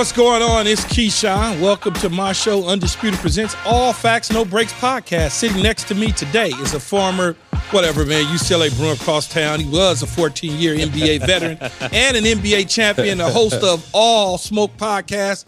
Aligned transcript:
What's 0.00 0.12
going 0.12 0.40
on? 0.40 0.66
It's 0.66 0.82
Keyshawn. 0.84 1.60
Welcome 1.60 1.92
to 1.96 2.08
my 2.08 2.32
show, 2.32 2.66
Undisputed 2.66 3.20
Presents 3.20 3.54
All 3.66 3.92
Facts, 3.92 4.32
No 4.32 4.46
Brakes 4.46 4.72
podcast. 4.72 5.32
Sitting 5.32 5.62
next 5.62 5.88
to 5.88 5.94
me 5.94 6.10
today 6.10 6.48
is 6.48 6.72
a 6.72 6.80
former, 6.80 7.34
whatever, 7.70 8.06
man, 8.06 8.24
UCLA 8.24 8.74
Bruin 8.78 8.96
across 8.96 9.28
town. 9.28 9.60
He 9.60 9.68
was 9.68 10.02
a 10.02 10.06
14 10.06 10.58
year 10.58 10.74
NBA 10.74 11.26
veteran 11.26 11.58
and 11.92 12.16
an 12.16 12.24
NBA 12.24 12.70
champion, 12.70 13.20
a 13.20 13.30
host 13.30 13.62
of 13.62 13.86
All 13.92 14.38
Smoke 14.38 14.74
podcasts. 14.78 15.44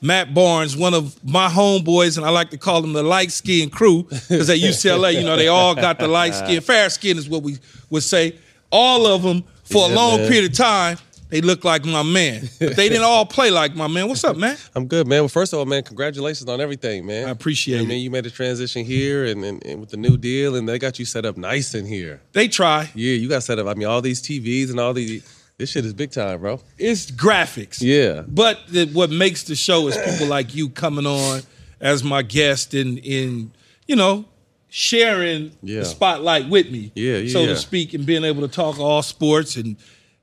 Matt 0.00 0.34
Barnes, 0.34 0.76
one 0.76 0.94
of 0.94 1.18
my 1.28 1.48
homeboys, 1.48 2.16
and 2.16 2.24
I 2.24 2.30
like 2.30 2.50
to 2.50 2.58
call 2.58 2.82
them 2.82 2.92
the 2.92 3.02
light 3.02 3.32
skin 3.32 3.70
crew 3.70 4.04
because 4.04 4.48
at 4.50 4.58
UCLA, 4.58 5.14
you 5.14 5.24
know, 5.24 5.34
they 5.34 5.48
all 5.48 5.74
got 5.74 5.98
the 5.98 6.06
light 6.06 6.36
skin. 6.36 6.60
Fair 6.60 6.90
skin 6.90 7.18
is 7.18 7.28
what 7.28 7.42
we 7.42 7.58
would 7.90 8.04
say. 8.04 8.38
All 8.70 9.08
of 9.08 9.22
them 9.24 9.42
for 9.64 9.88
Yeah, 9.88 9.94
a 9.94 9.96
long 9.96 10.18
man. 10.18 10.28
period 10.28 10.52
of 10.52 10.56
time. 10.56 10.96
They 11.30 11.40
look 11.40 11.64
like 11.64 11.84
my 11.84 12.02
man, 12.02 12.48
but 12.58 12.74
they 12.76 12.88
didn't 12.88 13.04
all 13.04 13.24
play 13.24 13.50
like 13.50 13.74
my 13.76 13.86
man. 13.86 14.08
What's 14.08 14.24
up, 14.24 14.36
man? 14.36 14.56
I'm 14.74 14.86
good, 14.86 15.06
man. 15.06 15.20
Well, 15.22 15.28
first 15.28 15.52
of 15.52 15.60
all, 15.60 15.64
man, 15.64 15.82
congratulations 15.84 16.48
on 16.48 16.60
everything, 16.60 17.06
man. 17.06 17.28
I 17.28 17.30
appreciate 17.30 17.78
I 17.78 17.82
it. 17.82 17.86
mean, 17.88 18.02
you 18.02 18.10
made 18.10 18.26
a 18.26 18.30
transition 18.30 18.84
here 18.84 19.24
and, 19.26 19.44
and, 19.44 19.64
and 19.64 19.80
with 19.80 19.90
the 19.90 19.96
new 19.96 20.16
deal, 20.16 20.56
and 20.56 20.68
they 20.68 20.78
got 20.78 20.98
you 20.98 21.04
set 21.04 21.24
up 21.24 21.36
nice 21.36 21.74
in 21.74 21.86
here. 21.86 22.20
They 22.32 22.48
try. 22.48 22.90
Yeah, 22.94 23.12
you 23.14 23.28
got 23.28 23.44
set 23.44 23.58
up. 23.60 23.66
I 23.68 23.74
mean, 23.74 23.86
all 23.86 24.02
these 24.02 24.20
TVs 24.20 24.70
and 24.70 24.80
all 24.80 24.92
these. 24.92 25.36
This 25.56 25.70
shit 25.70 25.84
is 25.84 25.92
big 25.92 26.10
time, 26.10 26.40
bro. 26.40 26.60
It's 26.78 27.10
graphics. 27.10 27.80
Yeah. 27.82 28.22
But 28.26 28.58
the, 28.68 28.86
what 28.86 29.10
makes 29.10 29.42
the 29.44 29.54
show 29.54 29.86
is 29.88 29.96
people 29.98 30.26
like 30.36 30.54
you 30.54 30.68
coming 30.70 31.06
on 31.06 31.42
as 31.80 32.02
my 32.02 32.22
guest 32.22 32.74
and 32.74 32.98
in 32.98 33.52
you 33.86 33.94
know 33.94 34.24
sharing 34.68 35.52
Yeah. 35.62 35.80
the 35.80 35.84
spotlight 35.84 36.48
with 36.48 36.70
me, 36.70 36.92
Yeah, 36.94 37.18
yeah, 37.18 37.32
so 37.32 37.44
to 37.46 37.56
speak, 37.56 37.92
and 37.94 38.06
being 38.06 38.24
able 38.24 38.42
to 38.42 38.48
talk 38.48 38.78
all 38.78 39.02
sports 39.02 39.56
and 39.56 39.76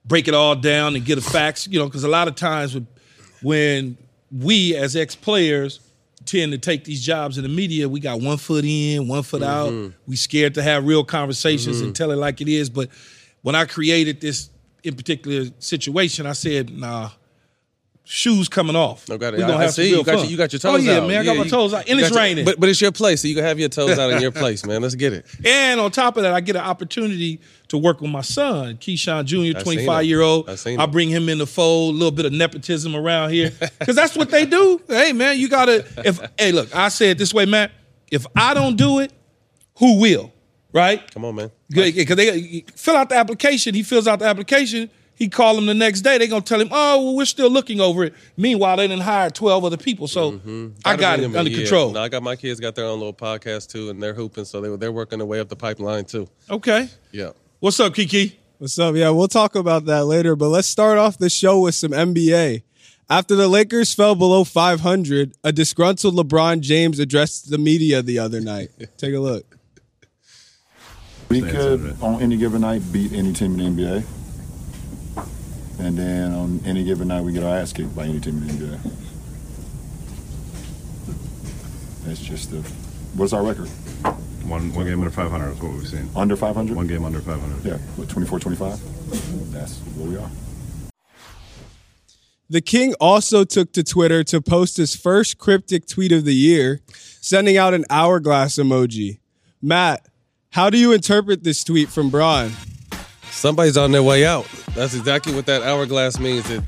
break 0.08 0.28
it 0.28 0.34
all 0.34 0.56
down 0.56 0.96
and 0.96 1.04
get 1.06 1.16
the 1.16 1.22
facts. 1.22 1.68
You 1.68 1.80
know, 1.80 1.86
because 1.86 2.04
a 2.04 2.08
lot 2.10 2.28
of 2.28 2.36
times 2.36 2.78
when, 3.42 3.98
we 4.32 4.76
as 4.76 4.96
ex 4.96 5.16
players 5.16 5.80
tend 6.26 6.52
to 6.52 6.58
take 6.58 6.84
these 6.84 7.02
jobs 7.06 7.38
in 7.38 7.44
the 7.44 7.50
media, 7.50 7.88
we 7.88 8.02
got 8.02 8.20
one 8.20 8.38
foot 8.38 8.66
in, 8.66 9.08
one 9.08 9.24
foot 9.24 9.42
Mm-hmm. 9.42 9.86
out. 9.86 9.94
We 10.06 10.18
scared 10.18 10.56
to 10.56 10.64
have 10.64 10.86
real 10.86 11.06
conversations 11.06 11.80
and 11.80 11.96
tell 11.96 12.12
it 12.12 12.18
like 12.18 12.42
it 12.42 12.50
is. 12.50 12.70
But 12.70 12.90
when 13.42 13.56
I 13.56 13.64
created 13.66 14.20
this 14.20 14.50
in 14.84 14.96
particular 14.96 15.46
situation, 15.60 16.26
I 16.26 16.34
said, 16.34 16.70
nah. 16.78 17.12
Shoes 18.10 18.48
coming 18.48 18.76
off. 18.78 19.10
No, 19.10 19.18
got 19.18 19.34
it. 19.34 19.38
We 19.38 19.44
I- 19.44 19.48
gonna 19.48 19.60
I 19.60 19.64
have 19.64 19.74
see. 19.74 19.90
You 19.90 19.98
got 20.02 20.14
fun. 20.16 20.18
your- 20.24 20.32
you 20.32 20.38
got 20.38 20.54
your 20.54 20.62
Oh 20.64 20.78
yeah, 20.78 21.00
out. 21.00 21.08
man, 21.10 21.22
I 21.22 21.26
got 21.26 21.36
Yeah, 21.36 21.44
my 21.44 21.50
toes 21.50 21.74
out, 21.74 21.90
and 21.90 22.00
it's 22.00 22.10
your- 22.10 22.18
raining. 22.18 22.46
But 22.46 22.58
but 22.58 22.70
it's 22.70 22.80
your 22.80 22.94
place, 22.94 23.22
so 23.22 23.28
you 23.28 23.36
can 23.36 23.44
have 23.44 23.60
your 23.60 23.68
toes 23.68 24.00
out 24.00 24.12
in 24.12 24.22
your 24.22 24.32
place, 24.44 24.66
man. 24.66 24.82
Let's 24.82 24.96
get 24.96 25.12
it. 25.12 25.26
And 25.44 25.82
on 25.82 25.92
top 25.92 26.16
of 26.16 26.24
that, 26.24 26.32
I 26.34 26.40
get 26.40 26.56
an 26.56 26.62
opportunity 26.62 27.42
to 27.68 27.78
work 27.78 28.00
with 28.00 28.10
my 28.10 28.22
son, 28.22 28.78
Keyshawn 28.78 29.26
Jr., 29.26 29.60
25 29.60 30.06
year 30.06 30.22
old. 30.22 30.50
I 30.50 30.78
I 30.80 30.86
bring 30.86 31.10
him 31.10 31.28
in 31.28 31.38
the 31.38 31.46
fold, 31.46 31.96
a 31.96 31.98
little 31.98 32.12
bit 32.12 32.26
of 32.26 32.32
nepotism 32.32 32.96
around 32.96 33.32
here. 33.32 33.52
Because 33.80 33.98
that's 33.98 34.16
what 34.16 34.32
they 34.32 34.46
do. 34.46 34.82
Hey, 34.88 35.12
man, 35.12 35.38
you 35.38 35.50
got 35.50 35.66
to, 35.66 35.86
if, 36.06 36.20
hey, 36.40 36.54
look, 36.54 36.74
I 36.74 36.88
say 36.90 37.10
it 37.12 37.18
this 37.18 37.34
way, 37.34 37.46
Matt. 37.46 37.72
If 38.10 38.26
I 38.38 38.54
don't 38.54 38.78
do 38.78 39.00
it, 39.00 39.12
who 39.80 40.00
will? 40.00 40.32
Right? 40.72 41.10
Come 41.14 41.26
on, 41.26 41.36
man. 41.36 41.52
Because 41.70 42.16
they 42.16 42.64
fill 42.76 42.96
out 42.96 43.10
the 43.10 43.16
application. 43.16 43.76
He 43.76 43.84
fills 43.84 44.08
out 44.08 44.20
the 44.20 44.26
application. 44.26 44.90
He 45.18 45.30
call 45.30 45.56
them 45.56 45.66
the 45.66 45.74
next 45.74 46.02
day. 46.02 46.18
They're 46.20 46.28
gonna 46.28 46.42
tell 46.42 46.62
him, 46.62 46.70
"Oh, 46.72 47.04
well, 47.04 47.16
we're 47.16 47.26
still 47.26 47.50
looking 47.50 47.82
over 47.82 48.04
it." 48.04 48.14
Meanwhile, 48.38 48.78
they 48.78 48.88
didn't 48.88 49.02
hire 49.04 49.30
twelve 49.32 49.66
other 49.66 49.76
people, 49.78 50.08
so 50.08 50.28
I 50.28 50.32
Mm-hmm. 50.34 50.68
Gotta 50.84 50.98
got 51.00 51.20
it 51.20 51.36
under 51.36 51.50
Yeah. 51.50 51.58
control. 51.58 51.92
No, 51.92 52.02
I 52.02 52.10
got 52.10 52.22
my 52.22 52.36
kids 52.36 52.60
got 52.60 52.76
their 52.76 52.86
own 52.86 53.00
little 53.00 53.14
podcast 53.14 53.70
too, 53.72 53.90
and 53.90 54.02
they're 54.02 54.14
hooping, 54.14 54.46
so 54.46 54.62
they 54.62 54.76
they're 54.78 54.92
working 54.92 55.18
their 55.20 55.26
way 55.26 55.40
up 55.40 55.50
the 55.50 55.56
pipeline 55.56 56.06
too. 56.06 56.28
Okay, 56.52 56.90
Yeah. 57.12 57.32
what's 57.60 57.80
up, 57.80 57.96
Kiki? 57.96 58.38
What's 58.60 58.78
up? 58.78 58.96
Yeah, 58.96 59.10
we'll 59.10 59.28
talk 59.28 59.56
about 59.56 59.86
that 59.86 60.06
later, 60.06 60.36
but 60.36 60.50
let's 60.50 60.68
start 60.68 60.98
off 61.00 61.18
the 61.18 61.30
show 61.30 61.60
with 61.62 61.74
some 61.76 61.92
NBA. 61.94 62.62
After 63.10 63.36
the 63.36 63.48
Lakers 63.48 63.94
fell 63.94 64.16
below 64.16 64.44
500, 64.44 65.34
a 65.44 65.52
disgruntled 65.52 66.16
LeBron 66.16 66.60
James 66.60 67.00
addressed 67.00 67.50
the 67.50 67.58
media 67.58 68.02
the 68.02 68.20
other 68.20 68.42
night. 68.42 68.70
Take 68.98 69.14
a 69.16 69.20
look. 69.20 69.58
We 71.30 71.42
could, 71.42 71.98
on 72.02 72.22
any 72.22 72.38
given 72.38 72.62
night, 72.62 72.82
beat 72.92 73.14
any 73.14 73.34
team 73.34 73.60
in 73.60 73.76
the 73.76 73.84
NBA. 73.84 74.04
And 75.80 75.98
then 75.98 76.34
on 76.34 76.62
any 76.66 76.84
given 76.84 77.08
night, 77.10 77.22
we 77.22 77.34
get 77.34 77.44
our 77.44 77.56
ass 77.56 77.72
kicked 77.72 77.96
by 77.96 78.06
any 78.06 78.20
team 78.20 78.38
in 78.38 78.48
the 78.48 78.54
NBA. 78.54 78.92
That's 82.06 82.20
just 82.20 82.52
the. 82.52 82.58
What's 83.16 83.34
our 83.34 83.44
record? 83.44 83.68
One 84.48 84.74
one 84.74 84.86
game 84.86 85.00
under 85.00 85.12
500 85.12 85.52
is 85.52 85.62
what 85.62 85.74
we've 85.74 85.88
seen. 85.88 86.10
Under 86.16 86.38
500? 86.38 86.76
One 86.76 86.88
game 86.88 87.04
under 87.04 87.20
500. 87.20 87.66
Yeah, 87.66 87.78
what, 87.98 88.08
24 88.08 88.40
25? 88.40 89.52
That's 89.52 89.78
where 89.80 90.10
we 90.10 90.18
are. 90.18 90.30
The 92.50 92.62
King 92.62 92.94
also 93.02 93.44
took 93.44 93.74
to 93.74 93.84
Twitter 93.84 94.24
to 94.24 94.42
post 94.42 94.78
his 94.78 94.96
first 94.96 95.38
cryptic 95.38 95.86
tweet 95.86 96.14
of 96.14 96.24
the 96.24 96.34
year, 96.34 96.80
sending 97.20 97.58
out 97.58 97.74
an 97.74 97.84
hourglass 97.90 98.56
emoji. 98.56 99.20
Matt, 99.62 100.08
how 100.52 100.70
do 100.70 100.78
you 100.78 100.94
interpret 100.94 101.44
this 101.44 101.66
tweet 101.66 101.90
from 101.90 102.10
Bron? 102.10 102.52
Somebody's 103.38 103.78
on 103.78 103.92
their 103.92 104.02
way 104.04 104.26
out. 104.26 104.48
That's 104.74 104.96
exactly 104.96 105.34
what 105.36 105.46
that 105.46 105.62
hourglass 105.62 106.20
means. 106.20 106.48
That 106.50 106.64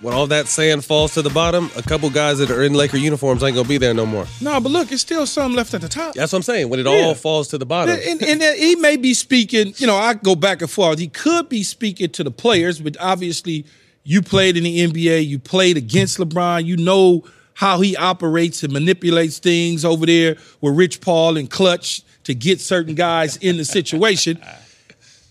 when 0.00 0.12
all 0.12 0.26
that 0.26 0.48
sand 0.48 0.84
falls 0.84 1.14
to 1.14 1.22
the 1.22 1.30
bottom, 1.30 1.70
a 1.76 1.82
couple 1.82 2.10
guys 2.10 2.38
that 2.38 2.50
are 2.50 2.64
in 2.64 2.74
Laker 2.74 2.96
uniforms 2.96 3.42
ain't 3.44 3.54
gonna 3.54 3.68
be 3.68 3.78
there 3.78 3.94
no 3.94 4.04
more. 4.04 4.26
No, 4.40 4.60
but 4.60 4.72
look, 4.72 4.90
it's 4.90 5.02
still 5.02 5.26
some 5.26 5.54
left 5.54 5.74
at 5.74 5.80
the 5.80 5.88
top. 5.88 6.14
That's 6.14 6.32
what 6.32 6.38
I'm 6.38 6.42
saying. 6.42 6.68
When 6.70 6.80
it 6.80 6.86
Yeah. 6.86 6.92
all 7.06 7.14
falls 7.14 7.48
to 7.48 7.58
the 7.58 7.66
bottom. 7.66 7.96
And, 8.04 8.20
and 8.22 8.42
he 8.58 8.74
may 8.76 8.96
be 8.96 9.14
speaking, 9.14 9.74
you 9.78 9.86
know, 9.86 9.96
I 9.96 10.14
go 10.14 10.34
back 10.34 10.60
and 10.60 10.70
forth. 10.70 10.98
He 10.98 11.06
could 11.08 11.48
be 11.48 11.62
speaking 11.62 12.10
to 12.10 12.24
the 12.24 12.32
players, 12.32 12.80
but 12.80 12.96
obviously 13.00 13.64
you 14.02 14.22
played 14.22 14.56
in 14.56 14.64
the 14.64 14.80
NBA, 14.88 15.24
you 15.26 15.38
played 15.38 15.76
against 15.76 16.18
LeBron, 16.18 16.64
you 16.64 16.76
know 16.76 17.22
how 17.54 17.80
he 17.80 17.96
operates 17.96 18.62
and 18.64 18.72
manipulates 18.72 19.38
things 19.38 19.84
over 19.84 20.04
there 20.04 20.36
with 20.60 20.76
Rich 20.76 21.00
Paul 21.00 21.36
and 21.36 21.48
Clutch 21.48 22.02
to 22.24 22.34
get 22.34 22.60
certain 22.60 22.94
guys 22.96 23.36
in 23.36 23.56
the 23.56 23.64
situation. 23.64 24.38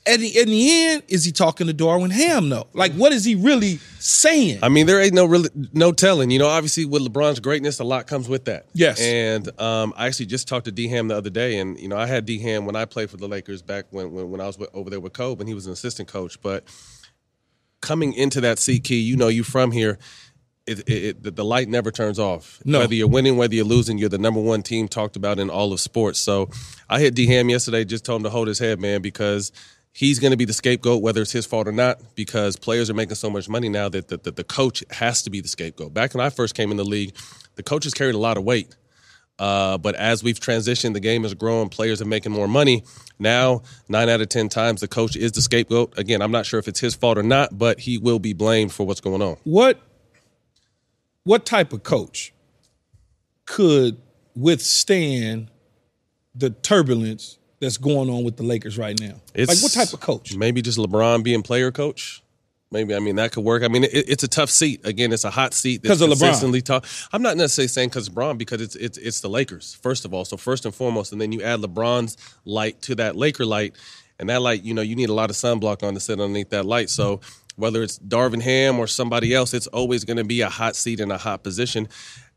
At 0.08 0.20
the, 0.20 0.28
in 0.40 0.50
the 0.50 0.72
end, 0.72 1.04
is 1.08 1.26
he 1.26 1.32
talking 1.32 1.66
to 1.66 1.74
Darvin 1.74 2.12
Ham 2.12 2.50
though? 2.50 2.68
Like, 2.74 2.94
what 2.94 3.12
is 3.12 3.26
he 3.26 3.34
really 3.34 3.78
saying? 4.00 4.60
I 4.62 4.70
mean, 4.70 4.86
there 4.86 5.02
ain't 5.02 5.16
no 5.16 5.26
really 5.26 5.50
no 5.74 5.92
telling. 5.92 6.30
You 6.30 6.38
know, 6.38 6.48
obviously 6.48 6.86
with 6.86 7.02
LeBron's 7.02 7.40
greatness, 7.40 7.80
a 7.80 7.84
lot 7.84 8.06
comes 8.06 8.30
with 8.30 8.46
that. 8.46 8.68
Yes. 8.74 9.02
And 9.02 9.50
um, 9.60 9.94
I 9.98 10.06
actually 10.06 10.28
just 10.28 10.48
talked 10.48 10.66
to 10.66 10.72
D 10.72 10.88
Ham 10.90 11.08
the 11.08 11.18
other 11.18 11.32
day, 11.32 11.58
and 11.58 11.80
you 11.80 11.88
know, 11.88 11.98
I 11.98 12.06
had 12.06 12.26
D 12.26 12.38
Ham 12.40 12.68
when 12.68 12.76
I 12.76 12.86
played 12.86 13.10
for 13.10 13.18
the 13.18 13.28
Lakers 13.28 13.64
back 13.64 13.86
when 13.90 14.12
when, 14.12 14.30
when 14.30 14.42
I 14.42 14.46
was 14.46 14.60
with, 14.60 14.70
over 14.76 14.92
there 14.92 15.00
with 15.00 15.14
Kobe, 15.14 15.40
and 15.40 15.48
he 15.50 15.56
was 15.56 15.66
an 15.66 15.74
assistant 15.74 16.08
coach. 16.08 16.40
But 16.40 16.66
coming 17.82 18.14
into 18.14 18.42
that 18.42 18.60
C 18.60 18.80
key, 18.80 19.00
you 19.00 19.16
know, 19.18 19.28
you 19.28 19.44
from 19.44 19.72
here. 19.72 19.98
It, 20.68 20.80
it, 20.80 20.92
it, 20.92 21.24
the- 21.24 21.30
the 21.30 21.46
light 21.46 21.70
never 21.70 21.92
turns 21.92 22.18
off. 22.18 22.60
No. 22.66 22.80
Whether 22.80 22.96
you're 22.96 23.08
winning, 23.08 23.38
whether 23.38 23.54
you're 23.54 23.64
losing, 23.66 24.00
you're 24.00 24.10
the 24.10 24.18
number 24.18 24.42
one 24.42 24.64
team 24.64 24.88
talked 24.88 25.16
about 25.16 25.38
in 25.38 25.52
all 25.52 25.72
of 25.72 25.80
sports. 25.80 26.18
So 26.20 26.50
I 26.90 27.00
hit 27.00 27.14
D 27.14 27.28
Ham 27.28 27.50
yesterday, 27.50 27.86
just 27.86 28.04
told 28.04 28.22
him 28.22 28.24
to 28.24 28.30
hold 28.32 28.48
his 28.48 28.58
head, 28.58 28.80
man, 28.82 29.04
because 29.04 29.52
he's 29.96 30.20
going 30.20 30.32
to 30.32 30.38
be 30.38 30.46
the 30.46 30.54
scapegoat, 30.54 31.02
whether 31.02 31.22
it's 31.22 31.32
his 31.32 31.46
fault 31.46 31.68
or 31.68 31.72
not, 31.72 32.02
because 32.16 32.58
players 32.58 32.90
are 32.90 32.94
making 32.94 33.16
so 33.16 33.30
much 33.30 33.48
money 33.48 33.70
now 33.70 33.88
that 33.88 34.10
the, 34.10 34.18
the, 34.18 34.32
the 34.32 34.44
coach 34.44 34.84
has 34.92 35.24
to 35.24 35.30
be 35.30 35.40
the 35.40 35.48
scapegoat. 35.48 35.94
Back 35.94 36.14
when 36.14 36.24
I 36.24 36.30
first 36.30 36.54
came 36.54 36.70
in 36.70 36.78
the 36.78 36.84
league, 36.84 37.16
the 37.56 37.64
coaches 37.64 37.94
carried 37.94 38.14
a 38.14 38.20
lot 38.20 38.38
of 38.38 38.44
weight. 38.44 38.76
Uh, 39.40 39.78
but 39.78 39.96
as 39.96 40.22
we've 40.22 40.40
transitioned, 40.40 40.94
the 40.94 41.00
game 41.00 41.24
is 41.24 41.34
growing, 41.34 41.70
players 41.70 42.02
are 42.02 42.06
making 42.06 42.32
more 42.32 42.48
money. 42.48 42.84
Now, 43.20 43.64
nine 43.88 44.10
out 44.10 44.22
of 44.22 44.30
10 44.30 44.50
times, 44.50 44.82
the 44.82 44.88
coach 44.88 45.16
is 45.16 45.32
the 45.32 45.42
scapegoat. 45.42 45.98
Again, 45.98 46.22
I'm 46.22 46.32
not 46.32 46.46
sure 46.46 46.60
if 46.60 46.68
it's 46.68 46.80
his 46.80 46.94
fault 46.94 47.18
or 47.18 47.24
not, 47.24 47.58
but 47.58 47.80
he 47.80 47.98
will 47.98 48.20
be 48.20 48.34
blamed 48.34 48.74
for 48.74 48.86
what's 48.86 49.02
going 49.02 49.22
on. 49.22 49.38
what 49.44 49.82
what 51.24 51.44
type 51.44 51.74
of 51.74 51.82
coach 51.82 52.34
could 53.48 53.98
withstand 54.36 55.50
the 56.36 56.52
turbulence 56.52 57.40
that's 57.60 57.78
going 57.78 58.10
on 58.10 58.24
with 58.24 58.38
the 58.38 58.44
Lakers 58.44 58.78
right 58.78 59.00
now? 59.00 59.16
It's, 59.34 59.50
like 59.50 59.62
what 59.64 59.72
type 59.72 59.94
of 59.94 60.00
coach? 60.00 60.36
Maybe 60.36 60.62
just 60.62 60.78
LeBron 60.78 61.24
being 61.24 61.42
player 61.42 61.72
coach. 61.72 62.22
Maybe 62.72 62.96
I 62.96 63.00
mean 63.00 63.16
that 63.18 63.32
could 63.32 63.44
work. 63.44 63.64
I 63.64 63.68
mean 63.68 63.84
it, 63.84 63.92
it's 63.94 64.24
a 64.24 64.28
tough 64.28 64.50
seat. 64.50 64.82
Again, 64.86 65.14
it's 65.14 65.24
a 65.24 65.30
hot 65.30 65.54
seat. 65.54 65.82
that's 65.84 66.00
'Cause 66.00 66.02
of 66.02 66.10
LeBron. 66.10 66.64
Talk. 66.64 66.86
I'm 67.14 67.22
not 67.22 67.38
necessarily 67.38 67.68
saying 67.68 67.90
because 67.90 68.10
LeBron 68.10 68.38
because 68.38 68.60
it's 68.62 68.76
it's 68.76 68.98
it's 68.98 69.22
the 69.22 69.30
Lakers 69.30 69.76
first 69.82 70.04
of 70.04 70.14
all. 70.14 70.26
So 70.26 70.36
first 70.36 70.66
and 70.66 70.74
foremost, 70.74 71.12
and 71.12 71.22
then 71.22 71.32
you 71.32 71.42
add 71.42 71.60
LeBron's 71.62 72.18
light 72.44 72.82
to 72.84 72.96
that 72.96 73.16
Laker 73.16 73.46
light, 73.46 73.76
and 74.20 74.30
that 74.30 74.42
light, 74.42 74.64
you 74.64 74.74
know, 74.74 74.82
you 74.82 74.96
need 74.96 75.10
a 75.10 75.14
lot 75.14 75.30
of 75.30 75.36
sunblock 75.36 75.84
on 75.84 75.94
to 75.94 76.00
sit 76.00 76.20
underneath 76.20 76.50
that 76.50 76.66
light. 76.66 76.90
So 76.90 77.22
whether 77.56 77.82
it's 77.84 77.98
Darvin 78.00 78.42
Ham 78.42 78.80
or 78.80 78.88
somebody 78.88 79.34
else, 79.34 79.54
it's 79.54 79.68
always 79.68 80.04
going 80.04 80.18
to 80.18 80.26
be 80.26 80.42
a 80.42 80.50
hot 80.50 80.76
seat 80.76 81.00
in 81.00 81.12
a 81.12 81.18
hot 81.18 81.44
position. 81.44 81.88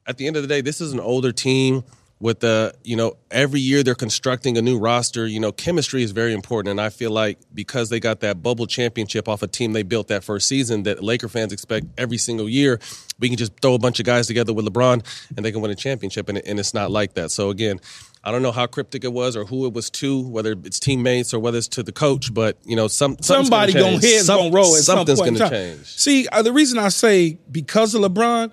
At 0.07 0.17
the 0.19 0.27
end 0.27 0.37
of 0.37 0.43
the 0.43 0.49
day, 0.49 0.61
this 0.61 0.81
is 0.81 0.93
an 0.93 1.01
older 1.01 1.33
team 1.33 1.83
with 2.21 2.41
the 2.41 2.75
you 2.83 2.97
know 2.97 3.17
every 3.31 3.61
year 3.61 3.83
they're 3.83 3.95
constructing 3.95 4.59
a 4.59 4.63
new 4.63 4.79
roster 4.79 5.27
you 5.27 5.39
know 5.39 5.53
chemistry 5.53 6.03
is 6.03 6.11
very 6.11 6.33
important 6.33 6.71
and 6.71 6.81
i 6.81 6.89
feel 6.89 7.11
like 7.11 7.39
because 7.55 7.91
they 7.91 8.01
got 8.01 8.21
that 8.21 8.43
bubble 8.43 8.67
championship 8.67 9.29
off 9.29 9.43
a 9.43 9.47
team 9.47 9.73
they 9.73 9.83
built 9.83 10.09
that 10.09 10.25
first 10.25 10.49
season 10.49 10.83
that 10.83 11.03
laker 11.03 11.29
fans 11.29 11.53
expect 11.53 11.87
every 11.97 12.19
single 12.19 12.49
year 12.49 12.81
we 13.21 13.29
can 13.29 13.37
just 13.37 13.53
throw 13.61 13.75
a 13.75 13.79
bunch 13.79 14.01
of 14.01 14.07
guys 14.07 14.27
together 14.27 14.53
with 14.53 14.67
lebron 14.67 15.05
and 15.37 15.45
they 15.45 15.53
can 15.53 15.61
win 15.61 15.71
a 15.71 15.77
championship 15.77 16.29
and, 16.29 16.39
and 16.39 16.59
it's 16.59 16.75
not 16.75 16.91
like 16.91 17.15
that 17.15 17.31
so 17.31 17.51
again 17.51 17.81
I 18.25 18.33
don't 18.33 18.43
know 18.43 18.53
how 18.53 18.67
cryptic 18.67 19.05
it 19.05 19.13
was 19.13 19.37
or 19.37 19.45
who 19.45 19.65
it 19.67 19.73
was 19.73 19.91
to, 19.91 20.21
whether 20.21 20.53
it's 20.65 20.81
teammates 20.81 21.33
or 21.33 21.39
whether 21.39 21.57
it's 21.57 21.69
to 21.69 21.85
the 21.85 21.93
coach, 21.93 22.35
but 22.35 22.59
you 22.65 22.75
know, 22.75 22.89
some 22.89 23.17
somebody 23.21 23.73
gonna, 23.73 23.97
gonna 23.97 24.07
heads 24.07 24.27
Some- 24.27 24.39
gonna 24.39 24.51
roll. 24.51 24.75
At 24.75 24.83
something's 24.83 25.19
some 25.21 25.35
gonna 25.35 25.49
change. 25.49 25.87
See, 25.87 26.27
uh, 26.27 26.43
the 26.43 26.53
reason 26.53 26.79
I 26.79 26.89
say 26.89 27.39
because 27.51 27.95
of 27.95 28.03
LeBron 28.03 28.53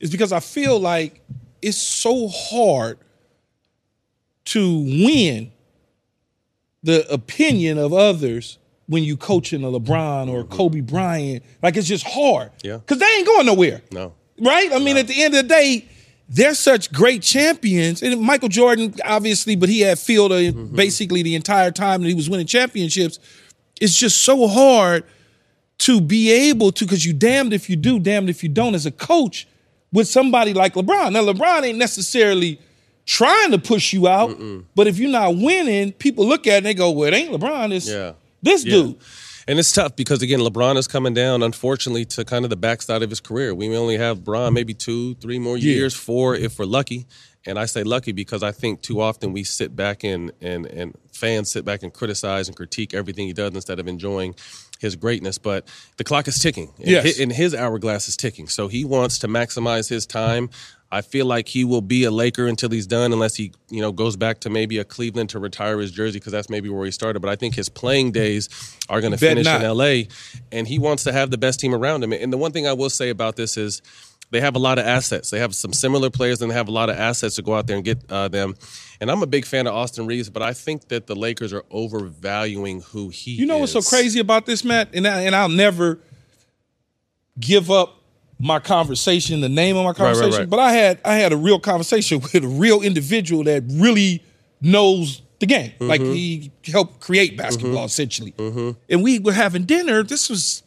is 0.00 0.10
because 0.10 0.32
I 0.32 0.40
feel 0.40 0.80
like 0.80 1.20
it's 1.62 1.80
so 1.80 2.28
hard 2.28 2.98
to 4.46 4.78
win 4.80 5.52
the 6.82 7.10
opinion 7.12 7.78
of 7.78 7.92
others 7.92 8.58
when 8.86 9.04
you 9.04 9.16
coaching 9.16 9.62
a 9.62 9.68
LeBron 9.68 10.28
or 10.28 10.44
Kobe 10.44 10.80
Bryant. 10.80 11.44
Like 11.62 11.76
it's 11.76 11.86
just 11.86 12.06
hard. 12.06 12.50
Mm-hmm. 12.58 12.66
Yeah. 12.66 12.76
Because 12.78 12.98
they 12.98 13.06
ain't 13.06 13.26
going 13.26 13.46
nowhere. 13.46 13.82
No. 13.92 14.12
Right? 14.40 14.72
I 14.72 14.78
mean, 14.78 14.96
at 14.96 15.06
the 15.06 15.22
end 15.22 15.34
of 15.34 15.42
the 15.42 15.48
day, 15.48 15.88
they're 16.28 16.54
such 16.54 16.92
great 16.92 17.22
champions. 17.22 18.02
And 18.02 18.20
Michael 18.20 18.48
Jordan, 18.48 18.94
obviously, 19.04 19.54
but 19.54 19.68
he 19.68 19.80
had 19.80 19.98
Phil 19.98 20.32
uh, 20.32 20.50
basically 20.52 21.22
the 21.22 21.34
entire 21.34 21.70
time 21.70 22.02
that 22.02 22.08
he 22.08 22.14
was 22.14 22.28
winning 22.28 22.46
championships. 22.46 23.18
It's 23.80 23.96
just 23.96 24.22
so 24.22 24.48
hard 24.48 25.04
to 25.78 26.00
be 26.00 26.30
able 26.30 26.72
to, 26.72 26.84
because 26.84 27.04
you 27.04 27.12
damned 27.12 27.52
if 27.52 27.68
you 27.68 27.76
do, 27.76 27.98
damned 27.98 28.30
if 28.30 28.42
you 28.42 28.48
don't, 28.48 28.74
as 28.74 28.86
a 28.86 28.90
coach 28.90 29.46
with 29.92 30.08
somebody 30.08 30.52
like 30.54 30.74
LeBron. 30.74 31.12
Now, 31.12 31.22
LeBron 31.24 31.62
ain't 31.64 31.78
necessarily 31.78 32.58
trying 33.04 33.50
to 33.50 33.58
push 33.58 33.92
you 33.92 34.08
out, 34.08 34.38
but 34.74 34.86
if 34.86 34.98
you're 34.98 35.10
not 35.10 35.36
winning, 35.36 35.92
people 35.92 36.26
look 36.26 36.46
at 36.46 36.54
it 36.54 36.56
and 36.58 36.66
they 36.66 36.74
go, 36.74 36.90
well, 36.90 37.08
it 37.12 37.14
ain't 37.16 37.32
LeBron, 37.32 37.72
it's 37.72 37.88
Yeah. 37.88 38.12
this 38.42 38.64
Yeah. 38.64 38.70
dude. 38.72 38.96
And 39.48 39.58
it's 39.58 39.72
tough 39.72 39.96
because 39.96 40.22
again, 40.22 40.38
LeBron 40.38 40.76
is 40.76 40.86
coming 40.86 41.14
down, 41.14 41.42
unfortunately, 41.42 42.04
to 42.06 42.24
kind 42.24 42.44
of 42.44 42.50
the 42.50 42.56
backside 42.56 43.02
of 43.02 43.10
his 43.10 43.18
career. 43.18 43.52
We 43.54 43.68
may 43.68 43.76
only 43.76 43.96
have 43.96 44.20
LeBron 44.20 44.52
maybe 44.52 44.72
two, 44.72 45.14
three 45.16 45.40
more 45.40 45.56
Yeah. 45.58 45.72
years, 45.74 45.94
four 45.94 46.36
if 46.36 46.60
we're 46.60 46.64
lucky. 46.64 47.06
And 47.44 47.58
I 47.58 47.64
say 47.64 47.82
lucky 47.82 48.12
because 48.12 48.44
I 48.44 48.52
think 48.52 48.82
too 48.82 49.00
often 49.00 49.32
we 49.32 49.42
sit 49.42 49.74
back 49.74 50.04
and 50.04 50.30
and 50.40 50.64
and 50.66 50.94
fans 51.12 51.50
sit 51.50 51.64
back 51.64 51.82
and 51.82 51.92
criticize 51.92 52.46
and 52.46 52.56
critique 52.56 52.94
everything 52.94 53.26
he 53.26 53.32
does 53.32 53.52
instead 53.52 53.80
of 53.80 53.88
enjoying 53.88 54.36
his 54.82 54.96
greatness. 54.96 55.38
But 55.38 55.66
the 55.96 56.04
clock 56.04 56.28
is 56.28 56.38
ticking. 56.38 56.72
And 56.78 56.88
Yes. 56.88 57.16
hi- 57.16 57.22
and 57.22 57.32
his 57.32 57.54
hourglass 57.54 58.06
is 58.08 58.16
ticking. 58.18 58.48
So 58.48 58.68
he 58.68 58.84
wants 58.84 59.18
to 59.20 59.28
maximize 59.28 59.88
his 59.88 60.04
time. 60.04 60.50
I 60.94 61.00
feel 61.00 61.24
like 61.24 61.48
he 61.48 61.64
will 61.64 61.80
be 61.80 62.04
a 62.04 62.10
Laker 62.10 62.46
until 62.46 62.68
he's 62.68 62.86
done, 62.86 63.14
unless 63.14 63.34
he, 63.36 63.52
you 63.70 63.80
know, 63.80 63.92
goes 63.92 64.14
back 64.16 64.40
to 64.40 64.50
maybe 64.50 64.76
a 64.76 64.84
Cleveland 64.84 65.30
to 65.30 65.38
retire 65.38 65.78
his 65.78 65.90
jersey 65.90 66.18
because 66.18 66.32
that's 66.32 66.50
maybe 66.50 66.68
where 66.68 66.84
he 66.84 66.90
started. 66.90 67.20
But 67.20 67.30
I 67.30 67.36
think 67.36 67.54
his 67.54 67.70
playing 67.70 68.12
days 68.12 68.50
are 68.90 69.00
going 69.00 69.12
to 69.12 69.16
finish 69.18 69.46
not. 69.46 69.62
in 69.62 69.66
LA, 69.74 70.02
and 70.50 70.68
he 70.68 70.78
wants 70.78 71.04
to 71.04 71.12
have 71.12 71.30
the 71.30 71.38
best 71.38 71.60
team 71.60 71.74
around 71.74 72.04
him. 72.04 72.12
And 72.12 72.30
the 72.30 72.36
one 72.36 72.52
thing 72.52 72.66
I 72.66 72.74
will 72.74 72.90
say 72.90 73.08
about 73.08 73.36
this 73.36 73.56
is 73.56 73.80
they 74.32 74.40
have 74.40 74.54
a 74.54 74.58
lot 74.58 74.78
of 74.78 74.84
assets. 74.86 75.30
They 75.30 75.38
have 75.38 75.54
some 75.54 75.72
similar 75.72 76.10
players, 76.10 76.42
and 76.42 76.50
they 76.50 76.54
have 76.54 76.68
a 76.68 76.72
lot 76.72 76.90
of 76.90 76.96
assets 76.98 77.36
to 77.36 77.42
go 77.42 77.54
out 77.54 77.66
there 77.66 77.76
and 77.76 77.84
get 77.86 77.98
uh, 78.10 78.28
them. 78.28 78.54
And 79.02 79.10
I'm 79.10 79.20
a 79.20 79.26
big 79.26 79.44
fan 79.44 79.66
of 79.66 79.74
Austin 79.74 80.06
Reaves, 80.06 80.30
but 80.30 80.42
I 80.44 80.52
think 80.52 80.86
that 80.86 81.08
the 81.08 81.16
Lakers 81.16 81.52
are 81.52 81.64
overvaluing 81.72 82.82
who 82.82 83.08
he. 83.08 83.32
Is. 83.32 83.38
You 83.40 83.46
know 83.46 83.58
what's 83.58 83.72
so 83.72 83.82
crazy 83.82 84.20
about 84.20 84.46
this, 84.46 84.62
Matt? 84.62 84.90
And 84.94 85.08
I, 85.08 85.22
and 85.22 85.34
I'll 85.34 85.48
never 85.48 85.98
give 87.40 87.68
up 87.68 87.96
my 88.38 88.60
conversation, 88.60 89.40
the 89.40 89.48
name 89.48 89.76
of 89.76 89.82
my 89.82 89.88
right, 89.88 89.96
conversation. 89.96 90.38
right. 90.42 90.48
But 90.48 90.60
I 90.60 90.70
had 90.72 91.00
I 91.04 91.14
had 91.16 91.32
a 91.32 91.36
real 91.36 91.58
conversation 91.58 92.20
with 92.32 92.44
a 92.44 92.46
real 92.46 92.80
individual 92.80 93.42
that 93.42 93.64
really 93.72 94.22
knows 94.60 95.22
the 95.40 95.46
game. 95.46 95.72
Like 95.80 96.00
Mm-hmm. 96.00 96.12
he 96.12 96.52
helped 96.66 97.00
create 97.00 97.36
basketball 97.36 97.84
essentially. 97.86 98.34
And 98.88 99.02
we 99.02 99.18
were 99.18 99.32
having 99.32 99.64
dinner. 99.64 100.04
This 100.04 100.30
was 100.30 100.62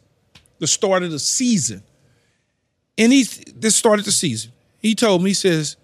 the 0.58 0.66
start 0.66 1.02
of 1.04 1.10
the 1.10 1.18
season. 1.18 1.82
And 2.98 3.14
he 3.14 3.22
this 3.54 3.74
started 3.76 4.04
the 4.04 4.12
season. 4.12 4.52
He 4.78 4.94
told 4.94 5.22
me, 5.22 5.30
he 5.30 5.34
says, 5.34 5.78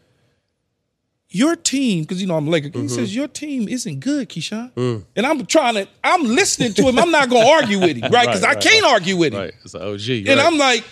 your 1.34 1.56
team, 1.56 2.02
because 2.02 2.20
you 2.20 2.26
know 2.28 2.36
I'm 2.36 2.46
a 2.46 2.50
Laker, 2.50 2.66
he 2.68 2.72
Mm-hmm. 2.72 2.88
says, 2.88 3.14
your 3.14 3.28
team 3.28 3.68
isn't 3.68 4.00
good, 4.00 4.28
Keyshawn. 4.28 4.72
Mm. 4.74 5.04
And 5.16 5.26
I'm 5.26 5.44
trying 5.46 5.74
to, 5.74 5.88
I'm 6.04 6.22
listening 6.24 6.74
to 6.74 6.82
him. 6.88 6.98
I'm 6.98 7.10
not 7.10 7.28
gonna 7.30 7.48
argue 7.48 7.80
with 7.80 7.96
him, 7.96 8.10
right? 8.12 8.26
Because 8.26 8.42
Right, 8.42 8.50
I 8.50 8.54
right, 8.54 8.62
can't 8.62 8.84
argue 8.86 9.16
with 9.16 9.32
him. 9.32 9.40
Right, 9.40 9.54
it's 9.64 9.74
an 9.74 9.82
OG. 9.82 10.08
And 10.08 10.28
right. 10.28 10.38
I'm 10.40 10.58
like, 10.58 10.84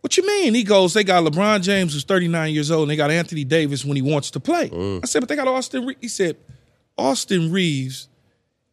what 0.00 0.16
you 0.16 0.26
mean? 0.26 0.54
He 0.54 0.62
goes, 0.64 0.94
they 0.94 1.04
got 1.04 1.24
LeBron 1.24 1.62
James 1.62 1.92
who's 1.92 2.04
39 2.04 2.52
years 2.54 2.70
old, 2.70 2.82
and 2.82 2.90
they 2.90 2.96
got 2.96 3.10
Anthony 3.10 3.44
Davis 3.44 3.84
when 3.84 3.96
he 3.96 4.02
wants 4.02 4.30
to 4.32 4.40
play. 4.40 4.68
Mm. 4.68 5.00
I 5.02 5.06
said, 5.06 5.20
but 5.20 5.28
they 5.28 5.36
got 5.36 5.48
Austin 5.48 5.86
Reaves. 5.86 5.98
He 6.00 6.08
said, 6.08 6.36
Austin 6.96 7.50
Reaves 7.52 8.08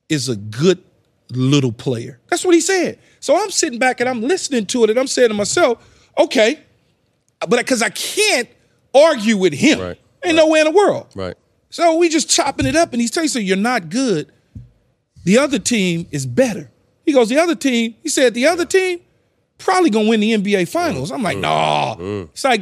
is 0.09 0.29
a 0.29 0.35
good 0.35 0.83
little 1.31 1.71
player. 1.71 2.19
That's 2.29 2.45
what 2.45 2.53
he 2.53 2.61
said. 2.61 2.99
So 3.19 3.35
I'm 3.41 3.49
sitting 3.49 3.79
back 3.79 3.99
and 3.99 4.07
I'm 4.09 4.21
listening 4.21 4.65
to 4.67 4.83
it, 4.83 4.89
and 4.91 4.99
I'm 4.99 5.07
saying 5.07 5.29
to 5.29 5.33
myself, 5.33 6.09
okay, 6.17 6.59
but 7.41 7.57
because 7.57 7.81
I 7.81 7.89
can't 7.89 8.47
argue 8.93 9.35
with 9.37 9.53
him. 9.53 9.79
Right, 9.79 9.99
Ain't 10.25 10.36
no 10.36 10.48
way 10.48 10.60
in 10.62 10.66
the 10.66 10.72
world. 10.72 11.07
right. 11.16 11.36
So 11.69 11.98
we 11.98 12.07
just 12.10 12.30
chopping 12.30 12.66
it 12.66 12.75
up, 12.75 12.94
and 12.94 13.01
he's 13.01 13.12
telling 13.12 13.25
you, 13.25 13.30
so 13.30 13.39
you're 13.39 13.57
not 13.57 13.89
good. 13.89 14.31
The 15.25 15.38
other 15.39 15.60
team 15.60 16.07
is 16.12 16.25
better. 16.25 16.69
He 17.06 17.12
goes, 17.12 17.27
the 17.30 17.38
other 17.38 17.56
team, 17.56 17.95
he 18.01 18.10
said, 18.10 18.33
the 18.33 18.48
other 18.48 18.66
team 18.66 19.00
probably 19.57 19.89
gonna 19.89 20.07
win 20.10 20.19
the 20.22 20.33
NBA 20.33 20.68
finals. 20.69 21.12
I'm 21.12 21.19
Mm. 21.19 21.24
like, 21.24 21.38
nah. 21.38 21.95
It's 22.33 22.44
like, 22.44 22.62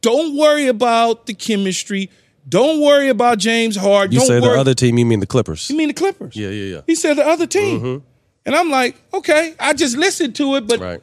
don't 0.00 0.36
worry 0.36 0.66
about 0.66 1.26
the 1.26 1.34
chemistry. 1.34 2.10
Don't 2.48 2.80
worry 2.80 3.08
about 3.10 3.38
James 3.38 3.76
Harden. 3.76 4.12
You 4.12 4.18
don't 4.20 4.26
say 4.28 4.40
worry. 4.40 4.54
the 4.54 4.60
other 4.60 4.74
team, 4.74 4.98
you 4.98 5.04
mean 5.06 5.20
the 5.20 5.26
Clippers? 5.26 5.68
You 5.70 5.76
mean 5.76 5.88
the 5.88 5.94
Clippers? 5.94 6.34
Yeah, 6.34 6.48
yeah, 6.48 6.74
yeah. 6.76 6.80
He 6.86 6.94
said 6.94 7.14
the 7.18 7.26
other 7.26 7.46
team. 7.46 8.02
And 8.46 8.54
I'm 8.56 8.70
like, 8.70 8.96
okay, 9.12 9.54
I 9.60 9.72
just 9.74 9.96
listened 9.96 10.34
to 10.36 10.56
it, 10.56 10.66
but 10.66 10.80
Right. 10.80 11.00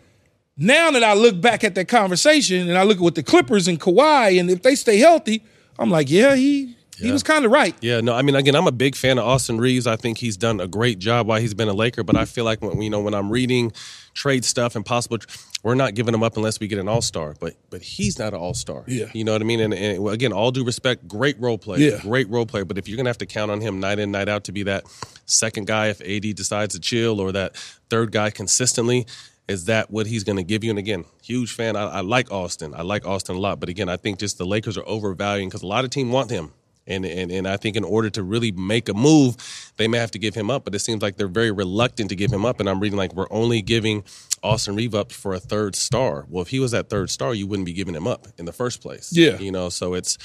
now 0.58 0.90
that 0.92 1.04
I 1.04 1.14
look 1.14 1.40
back 1.40 1.64
at 1.64 1.76
that 1.76 1.88
conversation 1.88 2.68
and 2.68 2.78
I 2.78 2.84
look 2.84 2.98
at 2.98 3.04
what 3.04 3.16
the 3.16 3.24
Clippers 3.24 3.68
and 3.68 3.80
Kawhi, 3.80 4.40
and 4.40 4.50
if 4.50 4.64
they 4.64 4.74
stay 4.76 4.98
healthy, 4.98 5.44
I'm 5.80 5.90
like, 5.90 6.10
yeah, 6.10 6.36
he 6.36 6.76
he 6.98 7.12
was 7.12 7.24
kind 7.24 7.44
of 7.44 7.52
right. 7.52 7.76
Yeah, 7.82 8.00
no, 8.00 8.14
I 8.14 8.22
mean, 8.22 8.36
again, 8.36 8.56
I'm 8.56 8.68
a 8.68 8.72
big 8.72 8.96
fan 8.96 9.18
of 9.18 9.26
Austin 9.26 9.58
Reaves. 9.58 9.86
I 9.86 9.98
think 9.98 10.18
he's 10.18 10.38
done 10.38 10.62
a 10.62 10.68
great 10.68 10.98
job 10.98 11.28
while 11.28 11.42
he's 11.42 11.54
been 11.54 11.68
a 11.68 11.74
Laker. 11.74 12.04
But 12.04 12.16
I 12.16 12.24
feel 12.24 12.46
like 12.46 12.62
when 12.62 12.82
you 12.82 12.90
know 12.90 13.02
when 13.02 13.14
I'm 13.14 13.30
reading 13.30 13.74
trade 14.14 14.46
stuff 14.46 14.78
and 14.78 14.86
possible, 14.86 15.18
we're 15.62 15.76
not 15.76 15.94
giving 15.94 16.14
him 16.14 16.24
up 16.24 16.38
unless 16.38 16.58
we 16.62 16.68
get 16.70 16.80
an 16.80 16.88
All 16.88 17.02
Star. 17.02 17.36
But 17.38 17.56
but 17.70 17.82
he's 17.82 18.18
not 18.18 18.34
an 18.34 18.40
All 18.40 18.54
Star. 18.54 18.86
Yeah. 18.88 19.08
you 19.14 19.26
know 19.26 19.34
what 19.34 19.42
I 19.42 19.44
mean. 19.44 19.60
And, 19.60 19.74
and 19.74 20.08
again, 20.08 20.32
all 20.32 20.52
due 20.52 20.64
respect, 20.64 21.06
great 21.06 21.38
role 21.38 21.58
player, 21.58 21.80
Yeah. 21.92 22.00
great 22.02 22.30
role 22.30 22.46
player. 22.46 22.64
But 22.64 22.78
if 22.78 22.88
you're 22.88 22.96
gonna 22.96 23.10
have 23.10 23.18
to 23.18 23.26
count 23.26 23.52
on 23.52 23.60
him 23.60 23.82
night 23.82 24.00
in 24.00 24.12
night 24.12 24.30
out 24.30 24.46
to 24.46 24.54
be 24.54 24.64
that 24.64 24.86
second 25.26 25.68
guy 25.68 25.88
if 25.90 26.00
AD 26.00 26.32
decides 26.34 26.76
to 26.76 26.80
chill 26.80 27.20
or 27.20 27.34
that 27.34 27.58
third 27.90 28.14
guy 28.14 28.30
consistently. 28.30 29.06
Is 29.48 29.66
that 29.66 29.92
what 29.92 30.08
he's 30.08 30.24
going 30.24 30.38
to 30.38 30.44
give 30.44 30.64
you? 30.64 30.72
And 30.72 30.80
again, 30.80 31.06
huge 31.22 31.54
fan. 31.54 31.76
I, 31.76 31.84
I 31.84 32.02
like 32.02 32.32
Austin. 32.32 32.74
I 32.76 32.82
like 32.82 33.06
Austin 33.06 33.36
a 33.36 33.40
lot. 33.40 33.60
But 33.60 33.70
again, 33.70 33.90
I 33.90 33.98
think 33.98 34.18
just 34.20 34.38
the 34.38 34.46
Lakers 34.46 34.78
are 34.78 34.88
overvaluing 34.88 35.50
because 35.50 35.62
a 35.62 35.68
lot 35.68 35.84
of 35.84 35.92
teams 35.92 36.12
want 36.12 36.32
him. 36.32 36.52
And, 36.88 37.04
and 37.04 37.32
and 37.32 37.48
I 37.48 37.58
think 37.58 37.76
in 37.76 37.84
order 37.84 38.12
to 38.12 38.22
really 38.22 38.52
make 38.52 38.90
a 38.90 38.94
move, 38.94 39.38
they 39.78 39.88
may 39.88 39.98
have 39.98 40.12
to 40.12 40.20
give 40.20 40.36
him 40.36 40.52
up. 40.52 40.66
But 40.66 40.76
it 40.76 40.80
seems 40.80 41.02
like 41.02 41.18
they're 41.18 41.28
very 41.28 41.52
reluctant 41.52 42.10
to 42.10 42.16
give 42.16 42.32
him 42.32 42.46
up. 42.46 42.60
And 42.60 42.70
I'm 42.70 42.80
reading 42.80 42.98
like 42.98 43.14
we're 43.14 43.28
only 43.32 43.64
giving 43.64 44.04
Austin 44.44 44.76
Reeve 44.76 44.94
up 44.94 45.12
for 45.12 45.34
a 45.34 45.40
third 45.40 45.76
star. 45.76 46.26
Well, 46.30 46.44
if 46.44 46.50
he 46.50 46.60
was 46.60 46.72
that 46.72 46.90
third 46.90 47.10
star, 47.10 47.34
you 47.34 47.48
wouldn't 47.48 47.66
be 47.66 47.74
giving 47.74 47.96
him 47.96 48.06
up 48.06 48.28
in 48.38 48.46
the 48.46 48.54
first 48.54 48.82
place. 48.82 49.12
Yeah. 49.12 49.40
you 49.40 49.52
know. 49.52 49.70
So 49.70 49.96
it's 49.96 50.20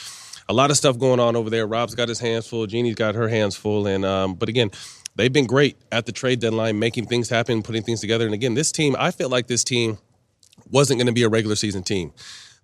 a 0.50 0.52
lot 0.52 0.70
of 0.70 0.76
stuff 0.76 0.98
going 0.98 1.20
on 1.20 1.34
over 1.34 1.48
there. 1.48 1.66
Rob's 1.66 1.94
got 1.94 2.08
his 2.08 2.18
hands 2.18 2.46
full. 2.46 2.66
Jeanie's 2.66 2.96
got 2.96 3.14
her 3.14 3.28
hands 3.28 3.56
full. 3.56 3.86
And 3.86 4.04
um, 4.04 4.34
but 4.34 4.50
again, 4.50 4.70
they've 5.16 5.32
been 5.32 5.46
great 5.46 5.76
at 5.92 6.06
the 6.06 6.12
trade 6.12 6.40
deadline, 6.40 6.78
making 6.78 7.06
things 7.06 7.28
happen, 7.28 7.62
putting 7.62 7.82
things 7.82 8.00
together. 8.00 8.24
And 8.24 8.34
again, 8.34 8.54
this 8.54 8.72
team, 8.72 8.96
I 8.98 9.10
feel 9.10 9.28
like 9.28 9.46
this 9.46 9.64
team 9.64 9.98
wasn't 10.70 10.98
going 10.98 11.06
to 11.06 11.12
be 11.12 11.22
a 11.22 11.28
regular 11.28 11.56
season 11.56 11.82
team. 11.82 12.12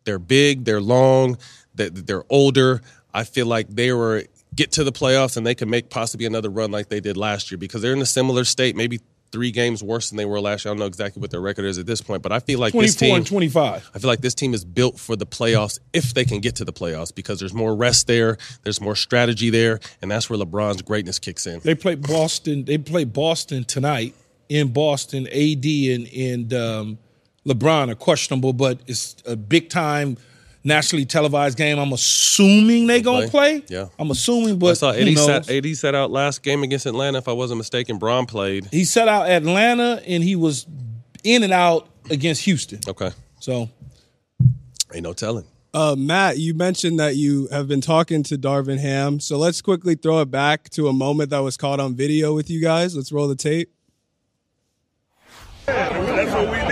They're 0.04 0.18
big, 0.18 0.64
they're 0.64 0.80
long, 0.80 1.38
they're, 1.74 2.24
older. 2.30 2.80
I 3.12 3.24
feel 3.24 3.46
like 3.46 3.68
they 3.68 3.92
were 3.92 4.24
get 4.54 4.72
to 4.72 4.84
the 4.84 4.92
playoffs 4.92 5.36
and 5.36 5.46
they 5.46 5.54
could 5.54 5.68
make 5.68 5.90
possibly 5.90 6.26
another 6.26 6.48
run 6.48 6.70
like 6.70 6.88
they 6.88 7.00
did 7.00 7.16
last 7.16 7.50
year 7.50 7.58
because 7.58 7.82
they're 7.82 7.92
in 7.92 8.00
a 8.00 8.06
similar 8.06 8.44
state, 8.44 8.74
maybe 8.74 9.00
three 9.33 9.50
games 9.50 9.83
worse 9.83 10.11
than 10.11 10.16
they 10.16 10.25
were 10.25 10.40
last 10.40 10.64
year. 10.64 10.71
I 10.71 10.75
don't 10.75 10.80
know 10.80 10.87
exactly 10.87 11.21
what 11.21 11.30
their 11.30 11.40
record 11.40 11.64
is 11.64 11.78
at 11.78 11.87
this 11.87 12.00
point, 12.00 12.23
but 12.23 12.33
I 12.33 12.40
feel 12.40 12.59
like 12.59 12.73
this 12.73 12.95
24 12.95 13.06
team 13.06 13.16
and 13.16 13.26
25. 13.26 13.90
I 13.95 13.99
feel 13.99 14.09
like 14.09 14.21
this 14.21 14.35
team 14.35 14.54
is 14.54 14.64
built 14.64 14.99
for 14.99 15.16
the 15.16 15.26
playoffs 15.26 15.78
if 15.92 16.14
they 16.14 16.25
can 16.25 16.40
get 16.40 16.56
to 16.56 16.64
the 16.64 16.73
playoffs 16.73 17.14
because 17.14 17.38
there's 17.38 17.54
more 17.54 17.75
rest 17.75 18.06
there, 18.06 18.38
there's 18.62 18.80
more 18.80 18.97
strategy 18.97 19.50
there, 19.50 19.80
and 20.02 20.11
that's 20.11 20.30
where 20.30 20.38
LeBron's 20.38 20.83
greatness 20.83 21.18
kicks 21.18 21.47
in. 21.47 21.61
They 21.61 21.75
play 21.75 21.95
Boston. 21.95 22.64
They 22.64 22.78
play 22.78 23.04
Boston 23.04 23.64
tonight 23.64 24.14
in 24.49 24.73
Boston. 24.73 25.26
AD 25.28 25.64
and 25.64 26.09
and 26.12 26.54
um, 26.54 26.99
LeBron 27.47 27.90
are 27.90 27.95
questionable, 27.95 28.52
but 28.52 28.80
it's 28.87 29.16
a 29.26 29.37
big 29.37 29.71
time 29.71 30.16
nationally 30.66 31.06
televised 31.06 31.56
game. 31.56 31.78
I'm 31.78 31.92
assuming 31.92 32.87
they 32.87 33.00
gonna 33.00 33.28
play. 33.28 33.61
play? 33.61 33.64
Yeah. 33.68 33.88
I'm 33.99 34.11
assuming, 34.11 34.58
but 34.58 34.70
I 34.70 34.75
saw 34.75 34.92
who 34.92 35.00
AD 35.00 35.14
knows? 35.14 35.25
sat, 35.25 35.50
AD 35.50 35.76
sat 35.76 35.94
out 35.94 36.11
last 36.11 36.42
game 36.42 36.62
against 36.62 36.85
Atlanta, 36.87 37.18
if 37.18 37.28
I 37.28 37.32
wasn't 37.32 37.58
mistaken. 37.58 37.99
Bron 37.99 38.26
played. 38.26 38.66
he 38.66 38.85
set 38.85 39.08
out 39.08 39.30
Atlanta 39.30 40.02
and 40.06 40.23
he 40.23 40.37
was 40.37 40.66
in 41.25 41.42
and 41.42 41.52
out 41.52 41.88
against 42.11 42.42
Houston. 42.42 42.80
Okay. 42.88 43.11
So 43.40 43.70
Ain't 44.92 45.04
no 45.04 45.12
telling. 45.12 45.44
Uh, 45.75 45.94
Matt, 45.96 46.38
you 46.38 46.54
mentioned 46.54 46.99
that 47.00 47.16
you 47.16 47.49
have 47.49 47.68
been 47.68 47.80
talking 47.82 48.23
to 48.25 48.38
Darvin 48.38 48.78
Ham. 48.78 49.20
So 49.20 49.37
let's 49.37 49.61
quickly 49.61 49.94
throw 49.94 50.20
it 50.20 50.30
back 50.30 50.70
to 50.70 50.88
a 50.88 50.92
moment 50.92 51.30
that 51.30 51.40
was 51.40 51.56
caught 51.56 51.80
on 51.80 51.94
video 51.94 52.35
with 52.35 52.49
you 52.49 52.62
guys. 52.62 52.96
Let's 52.96 53.12
roll 53.12 53.28
the 53.28 53.37
tape. 53.37 53.70
That's 55.66 55.92
what 56.32 56.50
we 56.50 56.56
need. 56.56 56.61
That's 56.61 56.65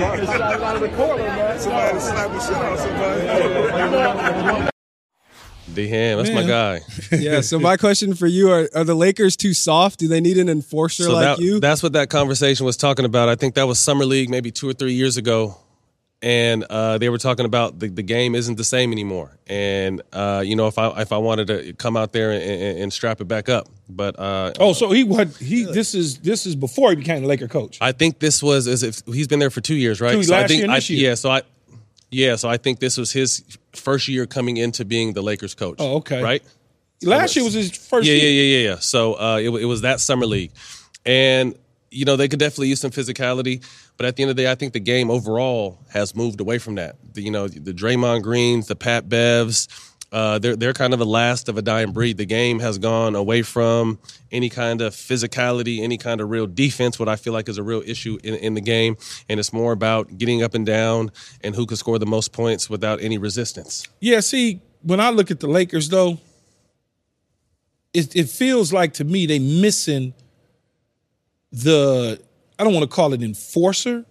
what 0.00 1.16
we 1.16 1.22
need. 1.22 1.60
Somebody 1.60 1.98
slap 2.00 2.30
a 2.30 2.40
shit 2.40 2.56
on 2.56 2.78
somebody. 2.78 4.68
D 5.74 5.88
Ham, 5.88 6.18
that's 6.18 6.30
my 6.30 6.42
guy. 6.46 6.80
Yeah. 7.18 7.40
So 7.40 7.58
my 7.58 7.76
question 7.76 8.14
for 8.14 8.26
you 8.26 8.50
are: 8.50 8.68
Are 8.74 8.84
the 8.84 8.94
Lakers 8.94 9.36
too 9.36 9.54
soft? 9.54 9.98
Do 10.00 10.08
they 10.08 10.20
need 10.20 10.36
an 10.38 10.48
enforcer 10.48 11.04
So 11.04 11.12
like 11.12 11.36
that, 11.36 11.38
you? 11.42 11.60
that's 11.60 11.82
what 11.82 11.92
that 11.94 12.10
conversation 12.10 12.66
was 12.66 12.76
talking 12.76 13.04
about. 13.04 13.28
I 13.28 13.36
think 13.36 13.54
that 13.54 13.66
was 13.66 13.78
summer 13.78 14.04
league 14.04 14.28
maybe 14.28 14.50
two 14.50 14.68
or 14.68 14.72
three 14.74 14.92
years 14.94 15.16
ago, 15.16 15.56
and 16.22 16.62
uh, 16.70 16.98
they 16.98 17.08
were 17.08 17.18
talking 17.18 17.44
about 17.44 17.78
the, 17.80 17.88
the 17.88 18.02
game 18.02 18.34
isn't 18.36 18.56
the 18.56 18.64
same 18.64 18.92
anymore. 18.92 19.36
And 19.48 20.00
uh, 20.12 20.42
you 20.46 20.54
know, 20.56 20.68
if 20.68 20.78
I 20.78 21.00
if 21.02 21.12
I 21.12 21.18
wanted 21.18 21.48
to 21.48 21.72
come 21.74 21.96
out 21.96 22.12
there 22.12 22.30
and, 22.30 22.42
and, 22.42 22.78
and 22.78 22.92
strap 22.92 23.20
it 23.20 23.24
back 23.26 23.48
up, 23.48 23.68
but 23.88 24.18
uh, 24.18 24.52
Oh, 24.60 24.72
so 24.72 24.90
he 24.92 25.04
what 25.04 25.28
he 25.36 25.64
this 25.64 25.94
is 25.94 26.18
this 26.20 26.46
is 26.46 26.54
before 26.56 26.90
he 26.90 26.96
became 26.96 27.22
the 27.22 27.28
Laker 27.28 27.48
coach. 27.48 27.78
I 27.80 27.92
think 27.92 28.18
this 28.20 28.42
was 28.42 28.68
as 28.68 28.82
if 28.82 29.02
he's 29.06 29.26
been 29.28 29.40
there 29.40 29.50
for 29.50 29.60
two 29.60 29.74
years, 29.74 30.00
right? 30.00 30.12
Two- 30.12 30.22
so 30.22 30.34
I 30.34 30.40
last 30.42 30.48
think 30.48 30.62
year 30.62 30.70
I, 30.70 30.74
this 30.76 30.90
year. 30.90 31.08
yeah, 31.10 31.14
so 31.16 31.30
I 31.30 31.42
yeah, 32.10 32.36
so 32.36 32.48
I 32.48 32.56
think 32.58 32.78
this 32.78 32.96
was 32.98 33.10
his 33.10 33.42
first 33.72 34.06
year 34.06 34.26
coming 34.26 34.58
into 34.58 34.84
being 34.84 35.14
the 35.14 35.22
Lakers 35.22 35.54
coach. 35.54 35.76
Oh, 35.78 35.96
okay. 35.96 36.22
right. 36.22 36.42
Last 37.02 37.34
year 37.34 37.44
was 37.44 37.54
his 37.54 37.76
first 37.76 38.06
Yeah, 38.06 38.14
year. 38.14 38.30
yeah, 38.30 38.42
yeah, 38.42 38.56
yeah, 38.62 38.68
yeah. 38.74 38.78
So 38.78 39.14
uh, 39.14 39.38
it, 39.38 39.48
it 39.48 39.64
was 39.64 39.80
that 39.80 39.98
summer 39.98 40.24
league, 40.26 40.52
and 41.04 41.56
you 41.92 42.04
know 42.04 42.16
they 42.16 42.28
could 42.28 42.38
definitely 42.38 42.68
use 42.68 42.80
some 42.80 42.90
physicality. 42.90 43.64
But 43.96 44.06
at 44.06 44.16
the 44.16 44.22
end 44.22 44.30
of 44.30 44.36
the 44.36 44.42
day, 44.42 44.50
I 44.50 44.54
think 44.54 44.72
the 44.72 44.80
game 44.80 45.10
overall 45.10 45.78
has 45.90 46.14
moved 46.16 46.40
away 46.40 46.58
from 46.58 46.76
that. 46.76 46.96
The, 47.14 47.22
you 47.22 47.30
know, 47.30 47.48
the 47.48 47.72
Draymond 47.72 48.22
Greens, 48.22 48.66
the 48.66 48.76
Pat 48.76 49.08
Bevs, 49.08 49.68
uh, 50.12 50.38
they're 50.38 50.56
they're 50.56 50.74
kind 50.74 50.92
of 50.92 50.98
the 50.98 51.06
last 51.06 51.48
of 51.48 51.56
a 51.56 51.62
dying 51.62 51.92
breed. 51.92 52.18
The 52.18 52.26
game 52.26 52.60
has 52.60 52.76
gone 52.78 53.14
away 53.14 53.42
from 53.42 53.98
any 54.30 54.50
kind 54.50 54.82
of 54.82 54.92
physicality, 54.92 55.80
any 55.80 55.96
kind 55.96 56.20
of 56.20 56.28
real 56.28 56.46
defense. 56.46 56.98
What 56.98 57.08
I 57.08 57.16
feel 57.16 57.32
like 57.32 57.48
is 57.48 57.56
a 57.56 57.62
real 57.62 57.82
issue 57.84 58.18
in, 58.22 58.34
in 58.34 58.54
the 58.54 58.60
game, 58.60 58.96
and 59.28 59.40
it's 59.40 59.52
more 59.52 59.72
about 59.72 60.18
getting 60.18 60.42
up 60.42 60.54
and 60.54 60.66
down 60.66 61.10
and 61.42 61.54
who 61.54 61.64
can 61.64 61.78
score 61.78 61.98
the 61.98 62.06
most 62.06 62.32
points 62.32 62.68
without 62.68 63.00
any 63.00 63.16
resistance. 63.16 63.88
Yeah, 64.00 64.20
see, 64.20 64.60
when 64.82 65.00
I 65.00 65.10
look 65.10 65.30
at 65.30 65.40
the 65.40 65.46
Lakers 65.46 65.88
though, 65.88 66.18
it 67.94 68.14
it 68.14 68.28
feels 68.28 68.70
like 68.70 68.92
to 68.94 69.04
me 69.04 69.24
they're 69.24 69.40
missing 69.40 70.12
the 71.52 72.20
I 72.58 72.64
don't 72.64 72.72
want 72.74 72.84
to 72.88 72.94
call 72.94 73.12
it 73.12 73.22
enforcer, 73.22 74.04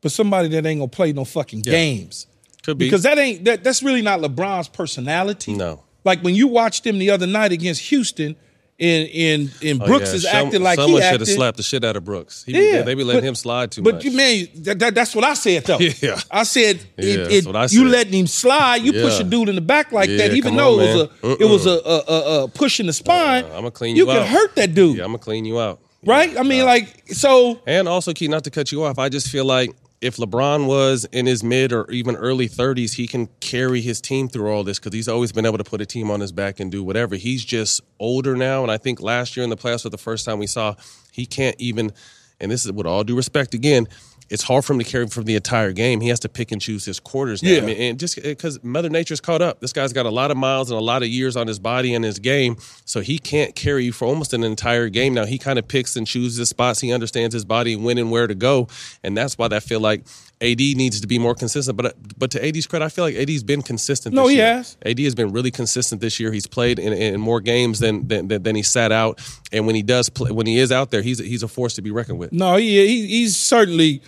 but 0.00 0.12
somebody 0.12 0.48
that 0.48 0.64
ain't 0.66 0.80
gonna 0.80 0.88
play 0.88 1.12
no 1.12 1.24
fucking 1.24 1.60
games. 1.60 2.26
Could 2.64 2.78
be 2.78 2.86
Because 2.86 3.02
that 3.04 3.18
ain't 3.18 3.44
that 3.44 3.64
that's 3.64 3.82
really 3.82 4.02
not 4.02 4.20
LeBron's 4.20 4.68
personality. 4.68 5.54
No. 5.54 5.82
Like 6.04 6.22
when 6.22 6.34
you 6.34 6.48
watched 6.48 6.86
him 6.86 6.98
the 6.98 7.10
other 7.10 7.26
night 7.26 7.52
against 7.52 7.82
Houston 7.88 8.36
and 8.80 9.08
and 9.08 9.50
and 9.62 9.82
Oh, 9.82 9.86
Brooks 9.86 10.10
yeah. 10.10 10.14
is 10.16 10.22
Some- 10.22 10.46
acting 10.46 10.62
like 10.62 10.76
someone 10.78 11.02
should 11.02 11.20
have 11.20 11.28
slapped 11.28 11.56
the 11.56 11.62
shit 11.62 11.84
out 11.84 11.96
of 11.96 12.04
Brooks. 12.04 12.44
He 12.44 12.52
Yeah, 12.52 12.82
they 12.82 12.94
be 12.94 13.02
letting 13.04 13.22
but- 13.22 13.28
him 13.28 13.34
slide 13.34 13.70
too 13.72 13.82
much. 13.82 13.92
but 13.92 13.94
much. 13.96 14.04
you 14.04 14.12
man, 14.12 14.48
that, 14.64 14.78
that, 14.78 14.94
that's 14.94 15.14
what 15.14 15.24
I 15.24 15.34
said 15.34 15.64
though. 15.64 15.78
Yeah. 16.00 16.20
I 16.30 16.42
said 16.44 16.80
Yeah, 16.96 17.04
it, 17.04 17.16
that's 17.18 17.34
it, 17.34 17.46
what 17.46 17.56
I 17.56 17.62
you 17.62 17.68
said. 17.68 17.86
letting 17.86 18.12
him 18.14 18.26
slide. 18.26 18.76
You 18.76 18.92
push 18.92 19.18
a 19.20 19.24
dude 19.24 19.48
in 19.48 19.54
the 19.56 19.60
back 19.60 19.90
like 19.92 20.08
Yeah, 20.08 20.18
that, 20.28 20.34
even 20.34 20.56
though 20.56 20.78
on, 20.80 20.80
it 20.80 20.94
was 20.94 21.02
a 21.22 21.26
man. 21.26 21.36
it 21.40 21.44
was 21.44 21.66
a, 21.66 21.70
a, 21.70 22.12
a, 22.12 22.44
a 22.44 22.48
push 22.48 22.80
in 22.80 22.86
the 22.86 22.92
spine. 22.92 23.44
Uh, 23.44 23.48
I'm 23.48 23.52
gonna 23.54 23.70
clean 23.72 23.96
you 23.96 24.06
you, 24.06 24.12
can 24.12 24.26
hurt 24.26 24.54
that 24.56 24.74
dude, 24.74 24.96
Yeah, 24.98 25.04
I'm 25.04 25.10
gonna 25.10 25.18
clean 25.18 25.44
you 25.44 25.58
out. 25.60 25.80
Right? 26.04 26.36
I 26.38 26.42
mean, 26.42 26.64
like 26.64 27.08
so. 27.08 27.60
And 27.66 27.88
also, 27.88 28.12
Key, 28.12 28.28
not 28.28 28.44
to 28.44 28.50
cut 28.50 28.72
you 28.72 28.84
off, 28.84 28.98
I 28.98 29.08
just 29.08 29.28
feel 29.28 29.44
like 29.44 29.70
if 30.00 30.16
LeBron 30.16 30.66
was 30.66 31.06
in 31.06 31.26
his 31.26 31.42
mid 31.42 31.72
or 31.72 31.90
even 31.90 32.14
early 32.14 32.48
30s, 32.48 32.94
he 32.94 33.06
can 33.06 33.26
carry 33.40 33.80
his 33.80 34.00
team 34.00 34.28
through 34.28 34.48
all 34.50 34.62
this 34.62 34.78
because 34.78 34.94
he's 34.94 35.08
always 35.08 35.32
been 35.32 35.44
able 35.44 35.58
to 35.58 35.64
put 35.64 35.80
a 35.80 35.86
team 35.86 36.10
on 36.10 36.20
his 36.20 36.30
back 36.30 36.60
and 36.60 36.70
do 36.70 36.84
whatever. 36.84 37.16
He's 37.16 37.44
just 37.44 37.80
older 37.98 38.36
now, 38.36 38.62
and 38.62 38.70
I 38.70 38.78
think 38.78 39.00
last 39.00 39.36
year 39.36 39.44
in 39.44 39.50
the 39.50 39.56
playoffs 39.56 39.82
for 39.82 39.90
the 39.90 39.98
first 39.98 40.24
time 40.24 40.38
we 40.38 40.46
saw 40.46 40.76
he 41.12 41.26
can't 41.26 41.56
even. 41.58 41.92
And 42.40 42.52
this 42.52 42.64
is 42.64 42.70
with 42.70 42.86
all 42.86 43.02
due 43.02 43.16
respect 43.16 43.52
again. 43.52 43.88
It's 44.30 44.42
hard 44.42 44.64
for 44.64 44.74
him 44.74 44.78
to 44.78 44.84
carry 44.84 45.06
from 45.06 45.24
the 45.24 45.36
entire 45.36 45.72
game. 45.72 46.00
He 46.00 46.08
has 46.08 46.20
to 46.20 46.28
pick 46.28 46.52
and 46.52 46.60
choose 46.60 46.84
his 46.84 47.00
quarters 47.00 47.42
now. 47.42 47.50
Yeah. 47.50 47.58
I 47.58 47.60
mean, 47.62 47.76
and 47.78 47.98
just 47.98 48.18
uh, 48.18 48.22
because 48.22 48.62
Mother 48.62 48.90
Nature's 48.90 49.20
caught 49.20 49.42
up. 49.42 49.60
This 49.60 49.72
guy's 49.72 49.92
got 49.92 50.06
a 50.06 50.10
lot 50.10 50.30
of 50.30 50.36
miles 50.36 50.70
and 50.70 50.78
a 50.78 50.82
lot 50.82 51.02
of 51.02 51.08
years 51.08 51.36
on 51.36 51.46
his 51.46 51.58
body 51.58 51.94
and 51.94 52.04
his 52.04 52.18
game, 52.18 52.56
so 52.84 53.00
he 53.00 53.18
can't 53.18 53.54
carry 53.54 53.84
you 53.84 53.92
for 53.92 54.06
almost 54.06 54.34
an 54.34 54.44
entire 54.44 54.88
game. 54.88 55.14
Now 55.14 55.24
he 55.24 55.38
kind 55.38 55.58
of 55.58 55.66
picks 55.66 55.96
and 55.96 56.06
chooses 56.06 56.38
his 56.38 56.48
spots. 56.48 56.80
He 56.80 56.92
understands 56.92 57.32
his 57.32 57.44
body, 57.44 57.76
when 57.76 57.98
and 57.98 58.10
where 58.10 58.26
to 58.26 58.34
go, 58.34 58.68
and 59.02 59.16
that's 59.16 59.38
why 59.38 59.48
I 59.50 59.60
feel 59.60 59.80
like 59.80 60.04
AD 60.40 60.58
needs 60.58 61.00
to 61.00 61.06
be 61.06 61.18
more 61.18 61.34
consistent. 61.34 61.76
But 61.76 61.86
uh, 61.86 61.92
but 62.16 62.30
to 62.32 62.46
AD's 62.46 62.66
credit, 62.66 62.84
I 62.84 62.88
feel 62.88 63.04
like 63.04 63.16
AD's 63.16 63.42
been 63.42 63.62
consistent. 63.62 64.14
No, 64.14 64.24
this 64.24 64.32
he 64.32 64.36
year. 64.36 64.54
has. 64.56 64.76
AD 64.84 64.98
has 65.00 65.14
been 65.14 65.32
really 65.32 65.50
consistent 65.50 66.00
this 66.00 66.20
year. 66.20 66.32
He's 66.32 66.46
played 66.46 66.78
in, 66.78 66.92
in 66.92 67.20
more 67.20 67.40
games 67.40 67.78
than, 67.78 68.06
than 68.06 68.28
than 68.28 68.54
he 68.54 68.62
sat 68.62 68.92
out, 68.92 69.20
and 69.52 69.66
when 69.66 69.74
he 69.74 69.82
does 69.82 70.08
play, 70.08 70.30
when 70.30 70.46
he 70.46 70.58
is 70.58 70.70
out 70.70 70.90
there, 70.90 71.02
he's 71.02 71.18
he's 71.18 71.42
a 71.42 71.48
force 71.48 71.74
to 71.74 71.82
be 71.82 71.90
reckoned 71.90 72.18
with. 72.18 72.32
No, 72.32 72.56
he, 72.56 72.86
he 72.86 73.06
he's 73.06 73.36
certainly 73.36 74.02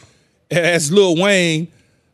as 0.50 0.90
Lil 0.90 1.16
Wayne 1.16 1.69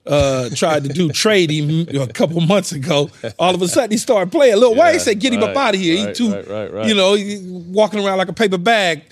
uh, 0.07 0.51
tried 0.51 0.85
to 0.85 0.89
do 0.89 1.09
trade 1.13 1.51
him 1.51 1.89
a 2.01 2.07
couple 2.07 2.41
months 2.41 2.73
ago. 2.73 3.11
All 3.39 3.55
of 3.55 3.63
a 3.63 3.69
sudden 3.69 3.91
he 3.91 3.99
started 3.99 4.31
playing. 4.31 4.57
Lil 4.57 4.75
Wayne 4.75 5.01
said, 5.01 5.19
"Get 5.19 5.33
him 5.33 5.43
up 5.43 5.57
out 5.57 5.75
of 5.75 5.81
here." 5.81 5.99
right, 5.99 6.09
he 6.09 6.15
too, 6.15 6.33
right, 6.33 6.49
right, 6.49 6.73
right. 6.73 6.87
you 6.87 6.95
know, 6.95 7.15
he 7.15 7.41
walking 7.69 8.05
around 8.05 8.19
like 8.19 8.29
a 8.29 8.33
paper 8.33 8.59
bag. 8.59 9.03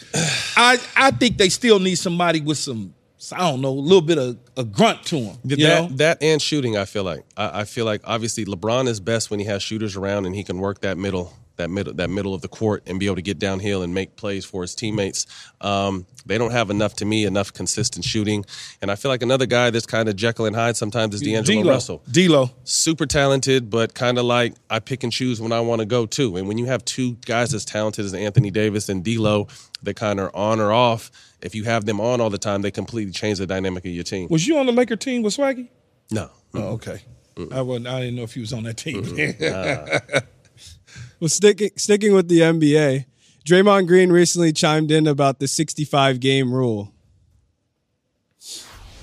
I 0.57 0.79
I 0.97 1.11
think 1.11 1.39
they 1.39 1.49
still 1.49 1.79
need 1.81 1.97
somebody 1.97 2.41
with 2.41 2.59
some. 2.59 2.95
I 3.33 3.39
don't 3.39 3.63
know, 3.63 3.71
a 3.71 3.71
little 3.71 4.03
bit 4.03 4.19
of 4.19 4.37
a 4.59 4.65
grunt 4.65 5.03
to 5.05 5.17
him. 5.17 5.39
You 5.45 5.57
that, 5.57 5.91
know, 5.91 5.97
that 5.97 6.23
and 6.23 6.43
shooting, 6.43 6.77
I 6.77 6.85
feel 6.85 7.05
like. 7.05 7.25
I, 7.39 7.61
I 7.61 7.65
feel 7.65 7.87
like 7.87 8.03
obviously 8.05 8.45
LeBron 8.45 8.87
is 8.87 9.01
best 9.01 9.31
when 9.31 9.41
he 9.41 9.47
has 9.47 9.63
shooters 9.63 9.97
around 9.97 10.27
and 10.27 10.35
he 10.35 10.45
can 10.45 10.59
work 10.59 10.83
that 10.83 10.99
middle, 10.99 11.33
that 11.57 11.71
middle, 11.71 11.95
that 11.95 12.11
middle 12.11 12.35
of 12.35 12.41
the 12.43 12.49
court 12.49 12.83
and 12.87 12.99
be 12.99 13.07
able 13.07 13.17
to 13.17 13.23
get 13.23 13.39
downhill 13.39 13.83
and 13.83 13.95
make 13.95 14.17
plays 14.17 14.45
for 14.45 14.63
his 14.63 14.75
teammates. 14.75 15.27
Um, 15.61 16.07
they 16.27 16.37
don't 16.39 16.51
have 16.51 16.71
enough 16.71 16.95
to 16.97 17.05
me, 17.05 17.25
enough 17.25 17.53
consistent 17.53 18.05
shooting. 18.05 18.45
And 18.83 18.91
I 18.91 18.97
feel 18.97 19.11
like 19.11 19.23
another 19.23 19.47
guy 19.47 19.71
that's 19.71 19.87
kind 19.87 20.09
of 20.09 20.17
Jekyll 20.17 20.47
and 20.47 20.57
Hyde 20.57 20.77
sometimes 20.77 21.15
is 21.15 21.21
D'Angelo 21.23 21.63
D'Lo. 21.63 21.73
Russell. 21.73 22.03
D'Lo. 22.11 22.51
super 22.65 23.07
talented, 23.07 23.71
but 23.71 23.95
kind 23.95 24.19
of 24.19 24.25
like 24.25 24.55
I 24.71 24.81
pick 24.81 25.03
and 25.05 25.13
choose 25.13 25.41
when 25.41 25.53
I 25.53 25.61
want 25.61 25.81
to 25.81 25.87
go 25.87 26.07
too. 26.07 26.37
And 26.37 26.49
when 26.49 26.59
you 26.59 26.67
have 26.67 26.85
two 26.85 27.13
guys 27.27 27.55
as 27.55 27.65
talented 27.65 28.05
as 28.05 28.15
Anthony 28.15 28.51
Davis 28.51 28.89
and 28.89 29.05
D'Lo, 29.05 29.47
that 29.83 29.95
kind 29.95 30.19
of 30.19 30.31
on 30.35 30.61
or 30.61 30.73
off, 30.73 31.11
if 31.43 31.55
you 31.55 31.65
have 31.65 31.85
them 31.85 32.01
on 32.01 32.21
all 32.21 32.31
the 32.31 32.39
time, 32.39 32.63
they 32.63 32.71
completely 32.71 33.13
change 33.13 33.39
the 33.39 33.47
dynamic 33.47 33.85
of 33.85 33.93
your 33.93 34.05
team. 34.05 34.29
Was 34.31 34.47
you 34.47 34.57
on 34.59 34.67
the 34.67 34.73
Laker 34.73 34.97
team 34.97 35.23
with 35.23 35.37
Swaggy? 35.37 35.69
No, 36.11 36.31
Oh, 36.55 36.75
okay. 36.75 37.03
I 37.53 37.63
wasn't. 37.63 37.89
I 37.89 37.99
didn't 38.01 38.15
know 38.15 38.23
if 38.23 38.35
he 38.35 38.41
was 38.41 38.53
on 38.53 38.63
that 38.63 38.77
team. 38.77 39.03
Well, 41.25 41.31
sticking 41.31 41.71
sticking 41.79 42.13
with 42.13 42.29
the 42.29 42.41
NBA, 42.41 43.07
Draymond 43.49 43.87
Green 43.87 44.13
recently 44.13 44.53
chimed 44.53 44.91
in 44.91 45.07
about 45.07 45.39
the 45.39 45.49
65 45.49 46.21
game 46.21 46.53
rule. 46.53 46.93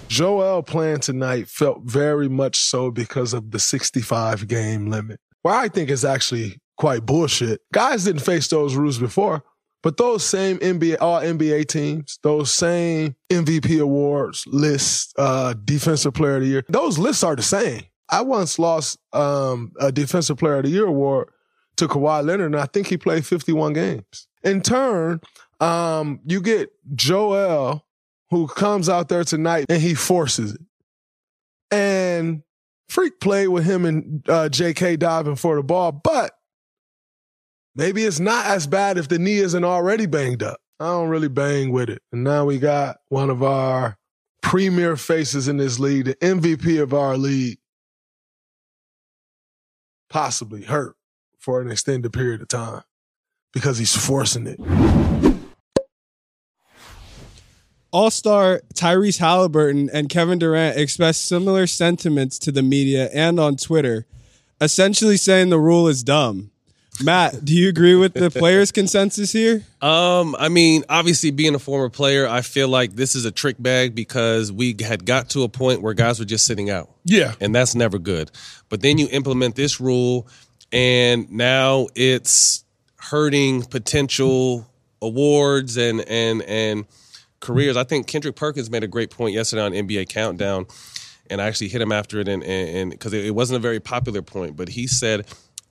Joel 0.07 0.61
playing 0.61 0.99
tonight 0.99 1.47
felt 1.47 1.81
very 1.81 2.29
much 2.29 2.57
so 2.57 2.91
because 2.91 3.33
of 3.33 3.49
the 3.49 3.57
65 3.57 4.47
game 4.47 4.85
limit. 4.85 5.19
Well, 5.43 5.55
I 5.55 5.67
think 5.67 5.89
is 5.89 6.05
actually 6.05 6.59
quite 6.77 7.07
bullshit. 7.07 7.59
Guys 7.73 8.03
didn't 8.03 8.21
face 8.21 8.47
those 8.49 8.75
rules 8.75 8.99
before, 8.99 9.43
but 9.81 9.97
those 9.97 10.23
same 10.23 10.59
NBA, 10.59 10.97
all 11.01 11.21
NBA 11.21 11.69
teams, 11.69 12.19
those 12.21 12.51
same 12.51 13.15
MVP 13.31 13.81
awards 13.81 14.45
lists, 14.45 15.11
uh, 15.17 15.55
defensive 15.65 16.13
player 16.13 16.35
of 16.35 16.43
the 16.43 16.47
year, 16.47 16.65
those 16.69 16.99
lists 16.99 17.23
are 17.23 17.35
the 17.35 17.41
same. 17.41 17.81
I 18.09 18.21
once 18.21 18.59
lost 18.59 18.99
um, 19.11 19.71
a 19.79 19.91
defensive 19.91 20.37
player 20.37 20.57
of 20.57 20.65
the 20.65 20.69
year 20.69 20.85
award 20.85 21.29
to 21.81 21.87
Kawhi 21.87 22.23
Leonard, 22.23 22.53
and 22.53 22.61
I 22.61 22.67
think 22.67 22.87
he 22.87 22.97
played 22.97 23.25
51 23.25 23.73
games. 23.73 24.27
In 24.43 24.61
turn, 24.61 25.19
um, 25.59 26.19
you 26.25 26.39
get 26.39 26.71
Joel 26.95 27.85
who 28.29 28.47
comes 28.47 28.87
out 28.87 29.09
there 29.09 29.23
tonight 29.23 29.65
and 29.67 29.81
he 29.81 29.95
forces 29.95 30.53
it. 30.53 30.61
And 31.71 32.43
Freak 32.87 33.19
played 33.19 33.47
with 33.47 33.65
him 33.65 33.85
and 33.85 34.27
uh, 34.29 34.49
JK 34.49 34.99
diving 34.99 35.35
for 35.35 35.55
the 35.55 35.63
ball, 35.63 35.91
but 35.91 36.33
maybe 37.75 38.03
it's 38.03 38.19
not 38.19 38.45
as 38.45 38.67
bad 38.67 38.97
if 38.97 39.07
the 39.07 39.17
knee 39.19 39.37
isn't 39.37 39.63
already 39.63 40.05
banged 40.05 40.43
up. 40.43 40.59
I 40.79 40.85
don't 40.85 41.09
really 41.09 41.29
bang 41.29 41.71
with 41.71 41.89
it. 41.89 42.01
And 42.11 42.23
now 42.23 42.45
we 42.45 42.59
got 42.59 42.97
one 43.09 43.29
of 43.29 43.41
our 43.41 43.97
premier 44.41 44.97
faces 44.97 45.47
in 45.47 45.57
this 45.57 45.79
league, 45.79 46.05
the 46.05 46.15
MVP 46.15 46.81
of 46.81 46.93
our 46.93 47.17
league, 47.17 47.57
possibly 50.09 50.63
hurt 50.63 50.95
for 51.41 51.59
an 51.59 51.71
extended 51.71 52.13
period 52.13 52.41
of 52.41 52.47
time 52.47 52.83
because 53.51 53.79
he's 53.79 53.95
forcing 53.95 54.47
it. 54.47 54.59
All 57.91 58.09
star 58.09 58.61
Tyrese 58.73 59.19
Halliburton 59.19 59.89
and 59.91 60.07
Kevin 60.07 60.39
Durant 60.39 60.77
expressed 60.77 61.25
similar 61.25 61.67
sentiments 61.67 62.39
to 62.39 62.51
the 62.51 62.61
media 62.61 63.09
and 63.13 63.37
on 63.37 63.57
Twitter, 63.57 64.05
essentially 64.61 65.17
saying 65.17 65.49
the 65.49 65.59
rule 65.59 65.89
is 65.89 66.03
dumb. 66.03 66.51
Matt, 67.03 67.43
do 67.43 67.53
you 67.53 67.67
agree 67.67 67.95
with 67.95 68.13
the 68.13 68.29
players' 68.29 68.71
consensus 68.71 69.31
here? 69.31 69.63
Um, 69.81 70.35
I 70.37 70.49
mean, 70.49 70.83
obviously, 70.87 71.31
being 71.31 71.55
a 71.55 71.59
former 71.59 71.89
player, 71.89 72.27
I 72.27 72.41
feel 72.41 72.67
like 72.67 72.93
this 72.93 73.15
is 73.15 73.25
a 73.25 73.31
trick 73.31 73.55
bag 73.59 73.95
because 73.95 74.51
we 74.51 74.75
had 74.79 75.05
got 75.05 75.29
to 75.31 75.43
a 75.43 75.49
point 75.49 75.81
where 75.81 75.93
guys 75.93 76.19
were 76.19 76.25
just 76.25 76.45
sitting 76.45 76.69
out. 76.69 76.89
yeah. 77.03 77.33
and 77.41 77.55
that's 77.55 77.73
never 77.73 77.97
good. 77.97 78.29
But 78.69 78.81
then 78.81 78.97
you 78.99 79.07
implement 79.11 79.55
this 79.55 79.81
rule, 79.81 80.27
and 80.71 81.29
now 81.31 81.87
it's 81.95 82.63
hurting 82.97 83.63
potential 83.63 84.67
awards 85.01 85.77
and 85.77 86.01
and 86.01 86.41
and 86.43 86.85
careers. 87.39 87.77
I 87.77 87.83
think 87.83 88.07
Kendrick 88.07 88.35
Perkins 88.35 88.69
made 88.69 88.83
a 88.83 88.87
great 88.87 89.09
point 89.09 89.33
yesterday 89.33 89.61
on 89.61 89.71
NBA 89.73 90.09
Countdown, 90.09 90.65
and 91.29 91.41
I 91.41 91.47
actually 91.47 91.69
hit 91.69 91.81
him 91.81 91.91
after 91.91 92.19
it, 92.19 92.27
and 92.27 92.43
and 92.43 92.91
because 92.91 93.13
it, 93.13 93.33
wasn't 93.33 93.57
a 93.57 93.61
very 93.61 93.79
popular 93.79 94.21
point, 94.21 94.55
but 94.55 94.69
he 94.69 94.87
said. 94.87 95.27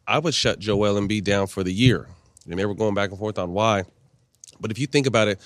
I 0.06 0.18
would 0.18 0.34
shut 0.34 0.58
Joel 0.58 1.00
Embiid 1.00 1.22
down 1.22 1.46
for 1.46 1.62
the 1.62 1.72
year. 1.72 2.08
And 2.50 2.58
they 2.58 2.66
were 2.66 2.74
going 2.74 2.94
back 2.94 3.10
and 3.10 3.18
forth 3.18 3.38
on 3.38 3.52
why. 3.52 3.84
But 4.58 4.72
if 4.72 4.78
you 4.78 4.88
think 4.88 5.06
about 5.06 5.28
it, 5.28 5.40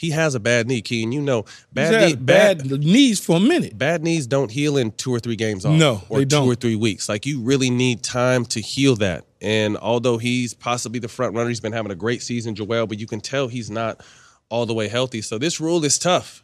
he 0.00 0.08
has 0.12 0.34
a 0.34 0.40
bad 0.40 0.66
knee, 0.66 0.80
Key, 0.80 1.02
and 1.02 1.12
you 1.12 1.20
know 1.20 1.44
bad 1.74 2.08
knee, 2.08 2.16
bad, 2.16 2.64
knees 2.64 3.20
for 3.20 3.36
a 3.36 3.40
minute. 3.40 3.76
bad 3.76 4.02
knees 4.02 4.26
don't 4.26 4.50
heal 4.50 4.78
in 4.78 4.92
two 4.92 5.14
or 5.14 5.20
three 5.20 5.36
games 5.36 5.66
off. 5.66 5.78
No, 5.78 6.00
or 6.08 6.20
they 6.20 6.24
don't. 6.24 6.46
two 6.46 6.50
or 6.50 6.54
three 6.54 6.74
weeks. 6.74 7.06
Like 7.06 7.26
you 7.26 7.42
really 7.42 7.68
need 7.68 8.02
time 8.02 8.46
to 8.46 8.62
heal 8.62 8.96
that. 8.96 9.26
And 9.42 9.76
although 9.76 10.16
he's 10.16 10.54
possibly 10.54 11.00
the 11.00 11.08
front 11.08 11.36
runner, 11.36 11.50
he's 11.50 11.60
been 11.60 11.74
having 11.74 11.92
a 11.92 11.94
great 11.94 12.22
season, 12.22 12.54
Joel, 12.54 12.86
but 12.86 12.98
you 12.98 13.06
can 13.06 13.20
tell 13.20 13.48
he's 13.48 13.70
not 13.70 14.02
all 14.48 14.64
the 14.64 14.72
way 14.72 14.88
healthy. 14.88 15.20
So 15.20 15.36
this 15.36 15.60
rule 15.60 15.84
is 15.84 15.98
tough. 15.98 16.42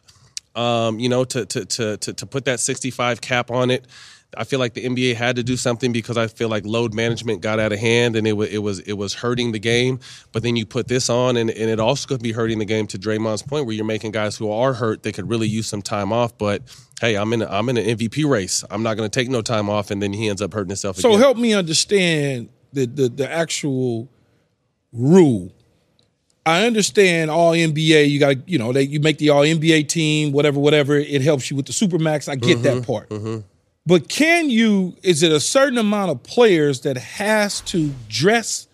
Um, 0.55 0.99
you 0.99 1.09
know, 1.09 1.23
to 1.23 1.43
to 1.47 1.65
to 1.65 1.97
to 1.97 2.13
to 2.13 2.25
put 2.27 2.45
that 2.45 2.59
65 2.59 3.21
cap 3.21 3.49
on 3.49 3.71
it. 3.71 3.87
I 4.35 4.43
feel 4.43 4.59
like 4.59 4.73
the 4.73 4.83
NBA 4.83 5.15
had 5.15 5.37
to 5.37 5.43
do 5.43 5.55
something 5.55 5.93
because 5.93 6.17
I 6.17 6.27
feel 6.27 6.49
like 6.49 6.65
load 6.65 6.93
management 6.93 7.41
got 7.41 7.59
out 7.59 7.71
of 7.71 7.79
hand 7.79 8.15
and 8.15 8.27
it 8.27 8.33
was 8.33 8.49
it 8.49 8.57
was 8.57 8.79
it 8.79 8.93
was 8.93 9.13
hurting 9.13 9.53
the 9.53 9.59
game. 9.59 9.99
But 10.33 10.43
then 10.43 10.55
you 10.55 10.65
put 10.65 10.87
this 10.87 11.09
on 11.09 11.37
and, 11.37 11.49
and 11.49 11.69
it 11.69 11.79
also 11.79 12.07
could 12.07 12.21
be 12.21 12.33
hurting 12.33 12.59
the 12.59 12.65
game 12.65 12.87
to 12.87 12.99
Draymond's 12.99 13.41
point 13.41 13.65
where 13.65 13.73
you're 13.73 13.85
making 13.85 14.11
guys 14.11 14.35
who 14.35 14.51
are 14.51 14.73
hurt 14.73 15.03
they 15.03 15.13
could 15.13 15.29
really 15.29 15.47
use 15.47 15.67
some 15.67 15.81
time 15.81 16.11
off. 16.11 16.37
But 16.37 16.61
hey, 16.99 17.15
I'm 17.15 17.31
in 17.31 17.41
a, 17.41 17.47
I'm 17.47 17.69
in 17.69 17.77
an 17.77 17.85
MVP 17.97 18.29
race. 18.29 18.65
I'm 18.69 18.83
not 18.83 18.97
going 18.97 19.09
to 19.09 19.19
take 19.19 19.29
no 19.29 19.41
time 19.41 19.69
off 19.69 19.91
and 19.91 20.01
then 20.01 20.11
he 20.11 20.27
ends 20.27 20.41
up 20.41 20.53
hurting 20.53 20.69
himself. 20.69 20.97
So 20.97 21.09
again. 21.09 21.21
help 21.21 21.37
me 21.37 21.53
understand 21.53 22.49
the, 22.73 22.85
the 22.85 23.09
the 23.09 23.31
actual 23.31 24.09
rule. 24.91 25.53
I 26.45 26.65
understand 26.65 27.29
all 27.29 27.53
NBA. 27.53 28.09
You 28.09 28.19
got 28.19 28.47
you 28.47 28.57
know 28.57 28.73
they 28.73 28.83
you 28.83 28.99
make 28.99 29.19
the 29.19 29.29
all 29.29 29.41
NBA 29.41 29.87
team, 29.87 30.33
whatever, 30.33 30.59
whatever. 30.59 30.97
It 30.97 31.21
helps 31.21 31.49
you 31.49 31.55
with 31.55 31.65
the 31.65 31.73
supermax. 31.73 32.29
I 32.29 32.35
get 32.35 32.63
that 32.63 32.77
mm-hmm, 32.77 32.91
part. 32.91 33.09
Mm-hmm. 33.09 33.39
But 33.87 34.09
can 34.09 34.49
you? 34.49 34.97
Is 35.01 35.23
it 35.23 35.31
a 35.31 35.39
certain 35.39 35.77
amount 35.77 36.11
of 36.11 36.21
players 36.21 36.81
that 36.81 36.97
has 36.97 37.61
to 37.61 37.93
dress 38.09 38.67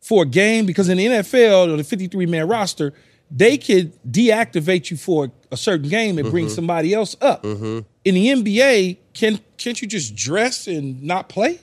for 0.00 0.22
a 0.22 0.26
game? 0.26 0.64
Because 0.64 0.88
in 0.88 0.98
the 0.98 1.06
NFL 1.06 1.74
or 1.74 1.76
the 1.76 1.82
53 1.82 2.26
man 2.26 2.46
roster, 2.46 2.92
they 3.32 3.58
could 3.58 3.92
deactivate 4.04 4.92
you 4.92 4.96
for 4.96 5.32
a 5.50 5.56
certain 5.56 5.88
game 5.88 6.18
and 6.18 6.30
bring 6.30 6.48
somebody 6.48 6.94
else 6.94 7.16
up. 7.20 7.44
In 7.44 7.84
the 8.04 8.28
NBA, 8.28 8.98
can 9.12 9.40
can't 9.58 9.82
you 9.82 9.88
just 9.88 10.14
dress 10.14 10.68
and 10.68 11.02
not 11.02 11.28
play? 11.28 11.58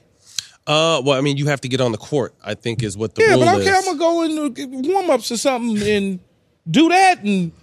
Uh, 0.67 1.01
well, 1.03 1.17
I 1.17 1.21
mean, 1.21 1.37
you 1.37 1.47
have 1.47 1.61
to 1.61 1.69
get 1.69 1.79
on 1.79 1.93
the 1.93 1.97
court. 1.97 2.35
I 2.43 2.55
think 2.55 2.83
is 2.83 2.97
what 2.97 3.15
the 3.15 3.23
Yeah, 3.23 3.37
but 3.37 3.47
okay, 3.61 3.69
is. 3.69 3.87
I'm 3.87 3.97
gonna 3.97 3.99
go 3.99 4.23
in 4.23 4.81
warm 4.83 5.09
ups 5.09 5.31
or 5.31 5.37
something 5.37 5.81
and 5.87 6.19
do 6.69 6.89
that 6.89 7.23
and 7.23 7.53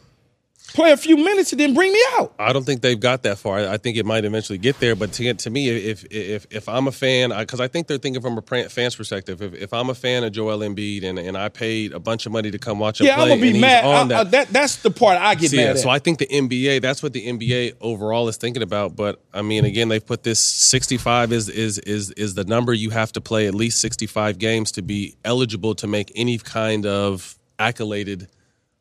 play 0.75 0.93
a 0.93 0.97
few 0.97 1.17
minutes 1.17 1.53
and 1.53 1.61
then 1.61 1.75
bring 1.75 1.93
me 1.93 2.01
out. 2.19 2.35
I 2.39 2.53
don't 2.53 2.65
think 2.65 2.83
they've 2.83 2.99
got 2.99 3.23
that 3.25 3.39
far. 3.39 3.59
I 3.59 3.73
I 3.75 3.77
think 3.79 3.97
it 3.97 4.05
might 4.07 4.25
eventually 4.25 4.59
get 4.59 4.79
there, 4.81 4.95
but 4.95 5.13
to 5.15 5.35
to 5.35 5.51
me, 5.51 5.69
if 5.69 6.05
if 6.11 6.47
if 6.51 6.69
I'm 6.69 6.87
a 6.89 6.93
fan, 6.93 7.31
because 7.37 7.61
I, 7.61 7.69
think 7.69 7.87
they're 7.87 7.99
thinking 7.99 8.21
from 8.23 8.39
a 8.39 8.69
fan's 8.69 8.95
perspective. 8.97 9.41
If, 9.43 9.55
if 9.55 9.73
I'm 9.73 9.89
a 9.91 9.95
fan 9.95 10.25
of 10.25 10.33
Joel 10.33 10.59
Embiid 10.59 11.05
and, 11.05 11.19
and 11.19 11.37
I 11.37 11.49
paid 11.49 11.93
a 11.93 11.99
bunch 12.01 12.27
of 12.27 12.33
money 12.33 12.51
to 12.51 12.59
come 12.59 12.79
watch 12.79 13.01
him 13.01 13.07
Yeah, 13.07 13.17
play, 13.17 13.33
I'm 13.33 13.39
gonna 13.41 13.53
be 13.53 13.61
mad. 13.61 13.85
on 13.85 13.93
I- 14.13 14.21
I- 14.21 14.25
that, 14.25 14.31
that 14.33 14.49
that's 14.49 14.77
the 14.77 14.91
part 14.91 15.19
I 15.19 15.35
get 15.35 15.51
See, 15.51 15.57
mad 15.57 15.63
yeah, 15.63 15.71
at. 15.71 15.79
so 15.79 15.89
I 15.91 15.99
think 15.99 16.19
the 16.19 16.27
NBA, 16.27 16.81
that's 16.83 17.03
what 17.03 17.13
the 17.13 17.27
NBA 17.27 17.75
overall 17.81 18.29
is 18.29 18.37
thinking 18.37 18.63
about. 18.63 18.97
But 18.97 19.21
I 19.33 19.43
mean, 19.43 19.65
again, 19.65 19.89
they've 19.89 20.05
put 20.05 20.23
this 20.23 20.41
65 20.41 21.33
is 21.33 21.49
is 21.49 21.79
is 21.81 22.11
is 22.13 22.35
the 22.35 22.45
number 22.45 22.73
you 22.75 22.91
have 22.91 23.13
to 23.13 23.21
play 23.21 23.47
at 23.47 23.55
least 23.55 23.81
65 23.81 24.39
games 24.39 24.73
to 24.73 24.83
be 24.83 25.17
eligible 25.25 25.75
to 25.77 25.87
make 25.87 26.13
any 26.15 26.39
kind 26.39 26.85
of 26.87 27.37
accoladed 27.59 28.29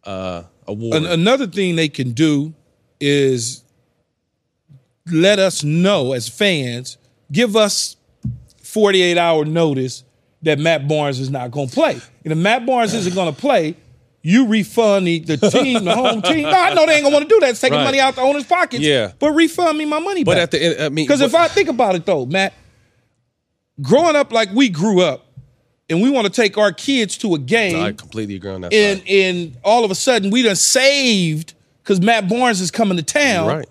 uh, 0.08 0.44
award. 0.68 0.96
An- 0.96 1.06
another 1.06 1.46
thing 1.48 1.76
they 1.76 1.90
can 1.90 2.12
do 2.14 2.54
is 3.00 3.64
let 5.12 5.40
us 5.40 5.64
know 5.64 6.14
as 6.14 6.28
fans, 6.28 6.98
give 7.32 7.56
us 7.56 7.96
48 8.64 9.18
hour 9.18 9.46
notice 9.46 10.04
that 10.42 10.60
Matt 10.60 10.88
Barnes 10.88 11.20
is 11.20 11.30
not 11.30 11.52
going 11.52 11.68
to 11.68 11.74
play. 11.74 12.00
And 12.24 12.32
if 12.34 12.38
Matt 12.38 12.66
Barnes 12.66 12.94
isn't 12.94 13.14
going 13.16 13.34
to 13.34 13.40
play, 13.40 13.76
you 14.22 14.48
refund 14.48 15.08
the, 15.08 15.20
the 15.20 15.38
team, 15.38 15.86
the 15.86 15.96
home 15.96 16.22
team. 16.22 16.44
No, 16.44 16.50
I 16.50 16.74
know 16.74 16.86
they 16.86 16.96
ain't 16.96 17.04
gonna 17.04 17.14
want 17.16 17.30
to 17.30 17.34
do 17.34 17.40
that. 17.40 17.52
It's 17.52 17.62
taking 17.62 17.78
Right. 17.78 17.86
money 17.86 18.00
out 18.02 18.16
the 18.16 18.22
owner's 18.22 18.46
pockets. 18.46 18.84
Yeah. 18.84 19.14
But 19.20 19.32
refund 19.32 19.78
me 19.78 19.86
my 19.86 20.00
money 20.00 20.26
but 20.26 20.34
back. 20.34 20.44
at 20.44 20.52
the 20.52 20.64
end, 20.64 20.82
I 20.82 20.90
mean, 20.90 21.06
Because 21.06 21.22
if 21.22 21.34
I 21.34 21.48
think 21.48 21.70
about 21.70 21.96
it 21.96 22.06
though, 22.06 22.26
Matt, 22.26 22.54
growing 23.82 24.18
up 24.18 24.34
like 24.34 24.50
we 24.54 24.68
grew 24.68 25.02
up, 25.02 25.27
and 25.90 26.02
we 26.02 26.10
want 26.10 26.26
to 26.28 26.32
take 26.34 26.58
our 26.58 26.72
kids 26.72 27.18
to 27.20 27.36
a 27.36 27.40
game, 27.40 27.82
I 27.82 27.92
completely 27.94 28.36
agree 28.36 28.52
on 28.52 28.62
that. 28.62 28.74
and 28.74 29.00
side. 29.00 29.10
and 29.10 29.58
all 29.64 29.86
of 29.86 29.92
a 29.92 29.96
sudden 29.96 30.32
we 30.32 30.42
done 30.44 30.56
saved 30.56 31.54
because 31.84 32.02
Matt 32.02 32.28
Barnes 32.30 32.60
is 32.62 32.72
coming 32.72 32.98
to 32.98 33.04
town, 33.04 33.48
right. 33.48 33.70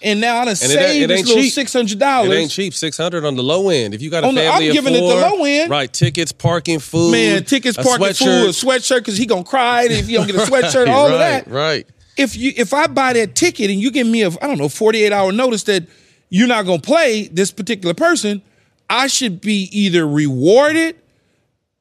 And 0.00 0.20
now 0.20 0.36
I 0.36 0.44
done 0.44 0.48
And 0.48 0.54
it 0.54 0.58
saved 0.60 1.04
it 1.04 1.06
this 1.08 1.26
little 1.26 1.42
six 1.42 1.72
hundred 1.72 2.00
It 2.00 2.32
ain't 2.32 2.50
cheap. 2.52 2.72
Six 2.72 2.96
hundred 2.96 3.24
on 3.24 3.34
the 3.34 3.42
low 3.42 3.68
end. 3.68 3.94
If 3.94 4.00
you 4.00 4.10
got 4.10 4.22
a 4.22 4.28
On 4.28 4.34
the- 4.36 4.42
family 4.42 4.66
I'm 4.66 4.70
of 4.70 4.74
giving 4.76 4.94
it 4.94 5.00
the 5.00 5.10
four, 5.12 5.20
low 5.38 5.44
end. 5.44 5.70
right? 5.72 5.92
Tickets, 5.92 6.30
parking, 6.30 6.78
food, 6.78 7.10
Man, 7.10 7.42
tickets, 7.44 7.76
parking, 7.76 8.06
food, 8.14 8.26
a 8.28 8.48
sweatshirt. 8.50 8.64
sweatshirt 8.64 8.98
because 8.98 9.16
he 9.16 9.26
gonna 9.26 9.42
cry 9.42 9.88
if 9.90 10.08
you 10.08 10.18
don't 10.18 10.28
get 10.28 10.36
a 10.36 10.38
sweatshirt, 10.50 10.86
Right, 10.86 10.94
all 10.94 11.08
of 11.08 11.18
that. 11.18 11.48
Right. 11.48 11.84
If 12.16 12.36
you 12.36 12.52
if 12.56 12.72
I 12.72 12.86
buy 12.86 13.12
that 13.14 13.34
ticket 13.34 13.70
and 13.70 13.80
you 13.80 13.90
give 13.90 14.06
me 14.06 14.22
a 14.22 14.28
I 14.28 14.46
don't 14.46 14.58
know 14.58 14.68
forty 14.68 15.02
eight 15.02 15.12
hour 15.12 15.32
notice 15.32 15.64
that 15.64 15.82
you're 16.30 16.46
not 16.48 16.64
gonna 16.64 16.80
play 16.80 17.26
this 17.32 17.50
particular 17.50 17.92
person, 17.94 18.40
I 18.88 19.08
should 19.08 19.40
be 19.40 19.68
either 19.72 20.06
rewarded 20.06 20.94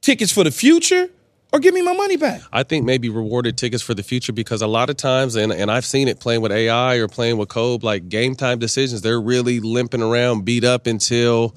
tickets 0.02 0.32
for 0.32 0.44
the 0.44 0.52
future 0.52 1.10
or 1.54 1.60
give 1.60 1.74
me 1.74 1.82
my 1.82 1.94
money 1.94 2.18
back. 2.18 2.42
I 2.52 2.64
think 2.64 2.86
maybe 2.86 3.10
rewarded 3.10 3.58
tickets 3.58 3.82
for 3.82 3.94
the 3.94 4.04
future 4.04 4.34
because 4.34 4.62
a 4.62 4.68
lot 4.68 4.90
of 4.90 4.98
times, 4.98 5.36
and, 5.36 5.52
and 5.52 5.72
I've 5.72 5.86
seen 5.86 6.08
it 6.08 6.20
playing 6.20 6.42
with 6.42 6.52
AI 6.52 6.96
or 6.96 7.08
playing 7.08 7.38
with 7.38 7.50
Kobe, 7.50 7.86
like 7.86 8.10
game 8.10 8.36
time 8.36 8.60
decisions, 8.60 9.02
they're 9.02 9.22
really 9.22 9.60
limping 9.60 10.02
around, 10.02 10.46
beat 10.46 10.64
up 10.64 10.88
until 10.88 11.56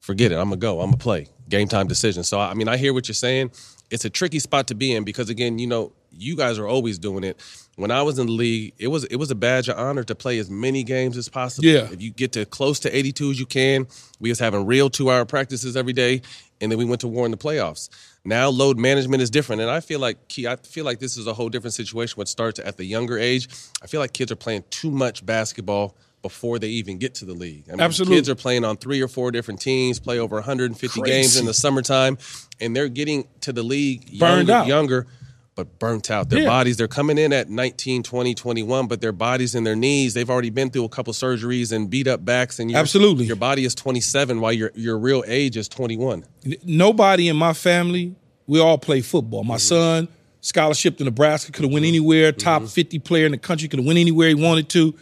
forget 0.00 0.32
it. 0.32 0.36
I'm 0.36 0.48
gonna 0.48 0.56
go. 0.56 0.80
I'm 0.80 0.90
gonna 0.90 0.98
play. 0.98 1.28
Game 1.48 1.68
time 1.68 1.86
decisions. 1.86 2.28
So 2.28 2.38
I 2.38 2.54
mean, 2.54 2.68
I 2.68 2.76
hear 2.76 2.92
what 2.92 3.08
you're 3.08 3.14
saying. 3.14 3.50
It's 3.90 4.04
a 4.04 4.10
tricky 4.10 4.38
spot 4.38 4.68
to 4.68 4.74
be 4.74 4.92
in 4.92 5.02
because 5.02 5.30
again, 5.30 5.58
you 5.58 5.66
know, 5.66 5.92
you 6.12 6.36
guys 6.36 6.58
are 6.58 6.66
always 6.66 6.98
doing 6.98 7.24
it. 7.24 7.40
When 7.76 7.90
I 7.90 8.02
was 8.02 8.18
in 8.18 8.26
the 8.26 8.32
league, 8.32 8.74
it 8.78 8.88
was 8.88 9.04
it 9.04 9.16
was 9.16 9.30
a 9.30 9.34
badge 9.34 9.68
of 9.68 9.78
honor 9.78 10.04
to 10.04 10.14
play 10.14 10.38
as 10.38 10.50
many 10.50 10.84
games 10.84 11.16
as 11.16 11.28
possible. 11.28 11.66
Yeah. 11.66 11.88
If 11.90 12.00
you 12.00 12.10
get 12.10 12.32
to 12.32 12.44
close 12.44 12.78
to 12.80 12.96
82 12.96 13.30
as 13.30 13.40
you 13.40 13.46
can, 13.46 13.86
we 14.20 14.28
was 14.28 14.38
having 14.38 14.66
real 14.66 14.90
two 14.90 15.10
hour 15.10 15.24
practices 15.24 15.76
every 15.76 15.92
day, 15.92 16.22
and 16.60 16.70
then 16.70 16.78
we 16.78 16.84
went 16.84 17.00
to 17.02 17.08
war 17.08 17.24
in 17.24 17.30
the 17.30 17.36
playoffs. 17.36 17.88
Now 18.24 18.48
load 18.48 18.78
management 18.78 19.22
is 19.22 19.30
different, 19.30 19.62
and 19.62 19.70
I 19.70 19.80
feel 19.80 20.00
like 20.00 20.28
key. 20.28 20.46
I 20.46 20.56
feel 20.56 20.84
like 20.84 20.98
this 20.98 21.16
is 21.16 21.26
a 21.26 21.34
whole 21.34 21.48
different 21.48 21.74
situation. 21.74 22.14
What 22.16 22.28
starts 22.28 22.58
at 22.60 22.76
the 22.76 22.84
younger 22.84 23.18
age, 23.18 23.48
I 23.82 23.86
feel 23.86 24.00
like 24.00 24.12
kids 24.12 24.30
are 24.30 24.36
playing 24.36 24.64
too 24.70 24.90
much 24.90 25.24
basketball 25.24 25.96
before 26.22 26.58
they 26.58 26.68
even 26.68 26.98
get 26.98 27.14
to 27.14 27.24
the 27.24 27.32
league. 27.32 27.64
I 27.68 27.72
mean, 27.72 27.80
Absolutely. 27.80 28.16
kids 28.16 28.28
are 28.28 28.34
playing 28.34 28.62
on 28.62 28.76
three 28.76 29.00
or 29.00 29.08
four 29.08 29.30
different 29.30 29.58
teams, 29.60 29.98
play 29.98 30.18
over 30.18 30.36
150 30.36 31.00
Crazy. 31.00 31.10
games 31.16 31.36
in 31.38 31.46
the 31.46 31.54
summertime, 31.54 32.18
and 32.60 32.76
they're 32.76 32.88
getting 32.88 33.26
to 33.40 33.54
the 33.54 33.62
league 33.62 34.18
Burned 34.18 34.48
younger, 34.48 34.52
out. 34.52 34.66
younger 34.66 35.06
but 35.54 35.78
burnt 35.78 36.10
out. 36.10 36.30
Their 36.30 36.42
Yeah. 36.42 36.48
bodies, 36.48 36.76
they're 36.76 36.88
coming 36.88 37.18
in 37.18 37.32
at 37.32 37.50
19, 37.50 38.02
20, 38.02 38.34
21, 38.34 38.86
but 38.86 39.00
their 39.00 39.12
bodies 39.12 39.54
and 39.54 39.66
their 39.66 39.76
knees, 39.76 40.14
they've 40.14 40.30
already 40.30 40.50
been 40.50 40.70
through 40.70 40.84
a 40.84 40.88
couple 40.88 41.12
surgeries 41.12 41.72
and 41.72 41.90
beat 41.90 42.06
up 42.06 42.24
backs. 42.24 42.58
And 42.58 42.74
Absolutely. 42.74 43.26
Your 43.26 43.36
body 43.36 43.64
is 43.64 43.74
27 43.74 44.40
while 44.40 44.52
your, 44.52 44.70
your 44.74 44.98
real 44.98 45.24
age 45.26 45.56
is 45.56 45.68
21. 45.68 46.24
nobody 46.64 47.28
in 47.28 47.36
my 47.36 47.52
family, 47.52 48.14
we 48.46 48.60
all 48.60 48.78
play 48.78 49.00
football. 49.00 49.44
My 49.44 49.56
mm-hmm. 49.56 49.58
son, 49.58 50.08
scholarship 50.40 50.98
to 50.98 51.04
Nebraska, 51.04 51.52
could 51.52 51.64
have 51.64 51.72
went 51.72 51.84
mm-hmm. 51.84 51.90
anywhere. 51.90 52.32
Top 52.32 52.62
mm-hmm. 52.62 52.68
50 52.68 52.98
player 53.00 53.26
in 53.26 53.32
the 53.32 53.38
country, 53.38 53.68
could 53.68 53.78
have 53.78 53.86
went 53.86 53.98
anywhere 53.98 54.28
he 54.28 54.34
wanted 54.34 54.68
to. 54.70 54.94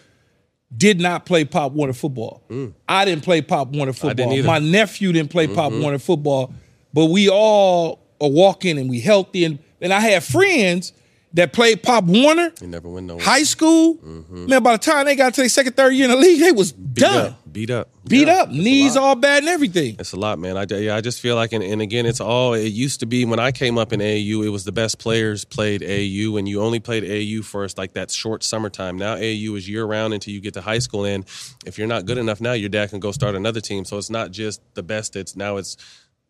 Did 0.76 1.00
not 1.00 1.24
play 1.24 1.44
Pop 1.46 1.72
Warner 1.72 1.94
football. 1.94 2.42
Mm. 2.50 2.74
I 2.86 3.06
didn't 3.06 3.24
play 3.24 3.40
Pop 3.40 3.68
Warner 3.68 3.94
football. 3.94 4.42
My 4.42 4.58
nephew 4.58 5.12
didn't 5.12 5.30
play 5.30 5.46
Pop 5.46 5.72
Warner 5.72 5.98
football. 5.98 6.52
But 6.92 7.06
we 7.06 7.30
all 7.30 8.00
are 8.20 8.28
walking 8.28 8.76
and 8.76 8.90
we 8.90 9.00
healthy. 9.00 9.44
And, 9.44 9.58
and 9.80 9.92
I 9.92 10.00
had 10.00 10.24
friends 10.24 10.92
that 11.34 11.52
played 11.52 11.82
Pop 11.82 12.04
Warner, 12.04 12.50
You 12.58 12.68
never 12.68 12.88
win 12.88 13.06
no 13.06 13.18
high 13.18 13.42
school. 13.42 13.96
Mm-hmm. 13.96 14.46
Man, 14.46 14.62
by 14.62 14.72
the 14.72 14.78
time 14.78 15.04
they 15.04 15.14
got 15.14 15.34
to 15.34 15.42
their 15.42 15.50
second, 15.50 15.76
third 15.76 15.92
year 15.92 16.06
in 16.06 16.10
the 16.10 16.16
league, 16.16 16.40
they 16.40 16.52
was 16.52 16.72
beat 16.72 17.02
done. 17.02 17.26
up. 17.32 17.52
Beat 17.52 17.68
up. 17.70 17.90
Beat 18.08 18.28
Yeah, 18.28 18.34
up, 18.42 18.48
a 18.48 18.52
knees 18.52 18.96
lot. 18.96 19.02
all 19.04 19.14
bad 19.14 19.40
and 19.42 19.48
everything. 19.50 19.96
It's 19.98 20.12
a 20.14 20.16
lot, 20.18 20.38
man. 20.38 20.56
I, 20.56 20.64
yeah, 20.74 20.96
I 20.96 21.02
just 21.02 21.20
feel 21.20 21.34
like, 21.36 21.52
and, 21.52 21.62
and 21.62 21.82
again, 21.82 22.06
it's 22.06 22.20
all, 22.22 22.54
it 22.54 22.68
used 22.68 23.00
to 23.00 23.06
be 23.06 23.26
when 23.26 23.38
I 23.38 23.52
came 23.52 23.76
up 23.76 23.92
in 23.92 24.00
AAU, 24.00 24.46
it 24.46 24.48
was 24.48 24.64
the 24.64 24.72
best 24.72 24.98
players 24.98 25.44
played 25.44 25.82
AAU, 25.82 26.38
and 26.38 26.48
you 26.48 26.62
only 26.62 26.80
played 26.80 27.02
AAU 27.04 27.44
first, 27.44 27.76
like 27.76 27.92
that 27.92 28.10
short 28.10 28.42
summertime. 28.42 28.96
Now 28.96 29.16
AAU 29.16 29.54
is 29.58 29.68
year 29.68 29.84
round 29.84 30.14
until 30.14 30.32
you 30.32 30.40
get 30.40 30.54
to 30.54 30.62
high 30.62 30.78
school, 30.78 31.04
and 31.04 31.26
if 31.66 31.76
you're 31.76 31.86
not 31.88 32.06
good 32.06 32.16
enough 32.16 32.40
now, 32.40 32.52
your 32.54 32.70
dad 32.70 32.88
can 32.88 33.00
go 33.00 33.12
start 33.12 33.34
another 33.34 33.60
team. 33.60 33.84
So 33.84 33.98
it's 33.98 34.08
not 34.10 34.30
just 34.30 34.62
the 34.74 34.82
best, 34.82 35.14
it's 35.14 35.36
now 35.36 35.58
it's 35.58 35.76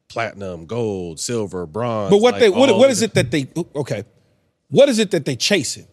platinum, 0.09 0.67
gold, 0.67 1.21
silver, 1.21 1.67
bronze. 1.67 2.11
But 2.11 2.21
what 2.21 2.35
like 2.35 2.41
they 2.41 2.51
what, 2.51 2.75
what 2.77 2.91
is 2.91 3.03
it 3.03 3.15
that 3.15 3.31
they 3.31 3.49
okay? 3.75 4.05
What 4.71 4.89
is 4.89 4.99
it 4.99 5.11
that 5.13 5.25
they 5.25 5.37
chasing? 5.37 5.87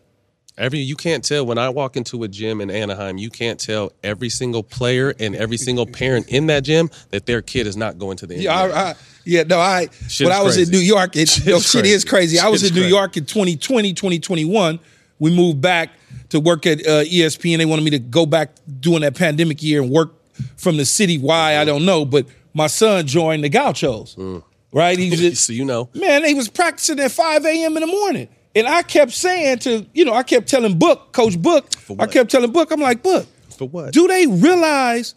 Every 0.57 0.79
you 0.79 0.95
can't 0.95 1.21
tell 1.21 1.45
when 1.45 1.57
I 1.57 1.67
walk 1.67 1.97
into 1.97 2.23
a 2.23 2.29
gym 2.29 2.61
in 2.61 2.71
Anaheim, 2.71 3.17
you 3.17 3.29
can't 3.29 3.59
tell 3.59 3.91
every 4.03 4.29
single 4.29 4.63
player 4.63 5.13
and 5.19 5.35
every 5.35 5.57
single 5.57 5.85
parent 5.85 6.29
in 6.29 6.47
that 6.47 6.63
gym 6.63 6.89
that 7.09 7.25
their 7.25 7.41
kid 7.41 7.67
is 7.67 7.75
not 7.75 7.97
going 7.97 8.15
to 8.17 8.25
the 8.27 8.35
NBA. 8.35 8.41
Yeah, 8.41 8.55
I, 8.55 8.89
I, 8.91 8.95
yeah, 9.25 9.43
no, 9.43 9.59
I 9.59 9.89
Shit 10.07 10.27
when 10.27 10.35
I 10.35 10.41
was 10.41 10.57
in. 10.57 10.69
New 10.69 10.79
York, 10.79 11.17
it, 11.17 11.27
Shit 11.27 11.45
yo, 11.45 11.57
is 11.57 11.69
shit 11.69 11.85
is 11.85 12.05
crazy. 12.05 12.37
crazy. 12.37 12.39
I 12.39 12.47
was 12.47 12.63
in 12.63 12.73
New 12.73 12.81
crazy. 12.81 12.95
York 12.95 13.17
in 13.17 13.25
2020, 13.25 13.93
2021. 13.93 14.79
We 15.19 15.35
moved 15.35 15.59
back 15.59 15.89
to 16.29 16.39
work 16.39 16.65
at 16.65 16.79
uh, 16.81 17.03
ESPN. 17.03 17.57
They 17.57 17.65
wanted 17.65 17.83
me 17.83 17.91
to 17.91 17.99
go 17.99 18.25
back 18.25 18.51
during 18.79 19.01
that 19.01 19.15
pandemic 19.15 19.61
year 19.61 19.81
and 19.81 19.91
work 19.91 20.13
from 20.55 20.77
the 20.77 20.85
city. 20.85 21.17
Why 21.17 21.57
I 21.57 21.65
don't 21.65 21.85
know, 21.85 22.05
but 22.05 22.27
my 22.55 22.65
son 22.67 23.05
joined 23.05 23.43
the 23.43 23.49
Gauchos. 23.49 24.15
Mm. 24.15 24.43
right? 24.73 24.97
He 24.97 25.11
was 25.11 25.19
just, 25.27 25.45
so 25.45 25.53
you 25.53 25.63
know. 25.65 25.89
man, 25.93 26.23
they 26.23 26.33
was 26.33 26.49
practicing 26.49 26.99
at 26.99 27.11
5 27.11 27.45
a.m. 27.45 27.77
in 27.77 27.81
the 27.81 27.87
morning. 27.87 28.27
And 28.55 28.65
I 28.67 28.81
kept 28.83 29.11
saying 29.11 29.59
to, 29.59 29.85
you 29.93 30.05
know, 30.05 30.13
I 30.13 30.23
kept 30.23 30.47
telling 30.47 30.79
Book, 30.79 31.11
Coach 31.11 31.37
Book, 31.39 31.67
I 31.89 31.93
what? 31.93 32.11
kept 32.11 32.31
telling 32.31 32.51
Book, 32.51 32.71
I'm 32.71 32.79
like, 32.79 33.03
Book, 33.03 33.27
For 33.49 33.67
what? 33.67 33.91
do 33.93 34.07
they 34.07 34.25
realize 34.27 35.13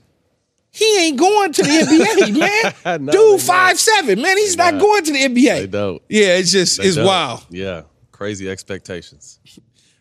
he 0.70 1.06
ain't 1.06 1.18
going 1.18 1.52
to 1.52 1.62
the 1.62 1.68
NBA, 2.34 2.38
man? 2.84 3.04
No, 3.06 3.12
Dude, 3.12 3.20
don't. 3.20 3.40
five 3.40 3.78
seven, 3.78 4.20
man. 4.20 4.36
He's 4.36 4.56
not 4.56 4.74
not. 4.74 4.80
going 4.82 5.04
to 5.04 5.12
the 5.12 5.20
NBA. 5.20 5.44
They 5.60 5.66
don't. 5.68 6.02
Yeah, 6.08 6.36
it's 6.36 6.50
just 6.50 6.78
They 6.78 6.88
it's 6.88 6.96
don't. 6.96 7.06
wild. 7.06 7.46
Yeah, 7.50 7.82
crazy 8.10 8.50
expectations. 8.50 9.38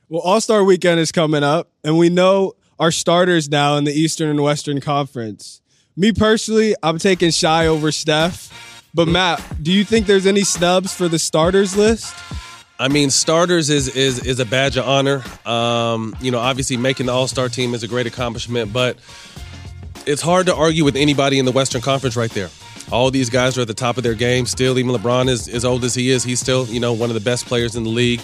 Well, 0.10 0.21
All 0.21 0.41
Star 0.41 0.63
Weekend 0.63 1.00
is 1.00 1.12
coming 1.12 1.43
up, 1.43 1.69
and 1.84 1.97
we 1.97 2.10
know 2.10 2.54
our 2.80 2.91
starters 2.91 3.50
now 3.50 3.76
in 3.78 3.84
the 3.84 3.91
Eastern 3.91 4.30
and 4.30 4.41
Western 4.41 4.82
Conference. 4.82 5.62
Me 5.99 6.12
personally, 6.12 6.75
I'm 6.83 6.99
taking 6.99 7.31
Shai 7.31 7.65
over 7.65 7.91
Steph. 7.91 8.53
But 8.93 9.07
Matt, 9.07 9.43
do 9.62 9.71
you 9.71 9.83
think 9.83 10.05
there's 10.05 10.27
any 10.27 10.43
snubs 10.43 10.93
for 10.93 11.07
the 11.07 11.17
starters 11.17 11.75
list? 11.75 12.15
I 12.79 12.88
mean, 12.88 13.10
starters 13.10 13.71
is 13.71 13.88
is 13.95 14.23
is 14.23 14.39
a 14.39 14.45
badge 14.45 14.77
of 14.77 14.88
honor. 14.88 15.23
Um, 15.45 16.15
you 16.21 16.29
know, 16.29 16.38
obviously 16.38 16.77
making 16.77 17.07
the 17.07 17.12
All 17.12 17.27
Star 17.27 17.49
team 17.49 17.73
is 17.73 17.81
a 17.81 17.88
great 17.88 18.05
accomplishment, 18.05 18.71
but 18.71 18.97
it's 20.05 20.21
hard 20.21 20.45
to 20.45 20.55
argue 20.55 20.86
with 20.86 20.95
anybody 20.95 21.39
in 21.39 21.45
the 21.45 21.51
Western 21.51 21.81
Conference 21.81 22.15
right 22.15 22.31
there. 22.31 22.49
All 22.91 23.12
these 23.12 23.30
guys 23.30 23.58
are 23.58 23.62
at 23.62 23.67
the 23.67 23.73
top 23.73 23.97
of 23.97 24.04
their 24.04 24.13
game. 24.13 24.45
Still, 24.45 24.78
even 24.80 24.91
LeBron 24.91 25.28
is 25.28 25.47
as 25.50 25.65
old 25.65 25.84
as 25.84 25.93
he 25.93 26.10
is, 26.10 26.23
he's 26.23 26.39
still 26.39 26.65
you 26.67 26.80
know 26.80 26.93
one 26.93 27.10
of 27.10 27.13
the 27.13 27.21
best 27.21 27.45
players 27.45 27.76
in 27.76 27.84
the 27.84 27.89
league. 27.89 28.21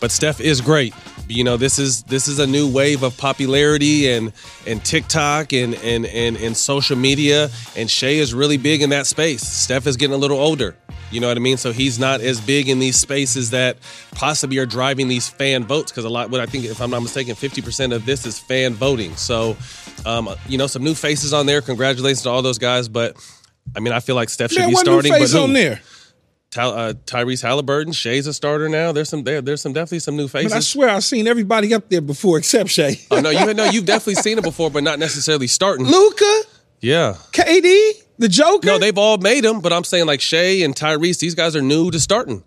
But 0.00 0.10
Steph 0.10 0.40
is 0.40 0.60
great. 0.60 0.94
You 1.28 1.44
know, 1.44 1.56
this 1.56 1.78
is 1.78 2.02
this 2.04 2.28
is 2.28 2.38
a 2.38 2.46
new 2.46 2.70
wave 2.70 3.02
of 3.02 3.16
popularity 3.16 4.10
and 4.10 4.32
and 4.66 4.84
TikTok 4.84 5.52
and 5.52 5.74
and 5.76 6.06
and 6.06 6.36
and 6.36 6.56
social 6.56 6.96
media. 6.96 7.50
And 7.76 7.90
Shai 7.90 8.08
is 8.08 8.34
really 8.34 8.56
big 8.56 8.82
in 8.82 8.90
that 8.90 9.06
space. 9.06 9.42
Steph 9.42 9.86
is 9.86 9.96
getting 9.96 10.14
a 10.14 10.18
little 10.18 10.38
older. 10.38 10.76
You 11.12 11.20
know 11.20 11.28
what 11.28 11.36
I 11.36 11.40
mean? 11.40 11.58
So 11.58 11.72
he's 11.72 11.98
not 11.98 12.22
as 12.22 12.40
big 12.40 12.70
in 12.70 12.78
these 12.78 12.96
spaces 12.96 13.50
that 13.50 13.76
possibly 14.12 14.56
are 14.58 14.66
driving 14.66 15.08
these 15.08 15.28
fan 15.28 15.64
votes 15.64 15.92
because 15.92 16.06
a 16.06 16.08
lot. 16.08 16.30
What 16.30 16.40
I 16.40 16.46
think, 16.46 16.64
if 16.64 16.80
I'm 16.80 16.90
not 16.90 17.00
mistaken, 17.00 17.34
50% 17.34 17.94
of 17.94 18.06
this 18.06 18.24
is 18.24 18.38
fan 18.38 18.72
voting. 18.72 19.14
So, 19.16 19.56
um, 20.06 20.30
you 20.48 20.56
know, 20.56 20.66
some 20.66 20.82
new 20.82 20.94
faces 20.94 21.34
on 21.34 21.44
there. 21.44 21.60
Congratulations 21.60 22.22
to 22.22 22.30
all 22.30 22.40
those 22.40 22.58
guys. 22.58 22.88
But 22.88 23.16
I 23.76 23.80
mean, 23.80 23.92
I 23.92 24.00
feel 24.00 24.14
like 24.16 24.28
Steph 24.28 24.50
should 24.52 24.60
Man, 24.60 24.70
be 24.70 24.74
starting. 24.76 25.12
but 25.12 25.28
who? 25.30 25.38
on 25.38 25.52
there? 25.52 25.80
Ty, 26.50 26.64
uh, 26.64 26.92
Tyrese 27.06 27.40
Halliburton, 27.42 27.94
Shai's 27.94 28.26
a 28.26 28.34
starter 28.34 28.68
now. 28.68 28.92
There's 28.92 29.08
some 29.08 29.24
there. 29.24 29.40
There's 29.40 29.62
some 29.62 29.72
definitely 29.72 30.00
some 30.00 30.16
new 30.16 30.28
faces. 30.28 30.52
But 30.52 30.56
I 30.58 30.60
swear 30.60 30.90
I've 30.90 31.04
seen 31.04 31.26
everybody 31.26 31.72
up 31.72 31.88
there 31.88 32.02
before 32.02 32.36
except 32.36 32.68
Shai. 32.68 32.98
Oh 33.10 33.20
no, 33.20 33.30
you 33.30 33.54
no, 33.54 33.64
you've 33.64 33.86
definitely 33.86 34.16
seen 34.16 34.36
it 34.36 34.44
before, 34.44 34.70
but 34.70 34.82
not 34.82 34.98
necessarily 34.98 35.46
starting. 35.46 35.86
Luka, 35.86 36.40
Yeah. 36.80 37.16
KD, 37.32 37.92
the 38.18 38.28
Joker. 38.28 38.66
No, 38.66 38.78
they've 38.78 38.98
all 38.98 39.16
made 39.16 39.44
them, 39.44 39.60
but 39.60 39.72
I'm 39.72 39.84
saying 39.84 40.04
like 40.04 40.20
Shea 40.20 40.62
and 40.62 40.74
Tyrese, 40.74 41.18
these 41.20 41.34
guys 41.34 41.56
are 41.56 41.62
new 41.62 41.90
to 41.90 41.98
starting. 41.98 42.44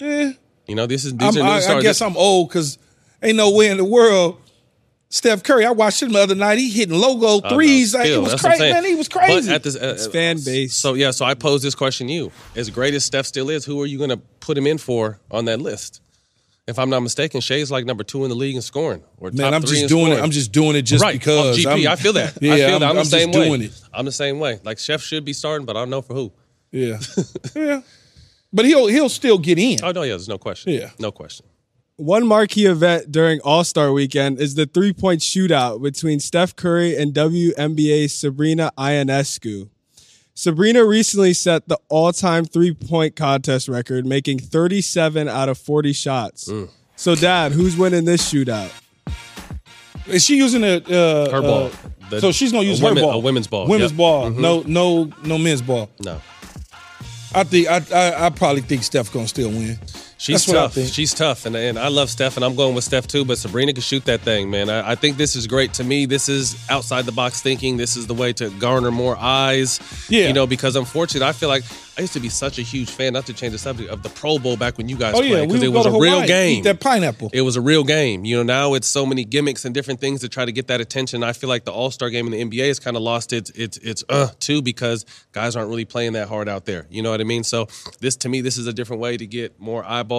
Eh, 0.00 0.34
You 0.68 0.74
know, 0.76 0.86
this 0.86 1.04
is 1.04 1.12
these 1.16 1.36
I'm- 1.36 1.44
are 1.46 1.60
new 1.60 1.66
I, 1.74 1.78
I 1.78 1.82
guess 1.82 2.00
I'm 2.00 2.16
old 2.16 2.48
because 2.48 2.78
ain't 3.22 3.36
no 3.36 3.50
way 3.50 3.68
in 3.70 3.76
the 3.76 3.84
world. 3.84 4.36
Steph 5.12 5.42
Curry, 5.42 5.66
I 5.66 5.72
watched 5.72 6.02
him 6.02 6.10
the 6.10 6.20
other 6.20 6.34
night. 6.34 6.58
He 6.58 6.70
hitting 6.70 6.98
logo 6.98 7.26
I 7.26 7.40
don't 7.40 7.42
know, 7.44 7.48
threes. 7.50 7.94
Like, 7.94 8.06
it 8.06 8.16
was 8.16 8.40
crazy, 8.40 8.72
man. 8.72 8.82
He 8.82 8.94
was 8.94 9.10
But 9.10 9.18
crazy. 9.18 9.52
at 9.52 9.62
this, 9.62 9.76
uh, 9.76 9.92
It's 9.94 10.06
fan 10.06 10.38
base. 10.42 10.74
So 10.74 10.94
yeah, 10.94 11.10
so 11.10 11.26
I 11.26 11.34
pose 11.34 11.62
this 11.62 11.74
question 11.74 12.06
to 12.06 12.12
you: 12.14 12.32
As 12.56 12.70
great 12.70 12.94
as 12.94 13.04
Steph 13.04 13.26
still 13.26 13.50
is, 13.50 13.66
who 13.66 13.78
are 13.82 13.86
you 13.86 13.98
going 13.98 14.08
to 14.08 14.16
put 14.16 14.56
him 14.56 14.66
in 14.66 14.78
for 14.78 15.20
on 15.30 15.44
that 15.44 15.60
list? 15.60 16.00
If 16.66 16.78
I'm 16.78 16.88
not 16.88 17.00
mistaken, 17.00 17.42
Shai's 17.42 17.70
like 17.70 17.84
number 17.84 18.04
two 18.04 18.22
in 18.24 18.30
the 18.30 18.36
league 18.36 18.56
in 18.56 18.62
scoring. 18.62 19.02
Or 19.18 19.30
man, 19.32 19.52
I'm 19.52 19.60
just 19.60 19.82
in 19.82 19.86
doing 19.86 20.06
scoring. 20.06 20.18
it. 20.18 20.22
I'm 20.22 20.30
just 20.30 20.50
doing 20.50 20.76
it 20.76 20.82
just 20.82 21.04
right. 21.04 21.12
because. 21.12 21.58
Off 21.66 21.72
GP, 21.74 21.84
I'm- 21.84 21.92
I 21.92 21.96
feel 21.96 22.12
that. 22.14 22.38
Yeah, 22.40 22.54
I 22.54 22.56
feel 22.56 22.74
I'm, 22.76 22.80
that. 22.80 22.82
I'm, 22.90 22.90
I'm 22.90 22.96
the 22.96 23.04
same 23.04 23.32
way. 23.32 23.48
it. 23.66 23.80
I'm 23.92 24.04
the 24.06 24.12
same 24.12 24.38
way. 24.38 24.60
Like 24.64 24.78
Chef 24.78 25.02
should 25.02 25.26
be 25.26 25.34
starting, 25.34 25.66
but 25.66 25.76
I 25.76 25.80
don't 25.80 25.90
know 25.90 26.00
for 26.00 26.14
who. 26.14 26.32
Yeah, 26.70 26.98
yeah. 27.54 27.82
But 28.50 28.64
he'll 28.64 28.86
he'll 28.86 29.10
still 29.10 29.36
get 29.38 29.58
in. 29.58 29.80
Oh 29.82 29.90
no, 29.92 30.02
yeah, 30.04 30.10
there's 30.12 30.28
no 30.28 30.38
question. 30.38 30.72
Yeah. 30.72 30.90
no 30.98 31.10
question. 31.12 31.44
One 32.02 32.26
marquee 32.26 32.66
event 32.66 33.12
during 33.12 33.38
All 33.42 33.62
Star 33.62 33.92
Weekend 33.92 34.40
is 34.40 34.56
the 34.56 34.66
three 34.66 34.92
point 34.92 35.20
shootout 35.20 35.80
between 35.80 36.18
Steph 36.18 36.56
Curry 36.56 36.96
and 36.96 37.14
WNBA's 37.14 38.12
Sabrina 38.12 38.72
Ionescu. 38.76 39.68
Sabrina 40.34 40.84
recently 40.84 41.32
set 41.32 41.68
the 41.68 41.78
all 41.88 42.12
time 42.12 42.44
three 42.44 42.74
point 42.74 43.14
contest 43.14 43.68
record, 43.68 44.04
making 44.04 44.40
37 44.40 45.28
out 45.28 45.48
of 45.48 45.58
40 45.58 45.92
shots. 45.92 46.50
So, 46.96 47.14
Dad, 47.14 47.52
who's 47.52 47.76
winning 47.76 48.04
this 48.04 48.32
shootout? 48.32 48.72
Is 50.08 50.24
she 50.24 50.36
using 50.38 50.64
a 50.64 50.78
uh, 50.78 51.30
Her 51.30 51.40
ball. 51.40 51.66
uh, 51.66 51.70
The- 52.10 52.20
so 52.20 52.32
she's 52.32 52.50
gonna 52.50 52.64
use 52.66 52.82
women- 52.82 52.96
her 53.04 53.10
ball. 53.10 53.12
a 53.12 53.18
women's 53.20 53.46
ball, 53.46 53.68
Women's 53.68 53.92
yep. 53.92 53.96
ball. 53.98 54.30
Mhm. 54.32 54.38
No, 54.38 54.64
no, 54.66 55.12
no 55.24 55.38
men's 55.38 55.62
ball. 55.62 55.88
No, 56.00 56.20
I 57.32 57.44
think 57.44 57.68
I, 57.68 57.80
I 57.94 58.26
I 58.26 58.30
probably 58.30 58.62
think 58.62 58.82
Steph 58.82 59.12
gonna 59.12 59.28
still 59.28 59.50
win. 59.50 59.78
She's 60.22 60.46
tough. 60.46 60.78
She's 60.78 61.12
tough, 61.12 61.46
and, 61.46 61.56
and 61.56 61.76
I 61.76 61.88
love 61.88 62.08
Steph, 62.08 62.36
and 62.36 62.44
I'm 62.44 62.54
going 62.54 62.76
with 62.76 62.84
Steph 62.84 63.08
too. 63.08 63.24
But 63.24 63.38
Sabrina 63.38 63.72
can 63.72 63.82
shoot 63.82 64.04
that 64.04 64.20
thing, 64.20 64.50
man. 64.50 64.70
I, 64.70 64.92
I 64.92 64.94
think 64.94 65.16
this 65.16 65.34
is 65.34 65.48
great. 65.48 65.74
To 65.74 65.84
me, 65.84 66.06
this 66.06 66.28
is 66.28 66.56
outside 66.70 67.06
the 67.06 67.12
box 67.12 67.42
thinking. 67.42 67.76
This 67.76 67.96
is 67.96 68.06
the 68.06 68.14
way 68.14 68.32
to 68.34 68.48
garner 68.50 68.92
more 68.92 69.16
eyes. 69.16 69.80
Yeah. 70.08 70.28
you 70.28 70.32
know, 70.32 70.46
because 70.46 70.76
unfortunately, 70.76 71.28
I 71.28 71.32
feel 71.32 71.48
like 71.48 71.64
I 71.98 72.02
used 72.02 72.12
to 72.12 72.20
be 72.20 72.28
such 72.28 72.60
a 72.60 72.62
huge 72.62 72.88
fan. 72.88 73.14
Not 73.14 73.26
to 73.26 73.34
change 73.34 73.50
the 73.50 73.58
subject 73.58 73.90
of 73.90 74.04
the 74.04 74.10
Pro 74.10 74.38
Bowl 74.38 74.56
back 74.56 74.78
when 74.78 74.88
you 74.88 74.96
guys 74.96 75.14
Oh 75.14 75.18
played 75.18 75.48
because 75.48 75.60
would 75.60 75.66
it 75.66 75.72
was 75.72 75.86
a 75.86 75.98
real 75.98 76.24
game. 76.24 76.60
Eat 76.60 76.64
that 76.64 76.78
pineapple. 76.78 77.30
It 77.32 77.40
was 77.40 77.56
a 77.56 77.60
real 77.60 77.82
game. 77.82 78.24
You 78.24 78.36
know, 78.36 78.42
now 78.44 78.74
it's 78.74 78.86
so 78.86 79.04
many 79.04 79.24
gimmicks 79.24 79.64
and 79.64 79.74
different 79.74 80.00
things 80.00 80.20
to 80.20 80.28
try 80.28 80.44
to 80.44 80.52
get 80.52 80.68
that 80.68 80.80
attention. 80.80 81.24
I 81.24 81.32
feel 81.32 81.48
like 81.48 81.64
the 81.64 81.72
All 81.72 81.90
Star 81.90 82.10
game 82.10 82.32
in 82.32 82.32
the 82.32 82.60
NBA 82.60 82.68
has 82.68 82.78
kind 82.78 82.96
of 82.96 83.02
lost 83.02 83.32
its 83.32 83.50
its 83.50 83.76
its 83.78 84.04
uh 84.08 84.28
too 84.38 84.62
because 84.62 85.04
guys 85.32 85.56
aren't 85.56 85.68
really 85.68 85.84
playing 85.84 86.12
that 86.12 86.28
hard 86.28 86.48
out 86.48 86.64
there. 86.64 86.86
You 86.90 87.02
know 87.02 87.10
what 87.10 87.20
I 87.20 87.24
mean? 87.24 87.42
So 87.42 87.66
this 87.98 88.14
to 88.18 88.28
me, 88.28 88.40
this 88.40 88.56
is 88.56 88.68
a 88.68 88.72
different 88.72 89.02
way 89.02 89.16
to 89.16 89.26
get 89.26 89.58
more 89.58 89.84
eyeballs. 89.84 90.11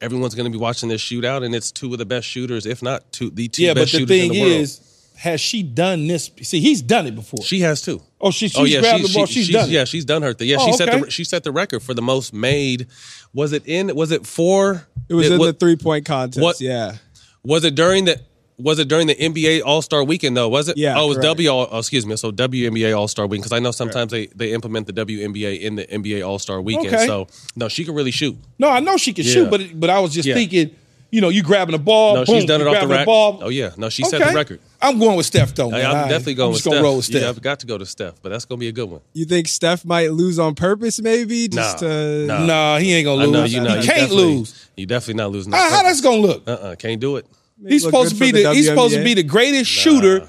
Everyone's 0.00 0.34
going 0.34 0.50
to 0.50 0.50
be 0.50 0.60
watching 0.62 0.88
this 0.88 1.02
shootout, 1.02 1.44
and 1.44 1.54
it's 1.54 1.70
two 1.70 1.92
of 1.92 1.98
the 1.98 2.06
best 2.06 2.26
shooters, 2.26 2.64
if 2.64 2.82
not 2.82 3.12
two 3.12 3.28
the 3.30 3.48
two 3.48 3.62
yeah, 3.64 3.74
but 3.74 3.80
best 3.82 3.92
the 3.92 3.98
shooters 3.98 4.08
thing 4.16 4.26
in 4.28 4.32
the 4.32 4.40
world. 4.40 4.52
is, 4.52 5.12
has 5.18 5.40
she 5.42 5.62
done 5.62 6.06
this? 6.06 6.30
See, 6.42 6.60
he's 6.60 6.80
done 6.80 7.06
it 7.06 7.14
before. 7.14 7.42
She 7.42 7.60
has 7.60 7.82
too. 7.82 8.00
oh, 8.18 8.30
she, 8.30 8.46
oh, 8.46 8.48
she's 8.48 8.56
oh 8.56 8.64
yeah, 8.64 8.80
grabbed 8.80 9.00
she- 9.02 9.06
the 9.08 9.14
ball. 9.14 9.26
she- 9.26 9.32
she's, 9.34 9.46
she's 9.46 9.54
done 9.54 9.68
it. 9.68 9.72
yeah, 9.72 9.84
she's 9.84 10.04
done 10.06 10.22
her 10.22 10.32
thing. 10.32 10.48
Yeah, 10.48 10.56
Oh, 10.58 10.66
she 10.66 10.72
set 10.72 10.88
okay. 10.88 11.00
the 11.00 11.10
she 11.10 11.24
set 11.24 11.44
the 11.44 11.52
record 11.52 11.80
for 11.82 11.92
the 11.92 12.00
most 12.00 12.32
made. 12.32 12.86
Was 13.34 13.52
it 13.52 13.66
in? 13.66 13.94
Was 13.94 14.10
it 14.10 14.26
for? 14.26 14.86
It 15.10 15.14
was 15.14 15.30
in 15.30 15.38
wa- 15.38 15.46
the 15.46 15.52
three 15.52 15.76
point 15.76 16.06
contest. 16.06 16.42
what- 16.42 16.60
Yeah. 16.62 16.96
Was 17.44 17.64
it 17.64 17.74
during 17.74 18.06
the 18.06 18.20
was 18.62 18.78
it 18.78 18.88
during 18.88 19.06
the 19.06 19.14
NBA 19.14 19.62
All 19.64 19.82
Star 19.82 20.04
Weekend 20.04 20.36
though? 20.36 20.48
Was 20.48 20.68
it? 20.68 20.76
Yeah, 20.76 20.98
Oh, 20.98 21.04
it 21.04 21.08
was 21.08 21.16
correct. 21.18 21.38
W. 21.38 21.50
Oh, 21.50 21.78
excuse 21.78 22.06
me. 22.06 22.16
So 22.16 22.30
WNBA 22.30 22.96
All 22.96 23.08
Star 23.08 23.26
Weekend 23.26 23.42
because 23.44 23.56
I 23.56 23.58
know 23.60 23.70
sometimes 23.70 24.12
they 24.12 24.26
they 24.28 24.52
implement 24.52 24.86
the 24.86 24.92
WNBA 24.92 25.60
in 25.60 25.76
the 25.76 25.86
NBA 25.86 26.26
All 26.26 26.38
Star 26.38 26.60
Weekend. 26.60 26.94
Okay. 26.94 27.06
So 27.06 27.26
no, 27.56 27.68
she 27.68 27.84
can 27.84 27.94
really 27.94 28.10
shoot. 28.10 28.36
No, 28.58 28.68
I 28.70 28.80
know 28.80 28.96
she 28.96 29.12
can 29.12 29.24
Yeah. 29.24 29.32
shoot, 29.32 29.50
but 29.50 29.60
but 29.78 29.90
I 29.90 29.98
was 30.00 30.12
just 30.14 30.26
Yeah. 30.28 30.34
thinking, 30.34 30.70
you 31.12 31.20
know, 31.20 31.28
you 31.28 31.42
grabbing 31.42 31.72
the 31.72 31.78
ball. 31.78 32.14
No, 32.14 32.24
boom, 32.24 32.36
she's 32.36 32.44
done 32.44 32.60
it 32.60 32.66
off 32.68 32.80
the 32.80 32.86
rack. 32.86 33.04
Ball. 33.06 33.40
Oh 33.42 33.48
yeah, 33.48 33.70
no, 33.76 33.88
she 33.88 34.04
set 34.04 34.22
the 34.22 34.32
record. 34.32 34.60
I'm 34.82 34.98
going 34.98 35.16
with 35.16 35.26
Steph 35.26 35.54
though. 35.54 35.70
I. 35.72 35.82
I'm 35.84 36.08
definitely 36.08 36.34
going 36.34 36.48
I'm 36.48 36.52
with 36.54 36.62
Steph. 36.62 36.82
roll 36.82 36.96
with 36.96 37.04
Steph. 37.06 37.22
Yeah, 37.22 37.28
I've 37.28 37.42
got 37.42 37.60
to 37.60 37.66
go 37.66 37.76
to 37.78 37.84
Steph, 37.84 38.14
but 38.22 38.28
that's 38.30 38.44
gonna 38.44 38.58
be 38.60 38.68
a 38.68 38.72
good 38.72 38.88
one. 38.88 39.00
You 39.12 39.24
think 39.24 39.48
Steph 39.48 39.84
might 39.84 40.12
lose 40.12 40.38
on 40.38 40.54
purpose, 40.54 41.00
maybe? 41.00 41.48
Just 41.48 41.82
Nah, 41.82 41.88
to. 41.88 42.26
nah. 42.26 42.44
Nah, 42.46 42.78
he 42.78 42.94
ain't 42.94 43.04
gonna 43.04 43.22
I 43.22 43.26
lose. 43.26 43.32
know 43.32 43.44
you 43.44 43.60
know 43.60 43.74
he 43.74 43.82
you 43.86 43.90
can't 43.92 44.12
lose. 44.12 44.54
You 44.76 44.86
definitely 44.86 45.14
not 45.14 45.32
losing. 45.32 45.52
How, 45.52 45.68
how 45.70 45.82
that's 45.82 46.00
gonna 46.00 46.18
look? 46.18 46.44
Uh 46.48 46.52
uh 46.52 46.74
can't 46.76 47.00
do 47.00 47.16
it. 47.16 47.26
He's 47.66 47.84
look 47.84 47.92
supposed 47.92 48.14
to 48.14 48.20
be 48.20 48.30
the, 48.30 48.42
the 48.44 48.54
he's 48.54 48.66
supposed 48.66 48.94
to 48.94 49.04
be 49.04 49.14
the 49.14 49.22
greatest 49.22 49.70
shooter 49.70 50.26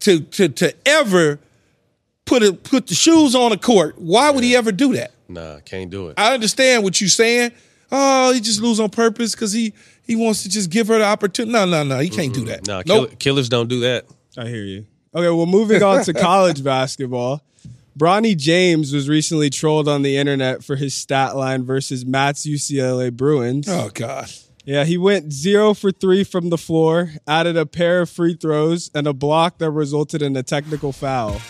to 0.00 0.20
to 0.20 0.48
to 0.48 0.74
ever 0.86 1.38
put 2.24 2.42
a, 2.42 2.52
put 2.52 2.86
the 2.86 2.94
shoes 2.94 3.34
on 3.34 3.50
the 3.50 3.58
court. 3.58 3.98
Why 3.98 4.30
would 4.30 4.44
he 4.44 4.56
ever 4.56 4.72
do 4.72 4.94
that? 4.94 5.12
Nah, 5.28 5.60
can't 5.60 5.90
do 5.90 6.08
it. 6.08 6.14
I 6.18 6.34
understand 6.34 6.84
what 6.84 7.00
you're 7.00 7.08
saying. 7.08 7.52
Oh, 7.90 8.32
he 8.32 8.40
just 8.40 8.60
lose 8.60 8.80
on 8.80 8.90
purpose 8.90 9.34
because 9.34 9.52
he 9.52 9.72
he 10.06 10.16
wants 10.16 10.42
to 10.42 10.48
just 10.48 10.70
give 10.70 10.88
her 10.88 10.98
the 10.98 11.04
opportunity. 11.04 11.52
No, 11.52 11.64
no, 11.64 11.82
no, 11.84 11.98
he 11.98 12.08
can't 12.08 12.34
do 12.34 12.44
that. 12.46 12.66
Nah, 12.66 12.82
kill, 12.82 13.06
killers 13.06 13.48
don't 13.48 13.68
do 13.68 13.80
that. 13.80 14.06
I 14.36 14.46
hear 14.48 14.64
you. 14.64 14.86
Okay, 15.14 15.28
well, 15.28 15.46
moving 15.46 15.82
on 15.82 16.04
to 16.04 16.12
college 16.14 16.64
basketball. 16.64 17.42
Bronny 17.98 18.34
James 18.34 18.92
was 18.92 19.08
recently 19.08 19.50
trolled 19.50 19.86
on 19.86 20.00
the 20.02 20.16
internet 20.16 20.64
for 20.64 20.76
his 20.76 20.94
stat 20.94 21.36
line 21.36 21.64
versus 21.64 22.06
Matt's 22.06 22.46
UCLA 22.46 23.12
Bruins. 23.12 23.68
Oh 23.68 23.90
God. 23.92 24.30
Yeah, 24.64 24.84
he 24.84 24.96
went 24.96 25.32
zero 25.32 25.74
for 25.74 25.90
three 25.90 26.22
from 26.22 26.50
the 26.50 26.58
floor, 26.58 27.10
added 27.26 27.56
a 27.56 27.66
pair 27.66 28.02
of 28.02 28.10
free 28.10 28.34
throws, 28.34 28.90
and 28.94 29.08
a 29.08 29.12
block 29.12 29.58
that 29.58 29.70
resulted 29.70 30.22
in 30.22 30.36
a 30.36 30.42
technical 30.42 30.92
foul. 30.92 31.40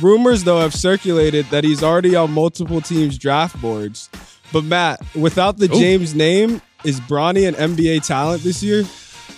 Rumors, 0.00 0.44
though, 0.44 0.60
have 0.60 0.74
circulated 0.74 1.46
that 1.46 1.64
he's 1.64 1.82
already 1.82 2.16
on 2.16 2.32
multiple 2.32 2.80
teams' 2.80 3.18
draft 3.18 3.60
boards. 3.60 4.08
But 4.52 4.64
Matt, 4.64 5.00
without 5.14 5.58
the 5.58 5.68
James 5.68 6.14
name, 6.14 6.60
is 6.84 7.00
Bronny 7.00 7.46
an 7.46 7.54
NBA 7.54 8.06
talent 8.06 8.42
this 8.42 8.62
year? 8.62 8.84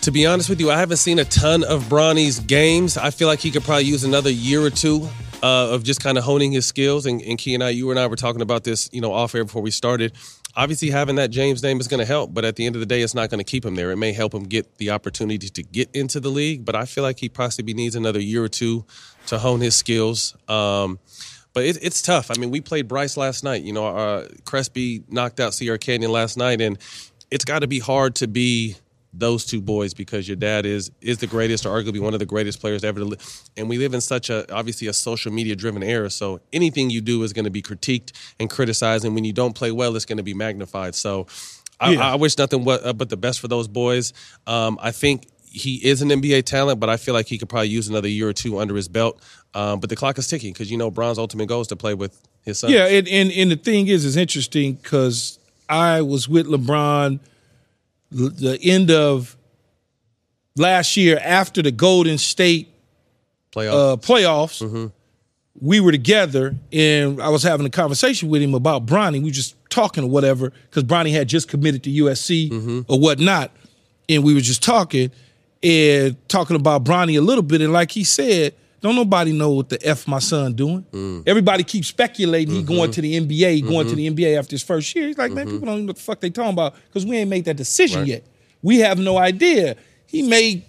To 0.03 0.11
be 0.11 0.25
honest 0.25 0.49
with 0.49 0.61
you, 0.61 0.71
I 0.71 0.79
haven't 0.79 0.99
seen 0.99 1.19
a 1.19 1.25
ton 1.25 1.65
of 1.65 1.85
Bronny's 1.85 2.41
games. 2.41 2.97
I 2.97 3.11
feel 3.11 3.29
like 3.29 3.41
he 3.41 3.51
could 3.51 3.63
probably 3.63 3.85
use 3.85 4.05
another 4.05 4.31
year 4.31 4.63
or 4.63 4.71
two 4.71 5.09
uh, 5.43 5.71
of 5.71 5.83
just 5.83 6.03
kind 6.03 6.17
of 6.17 6.25
honing 6.25 6.53
his 6.53 6.65
skills. 6.65 7.07
And, 7.07 7.21
and 7.23 7.39
Key 7.39 7.55
and 7.55 7.63
I, 7.63 7.71
you 7.71 7.91
and 7.91 7.99
I 7.99 8.07
were 8.07 8.17
talking 8.17 8.41
about 8.41 8.65
this, 8.65 8.89
you 8.93 9.01
know, 9.01 9.13
off 9.13 9.35
air 9.35 9.45
before 9.45 9.63
we 9.63 9.71
started. 9.71 10.13
Obviously, 10.57 10.91
having 10.91 11.17
that 11.17 11.31
James 11.31 11.63
name 11.63 11.81
is 11.81 11.89
going 11.89 12.01
to 12.01 12.07
help, 12.07 12.35
but 12.35 12.45
at 12.45 12.57
the 12.57 12.67
end 12.67 12.77
of 12.77 12.81
the 12.81 12.87
day, 12.87 13.03
it's 13.03 13.15
not 13.15 13.31
going 13.31 13.39
to 13.39 13.45
keep 13.45 13.65
him 13.65 13.77
there. 13.77 13.91
It 13.91 13.97
may 13.97 14.13
help 14.13 14.35
him 14.35 14.45
get 14.45 14.79
the 14.79 14.91
opportunity 14.91 15.49
to 15.49 15.63
get 15.63 15.89
into 15.95 16.21
the 16.21 16.29
league, 16.31 16.65
but 16.65 16.75
I 16.75 16.85
feel 16.87 17.05
like 17.05 17.21
he 17.21 17.29
possibly 17.29 17.75
needs 17.75 17.95
another 17.95 18.21
year 18.21 18.43
or 18.43 18.49
two 18.49 18.85
to 19.27 19.39
hone 19.39 19.61
his 19.61 19.75
skills. 19.77 20.37
Um, 20.49 20.99
But 21.53 21.65
it, 21.65 21.79
it's 21.83 22.01
tough. 22.01 22.31
I 22.31 22.39
mean, 22.39 22.51
we 22.51 22.61
played 22.61 22.87
Bryce 22.87 23.17
last 23.17 23.43
night. 23.43 23.63
You 23.65 23.73
know, 23.73 23.87
uh, 23.87 24.29
Crespi 24.45 25.03
knocked 25.09 25.41
out 25.41 25.53
Sierra 25.53 25.79
Canyon 25.79 26.13
last 26.13 26.37
night, 26.37 26.61
and 26.61 26.79
it's 27.31 27.45
got 27.45 27.61
to 27.61 27.67
be 27.67 27.81
hard 27.81 28.15
to 28.17 28.29
be 28.29 28.77
those 29.13 29.45
two 29.45 29.61
boys 29.61 29.93
because 29.93 30.29
your 30.29 30.37
dad 30.37 30.65
is 30.65 30.91
is 31.01 31.19
the 31.19 31.27
greatest 31.27 31.67
or 31.67 31.71
arguably 31.71 32.01
one 32.01 32.15
of 32.15 32.21
the 32.21 32.27
greatest 32.27 32.61
players 32.61 32.85
ever 32.85 33.01
to 33.01 33.05
live. 33.05 33.41
And 33.57 33.69
we 33.69 33.79
live 33.79 33.95
in 33.95 34.01
such 34.01 34.31
a 34.31 34.53
obviously 34.55 34.87
a 34.87 34.93
social 34.93 35.33
media 35.33 35.57
driven 35.57 35.83
era. 35.83 36.11
So 36.11 36.41
anything 36.53 36.91
you 36.91 37.01
do 37.01 37.23
is 37.23 37.33
going 37.33 37.45
to 37.45 37.51
be 37.51 37.63
critiqued 37.63 38.13
and 38.39 38.49
criticized, 38.49 39.05
and 39.05 39.15
when 39.15 39.25
you 39.25 39.33
don't 39.33 39.55
play 39.55 39.73
well, 39.73 39.97
it's 39.97 40.05
going 40.05 40.19
to 40.19 40.25
be 40.25 40.35
magnified. 40.35 40.95
So. 40.95 41.27
I, 41.83 41.93
Yeah. 41.93 42.13
I 42.13 42.17
wish 42.17 42.37
nothing 42.37 42.63
but, 42.63 42.83
uh, 42.83 42.93
the 42.93 43.17
best 43.17 43.41
for 43.41 43.49
those 43.49 43.67
boys. 43.67 44.13
Um, 44.47 44.79
I 44.83 44.91
think 44.91 45.29
he 45.51 45.77
is 45.77 46.03
an 46.03 46.11
NBA 46.11 46.45
talent, 46.45 46.79
but 46.79 46.91
I 46.91 46.99
feel 46.99 47.15
like 47.15 47.27
he 47.27 47.39
could 47.39 47.49
probably 47.49 47.69
use 47.69 47.89
another 47.89 48.07
year 48.07 48.29
or 48.29 48.35
two 48.35 48.59
under 48.59 48.77
his 48.77 48.87
belt. 48.87 49.19
Um, 49.55 49.81
but 49.81 49.91
the 49.91 49.97
clock 49.97 50.19
is 50.19 50.29
ticking 50.29 50.53
because 50.53 50.71
you 50.71 50.77
know 50.77 50.91
Bron's 50.91 51.19
ultimate 51.19 51.49
goal 51.49 51.63
is 51.63 51.69
to 51.69 51.77
play 51.77 51.95
with 51.95 52.21
his 52.45 52.59
son. 52.59 52.71
Yeah, 52.71 52.87
and, 52.87 53.09
and 53.09 53.33
and 53.33 53.51
the 53.51 53.57
thing 53.57 53.89
is, 53.89 54.05
it's 54.05 54.17
interesting 54.17 54.75
because 54.75 55.39
I 55.69 56.03
was 56.03 56.29
with 56.29 56.47
LeBron 56.47 57.19
the 58.11 58.59
end 58.63 58.91
of 58.91 59.37
last 60.57 60.97
year 60.97 61.19
after 61.23 61.63
the 61.63 61.71
Golden 61.71 62.19
State 62.19 62.69
playoff. 63.53 63.93
uh, 63.93 63.97
playoffs. 63.97 64.91
We 65.61 65.81
were 65.81 65.93
together, 65.93 66.55
and 66.73 67.21
I 67.21 67.29
was 67.29 67.43
having 67.43 67.67
a 67.67 67.71
conversation 67.71 68.31
with 68.31 68.41
him 68.41 68.55
about 68.55 68.87
Bronny. 68.87 69.15
We 69.15 69.25
were 69.25 69.31
just 69.31 69.57
talking 69.69 70.05
or 70.05 70.09
whatever 70.09 70.53
because 70.71 70.85
Bronny 70.85 71.13
had 71.13 71.29
just 71.29 71.49
committed 71.49 71.83
to 71.85 71.91
USC 71.91 72.85
or 72.89 72.99
whatnot, 72.99 73.51
and 74.09 74.25
we 74.25 74.33
were 74.33 74.41
just 74.41 74.63
talking 74.63 75.11
and 75.63 76.17
talking 76.29 76.57
about 76.57 76.85
Bronny 76.85 77.19
a 77.19 77.21
little 77.21 77.43
bit. 77.43 77.61
And 77.61 77.73
like 77.73 77.91
he 77.91 78.05
said, 78.05 78.55
don't 78.81 78.97
nobody 78.97 79.33
know 79.33 79.51
what 79.51 79.69
the 79.69 79.87
f 79.87 80.09
my 80.09 80.19
son 80.19 80.55
doing. 80.55 80.85
Mm. 80.93 81.25
Everybody 81.27 81.65
keeps 81.65 81.89
speculating 81.89 82.55
he 82.55 82.63
mm-hmm. 82.63 82.75
going 82.75 82.91
to 82.93 83.03
the 83.03 83.21
NBA, 83.21 83.55
he 83.55 83.63
going 83.63 83.87
to 83.89 83.95
the 83.95 84.07
mm-hmm. 84.07 84.19
NBA 84.19 84.39
after 84.39 84.53
his 84.53 84.63
first 84.63 84.95
year. 84.95 85.07
He's 85.07 85.19
like, 85.19 85.33
man, 85.33 85.47
mm-hmm. 85.47 85.57
people 85.57 85.67
don't 85.67 85.75
even 85.77 85.87
know 85.87 85.91
what 85.91 85.97
the 85.97 86.03
fuck 86.03 86.21
they 86.21 86.31
talking 86.31 86.53
about 86.53 86.75
because 86.87 87.05
we 87.05 87.19
ain't 87.19 87.31
made 87.31 87.45
that 87.45 87.57
decision 87.57 88.07
yet. 88.07 88.27
We 88.63 88.79
have 88.81 88.99
no 88.99 89.19
idea. 89.19 89.77
He 90.07 90.23
may 90.23 90.65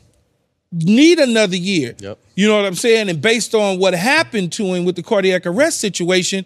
need 0.71 1.19
another 1.19 1.55
year. 1.55 1.95
Yep. 1.99 2.17
You 2.35 2.47
know 2.47 2.57
what 2.57 2.65
I'm 2.65 2.75
saying? 2.75 3.09
And 3.09 3.21
based 3.21 3.53
on 3.55 3.79
what 3.79 3.93
happened 3.93 4.51
to 4.53 4.73
him 4.73 4.85
with 4.85 4.95
the 4.95 5.03
cardiac 5.03 5.45
arrest 5.45 5.79
situation, 5.79 6.45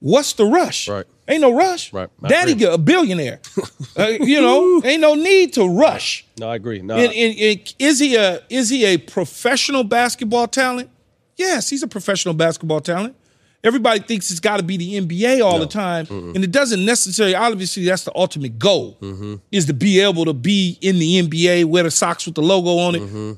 what's 0.00 0.34
the 0.34 0.44
rush? 0.44 0.88
Right. 0.88 1.06
Ain't 1.28 1.40
no 1.40 1.54
rush. 1.54 1.92
Right. 1.92 2.08
I 2.22 2.28
Daddy 2.28 2.52
agree. 2.52 2.66
get 2.66 2.74
a 2.74 2.78
billionaire. 2.78 3.40
Uh, 3.94 4.06
you 4.20 4.40
know, 4.40 4.80
ain't 4.86 5.02
no 5.02 5.14
need 5.14 5.52
to 5.52 5.68
rush. 5.68 6.24
no, 6.38 6.48
I 6.48 6.54
agree. 6.54 6.80
No, 6.80 6.96
And, 6.96 7.12
and- 7.12 7.38
and 7.38 7.74
is 7.78 7.98
he 7.98 8.16
a 8.16 8.40
is 8.48 8.70
he 8.70 8.86
a 8.86 8.96
professional 8.96 9.84
basketball 9.84 10.48
talent? 10.48 10.88
Yes, 11.36 11.68
he's 11.70 11.82
a 11.82 11.88
professional 11.88 12.34
basketball 12.34 12.80
talent. 12.80 13.16
Everybody 13.64 14.00
thinks 14.00 14.30
it's 14.32 14.40
got 14.40 14.56
to 14.56 14.62
be 14.64 14.76
the 14.76 15.00
NBA 15.00 15.40
all 15.44 15.60
the 15.60 15.66
time, 15.68 16.06
and 16.10 16.42
it 16.42 16.50
doesn't 16.50 16.84
necessarily. 16.84 17.34
Obviously, 17.36 17.84
that's 17.84 18.02
the 18.04 18.12
ultimate 18.16 18.58
goal 18.58 18.98
Mm-hmm. 19.00 19.36
is 19.52 19.66
to 19.66 19.72
be 19.72 20.00
able 20.00 20.24
to 20.24 20.32
be 20.32 20.76
in 20.80 20.98
the 20.98 21.22
NBA, 21.22 21.66
wear 21.66 21.84
the 21.84 21.90
socks 21.90 22.26
with 22.26 22.34
the 22.34 22.42
logo 22.42 22.78
on 22.78 22.94
it. 22.96 23.02
Mm-hmm. 23.02 23.32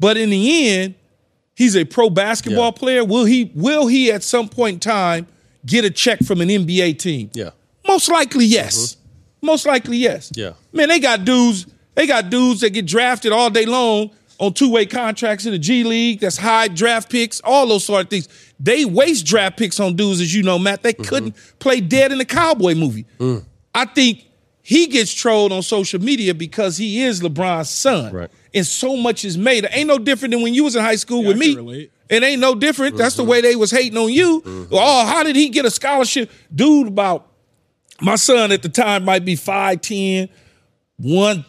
But 0.00 0.16
in 0.16 0.30
the 0.30 0.68
end, 0.68 0.94
he's 1.54 1.76
a 1.76 1.84
pro 1.84 2.10
basketball 2.10 2.72
Yeah. 2.74 2.78
player. 2.78 3.04
Will 3.04 3.24
he? 3.26 3.52
Will 3.54 3.86
he 3.86 4.10
at 4.10 4.24
some 4.24 4.48
point 4.48 4.74
in 4.74 4.80
time 4.80 5.28
get 5.64 5.84
a 5.84 5.90
check 5.90 6.18
from 6.24 6.40
an 6.40 6.48
NBA 6.48 6.98
team? 6.98 7.30
yeah. 7.32 7.50
Most 7.86 8.08
likely, 8.10 8.44
yes. 8.46 8.96
Most 9.40 9.66
likely, 9.66 9.96
yes. 9.98 10.30
Yeah. 10.34 10.52
Man, 10.72 10.88
they 10.88 10.98
got 11.00 11.24
dudes. 11.24 11.66
They 11.94 12.06
got 12.06 12.28
dudes 12.28 12.60
that 12.60 12.70
get 12.70 12.86
drafted 12.86 13.32
all 13.32 13.50
day 13.50 13.66
long 13.66 14.10
on 14.40 14.54
two 14.54 14.72
way 14.72 14.86
contracts 14.86 15.46
in 15.46 15.52
the 15.52 15.58
G 15.58 15.84
League. 15.84 16.20
That's 16.20 16.36
high 16.36 16.66
draft 16.68 17.10
picks. 17.10 17.40
All 17.42 17.66
those 17.68 17.84
sort 17.84 18.04
of 18.04 18.10
things. 18.10 18.28
They 18.58 18.84
waste 18.84 19.26
draft 19.26 19.56
picks 19.56 19.78
on 19.78 19.94
dudes, 19.94 20.20
as 20.20 20.34
you 20.34 20.42
know, 20.42 20.58
Matt. 20.58 20.82
They 20.82 20.94
mm-hmm. 20.94 21.04
couldn't 21.04 21.36
play 21.58 21.80
dead 21.80 22.10
in 22.10 22.18
the 22.18 22.24
cowboy 22.24 22.74
movie. 22.74 23.06
Mm. 23.18 23.44
I 23.74 23.84
think 23.84 24.24
he 24.62 24.86
gets 24.86 25.12
trolled 25.12 25.52
on 25.52 25.62
social 25.62 26.00
media 26.00 26.34
because 26.34 26.76
he 26.76 27.02
is 27.02 27.20
LeBron's 27.20 27.70
son. 27.70 28.12
Right. 28.12 28.30
And 28.52 28.66
so 28.66 28.96
much 28.96 29.24
is 29.24 29.38
made. 29.38 29.64
It 29.64 29.70
ain't 29.72 29.88
no 29.88 29.98
different 29.98 30.32
than 30.32 30.42
when 30.42 30.54
you 30.54 30.64
was 30.64 30.74
in 30.74 30.82
high 30.82 30.96
school 30.96 31.22
with 31.22 31.36
I 31.36 31.38
me. 31.38 31.90
It 32.08 32.22
ain't 32.24 32.40
no 32.40 32.54
different. 32.56 32.96
That's 32.96 33.14
the 33.14 33.22
mm-hmm. 33.22 33.30
way 33.30 33.40
they 33.42 33.56
was 33.56 33.70
hating 33.70 33.96
on 33.96 34.10
you. 34.10 34.40
Mm-hmm. 34.40 34.74
Oh, 34.74 35.06
how 35.06 35.22
did 35.22 35.36
he 35.36 35.48
get 35.50 35.64
a 35.64 35.70
scholarship? 35.70 36.30
Dude, 36.52 36.88
about 36.88 37.28
my 38.00 38.16
son 38.16 38.50
at 38.50 38.62
the 38.62 38.68
time 38.68 39.04
might 39.04 39.24
be 39.24 39.36
5'10, 39.36 40.28
1, 40.96 41.44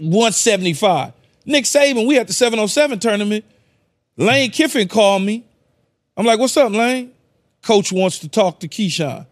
175. 0.00 1.12
Nick 1.48 1.64
Saban, 1.64 2.06
we 2.06 2.18
at 2.18 2.26
the 2.26 2.34
707 2.34 2.98
tournament. 2.98 3.44
Lane 4.18 4.50
Kiffin 4.50 4.86
called 4.86 5.22
me. 5.22 5.44
I'm 6.14 6.26
like, 6.26 6.38
what's 6.38 6.56
up, 6.58 6.70
Lane? 6.70 7.10
Coach 7.62 7.90
wants 7.90 8.18
to 8.18 8.28
talk 8.28 8.60
to 8.60 8.68
Keyshawn. 8.68 9.26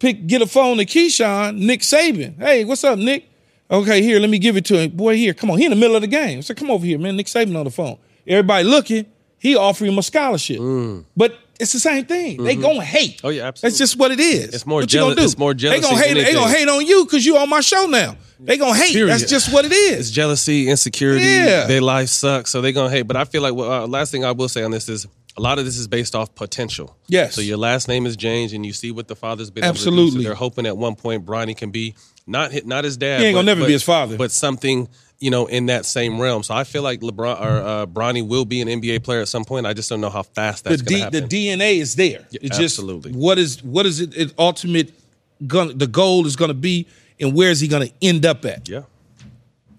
Pick, 0.00 0.26
get 0.26 0.42
a 0.42 0.46
phone 0.46 0.78
to 0.78 0.84
Keyshawn, 0.84 1.56
Nick 1.58 1.80
Saban. 1.80 2.36
Hey, 2.38 2.64
what's 2.64 2.82
up, 2.82 2.98
Nick? 2.98 3.28
Okay, 3.70 4.02
here, 4.02 4.18
let 4.18 4.30
me 4.30 4.40
give 4.40 4.56
it 4.56 4.64
to 4.66 4.78
him. 4.80 4.90
Boy, 4.90 5.16
here, 5.16 5.32
come 5.32 5.48
on. 5.48 5.58
He 5.58 5.64
in 5.64 5.70
the 5.70 5.76
middle 5.76 5.94
of 5.94 6.02
the 6.02 6.08
game. 6.08 6.38
I 6.38 6.40
said, 6.40 6.56
come 6.56 6.72
over 6.72 6.84
here, 6.84 6.98
man. 6.98 7.16
Nick 7.16 7.26
Saban 7.26 7.56
on 7.56 7.64
the 7.64 7.70
phone. 7.70 7.98
Everybody 8.26 8.64
looking. 8.64 9.06
He 9.38 9.54
offered 9.54 9.86
him 9.86 9.98
a 9.98 10.02
scholarship. 10.02 10.58
Mm. 10.58 11.04
But 11.16 11.38
it's 11.60 11.72
the 11.72 11.78
same 11.78 12.04
thing. 12.04 12.42
They 12.42 12.56
gonna 12.56 12.82
hate. 12.84 13.20
Oh, 13.24 13.28
yeah, 13.30 13.44
absolutely. 13.46 13.70
That's 13.70 13.78
just 13.78 13.98
what 13.98 14.10
it 14.10 14.20
is. 14.20 14.54
It's 14.54 14.66
more 14.66 14.80
What 14.80 14.88
jealous- 14.88 15.18
it's 15.24 15.38
more 15.38 15.54
They 15.54 15.80
gonna 15.80 15.96
hate. 15.96 16.14
They 16.14 16.32
gonna 16.32 16.50
hate 16.52 16.68
on 16.68 16.84
you 16.86 17.04
because 17.04 17.24
you 17.24 17.36
on 17.36 17.48
my 17.48 17.60
show 17.60 17.86
now. 17.86 18.16
They 18.40 18.56
gonna 18.58 18.76
hate. 18.76 18.92
Period. 18.92 19.10
That's 19.12 19.30
just 19.30 19.52
what 19.52 19.64
it 19.64 19.72
It's 20.00 20.10
jealousy, 20.10 20.68
insecurity. 20.68 21.24
Yeah. 21.24 21.66
Their 21.66 21.80
life 21.80 22.08
sucks, 22.08 22.50
so 22.50 22.60
they're 22.60 22.72
gonna 22.72 22.90
hate. 22.90 23.02
But 23.02 23.16
I 23.16 23.24
feel 23.24 23.42
like 23.42 23.54
well, 23.54 23.70
uh, 23.84 23.86
last 23.86 24.10
thing 24.10 24.24
I 24.24 24.32
will 24.32 24.48
say 24.48 24.62
on 24.62 24.70
this 24.70 24.88
is 24.88 25.06
a 25.36 25.40
lot 25.40 25.58
of 25.58 25.64
this 25.64 25.76
is 25.78 25.88
based 25.88 26.14
off 26.14 26.34
potential. 26.34 26.96
Yes. 27.08 27.34
So 27.34 27.40
your 27.40 27.56
last 27.56 27.88
name 27.88 28.06
is 28.06 28.16
James, 28.16 28.52
and 28.52 28.64
you 28.64 28.72
see 28.72 28.90
what 28.92 29.08
the 29.08 29.16
father's 29.16 29.50
been. 29.50 29.62
to. 29.62 29.68
Absolutely. 29.68 30.22
So 30.22 30.28
they're 30.28 30.34
hoping 30.36 30.66
at 30.66 30.76
one 30.76 30.94
point 30.94 31.24
Bronny 31.26 31.56
can 31.56 31.70
be 31.70 31.94
not 32.26 32.52
hit, 32.52 32.66
not 32.66 32.84
his 32.84 32.96
dad. 32.96 33.20
He 33.20 33.26
ain't 33.26 33.34
gonna 33.34 33.46
never 33.46 33.62
but- 33.62 33.66
be 33.66 33.72
his 33.72 33.82
father. 33.82 34.16
but 34.16 34.30
something 34.30 34.88
you 35.20 35.30
know 35.30 35.46
in 35.46 35.66
that 35.66 35.86
same 35.86 36.20
realm. 36.20 36.42
So 36.42 36.54
I 36.54 36.64
feel 36.64 36.82
like 36.82 37.00
LeBron 37.00 37.40
or 37.40 37.62
uh, 37.62 37.86
Bronny 37.86 38.26
will 38.26 38.44
be 38.44 38.60
an 38.60 38.68
NBA 38.68 39.02
player 39.04 39.20
at 39.20 39.28
some 39.28 39.44
point. 39.44 39.66
I 39.66 39.72
just 39.72 39.88
don't 39.88 40.00
know 40.00 40.10
how 40.10 40.22
fast 40.22 40.64
The 40.64 40.70
that's 40.70 40.82
D, 40.82 40.98
gonna 41.00 41.10
the. 41.10 41.22
DNA 41.22 41.78
is 41.80 41.94
there. 41.96 42.26
Yeah, 42.30 42.40
it's 42.42 42.58
just 42.58 42.78
absolutely. 42.78 43.12
what 43.12 43.38
is 43.38 43.62
what 43.62 43.86
is 43.86 44.00
it? 44.00 44.16
it 44.16 44.34
ultimate 44.38 44.92
gonna 45.46 45.72
the 45.72 45.86
goal 45.86 46.26
is 46.26 46.36
gonna 46.36 46.54
be, 46.54 46.86
and 47.20 47.34
where 47.34 47.50
is 47.50 47.60
he 47.60 47.68
gonna 47.68 47.88
end 48.02 48.24
up 48.26 48.44
at? 48.44 48.68
yeah. 48.68 48.82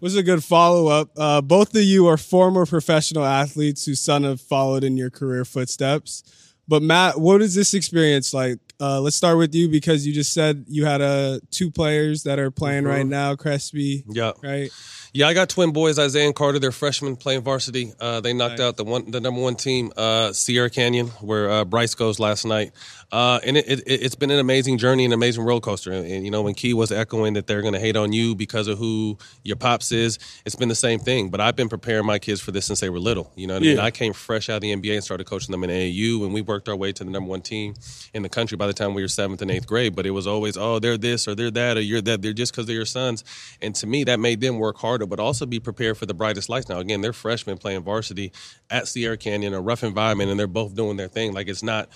Was 0.06 0.16
a 0.16 0.22
good 0.22 0.44
follow 0.44 0.86
up. 0.86 1.10
Uh, 1.18 1.42
both 1.42 1.76
of 1.76 1.82
you 1.82 2.06
are 2.06 2.16
former 2.16 2.68
professional 2.68 3.26
athletes 3.26 3.88
whose 3.88 4.00
son 4.00 4.24
have 4.24 4.40
followed 4.40 4.84
in 4.84 4.96
your 4.98 5.10
career 5.10 5.44
footsteps. 5.44 6.22
But 6.68 6.84
Matt, 6.84 7.20
what 7.20 7.42
is 7.42 7.56
this 7.56 7.74
experience 7.74 8.32
like? 8.32 8.60
Uh, 8.80 9.02
let's 9.02 9.16
start 9.16 9.40
with 9.40 9.56
you 9.56 9.68
because 9.68 10.06
you 10.06 10.14
just 10.14 10.32
said 10.32 10.66
you 10.68 10.86
had 10.86 11.02
uh, 11.02 11.40
two 11.50 11.72
players 11.72 12.22
that 12.22 12.38
are 12.38 12.52
playing 12.52 12.84
right 12.84 13.06
now, 13.06 13.36
Crespi. 13.36 14.04
Yeah. 14.08 14.34
Right. 14.44 14.70
Yeah, 15.12 15.28
I 15.28 15.34
got 15.34 15.50
twin 15.50 15.72
boys, 15.72 15.98
Isaiah 15.98 16.26
and 16.26 16.36
Carter. 16.36 16.60
They're 16.60 16.74
freshmen 16.74 17.16
playing 17.16 17.42
varsity. 17.42 17.94
Uh, 18.00 18.20
they 18.20 18.34
knocked 18.34 18.60
out 18.60 18.78
the 18.78 18.84
one, 18.84 19.10
the 19.10 19.22
number 19.22 19.42
one 19.42 19.56
team, 19.56 19.92
uh, 19.98 20.34
Sierra 20.34 20.70
Canyon, 20.70 21.08
where 21.22 21.50
uh, 21.50 21.66
Bryce 21.66 21.96
goes 21.96 22.20
last 22.20 22.46
night. 22.46 22.74
Uh, 23.16 23.40
and 23.46 23.56
it, 23.56 23.66
it, 23.66 23.82
it's 23.88 24.14
been 24.14 24.30
an 24.30 24.40
amazing 24.40 24.78
journey, 24.78 25.06
an 25.06 25.14
amazing 25.14 25.42
roller 25.42 25.62
coaster. 25.62 25.90
And, 25.90 26.06
and, 26.06 26.26
you 26.26 26.32
know, 26.32 26.42
when 26.42 26.54
Key 26.54 26.74
was 26.74 26.92
echoing 26.92 27.36
that 27.36 27.48
they're 27.48 27.62
going 27.62 27.74
to 27.74 27.80
hate 27.80 27.96
on 27.96 28.12
you 28.12 28.36
because 28.36 28.68
of 28.68 28.78
who 28.78 29.18
your 29.42 29.56
pops 29.56 29.94
is, 29.94 30.20
it's 30.46 30.58
been 30.58 30.68
the 30.68 30.76
same 30.76 31.00
thing. 31.00 31.30
But 31.30 31.40
I've 31.40 31.56
been 31.56 31.70
preparing 31.70 32.06
my 32.06 32.20
kids 32.20 32.42
for 32.42 32.52
this 32.52 32.66
since 32.66 32.82
they 32.82 32.90
were 32.90 33.00
little. 33.00 33.32
You 33.38 33.48
know 33.48 33.54
what 33.54 33.64
I 33.64 33.68
mean? 33.68 33.78
Yeah. 33.78 33.84
I 33.84 33.92
came 33.92 34.12
fresh 34.12 34.50
out 34.50 34.58
of 34.58 34.62
the 34.64 34.76
NBA 34.76 34.96
and 34.96 35.02
started 35.02 35.28
coaching 35.28 35.54
them 35.54 35.64
in 35.64 35.70
AAU, 35.70 36.26
and 36.26 36.34
we 36.34 36.42
worked 36.42 36.68
our 36.68 36.76
way 36.76 36.92
to 36.92 37.06
the 37.06 37.10
number 37.10 37.30
one 37.30 37.40
team 37.40 37.76
in 38.14 38.22
the 38.22 38.28
country 38.28 38.58
by 38.58 38.68
the 38.68 38.74
time 38.74 38.94
we 38.94 39.02
were 39.02 39.08
seventh 39.08 39.42
and 39.42 39.50
eighth 39.50 39.66
grade. 39.66 39.96
But 39.96 40.06
it 40.06 40.12
was 40.12 40.28
always, 40.28 40.58
oh, 40.58 40.80
they're 40.80 40.98
this 40.98 41.26
or 41.26 41.36
they're 41.36 41.52
that 41.52 41.78
or 41.78 41.82
you're 41.82 42.02
that. 42.02 42.22
They're 42.22 42.34
just 42.34 42.52
because 42.52 42.66
they're 42.66 42.76
your 42.76 42.84
sons. 42.84 43.24
And 43.62 43.74
to 43.76 43.88
me, 43.88 44.04
that 44.04 44.20
made 44.20 44.42
them 44.42 44.60
work 44.60 44.78
harder, 44.78 45.06
but 45.06 45.22
also 45.22 45.46
be 45.46 45.62
prepared 45.62 45.98
for 45.98 46.06
the 46.06 46.14
brightest 46.14 46.50
lights. 46.50 46.68
Now, 46.68 46.80
again, 46.80 47.00
they're 47.00 47.14
freshmen 47.14 47.60
playing 47.60 47.84
varsity 47.84 48.34
at 48.70 48.90
Sierra 48.90 49.16
Canyon, 49.16 49.54
a 49.54 49.62
rough 49.62 49.86
environment, 49.86 50.32
and 50.32 50.38
they're 50.38 50.48
both 50.48 50.76
doing 50.76 50.98
their 50.98 51.08
thing. 51.08 51.32
Like 51.32 51.48
it's 51.48 51.64
not. 51.64 51.88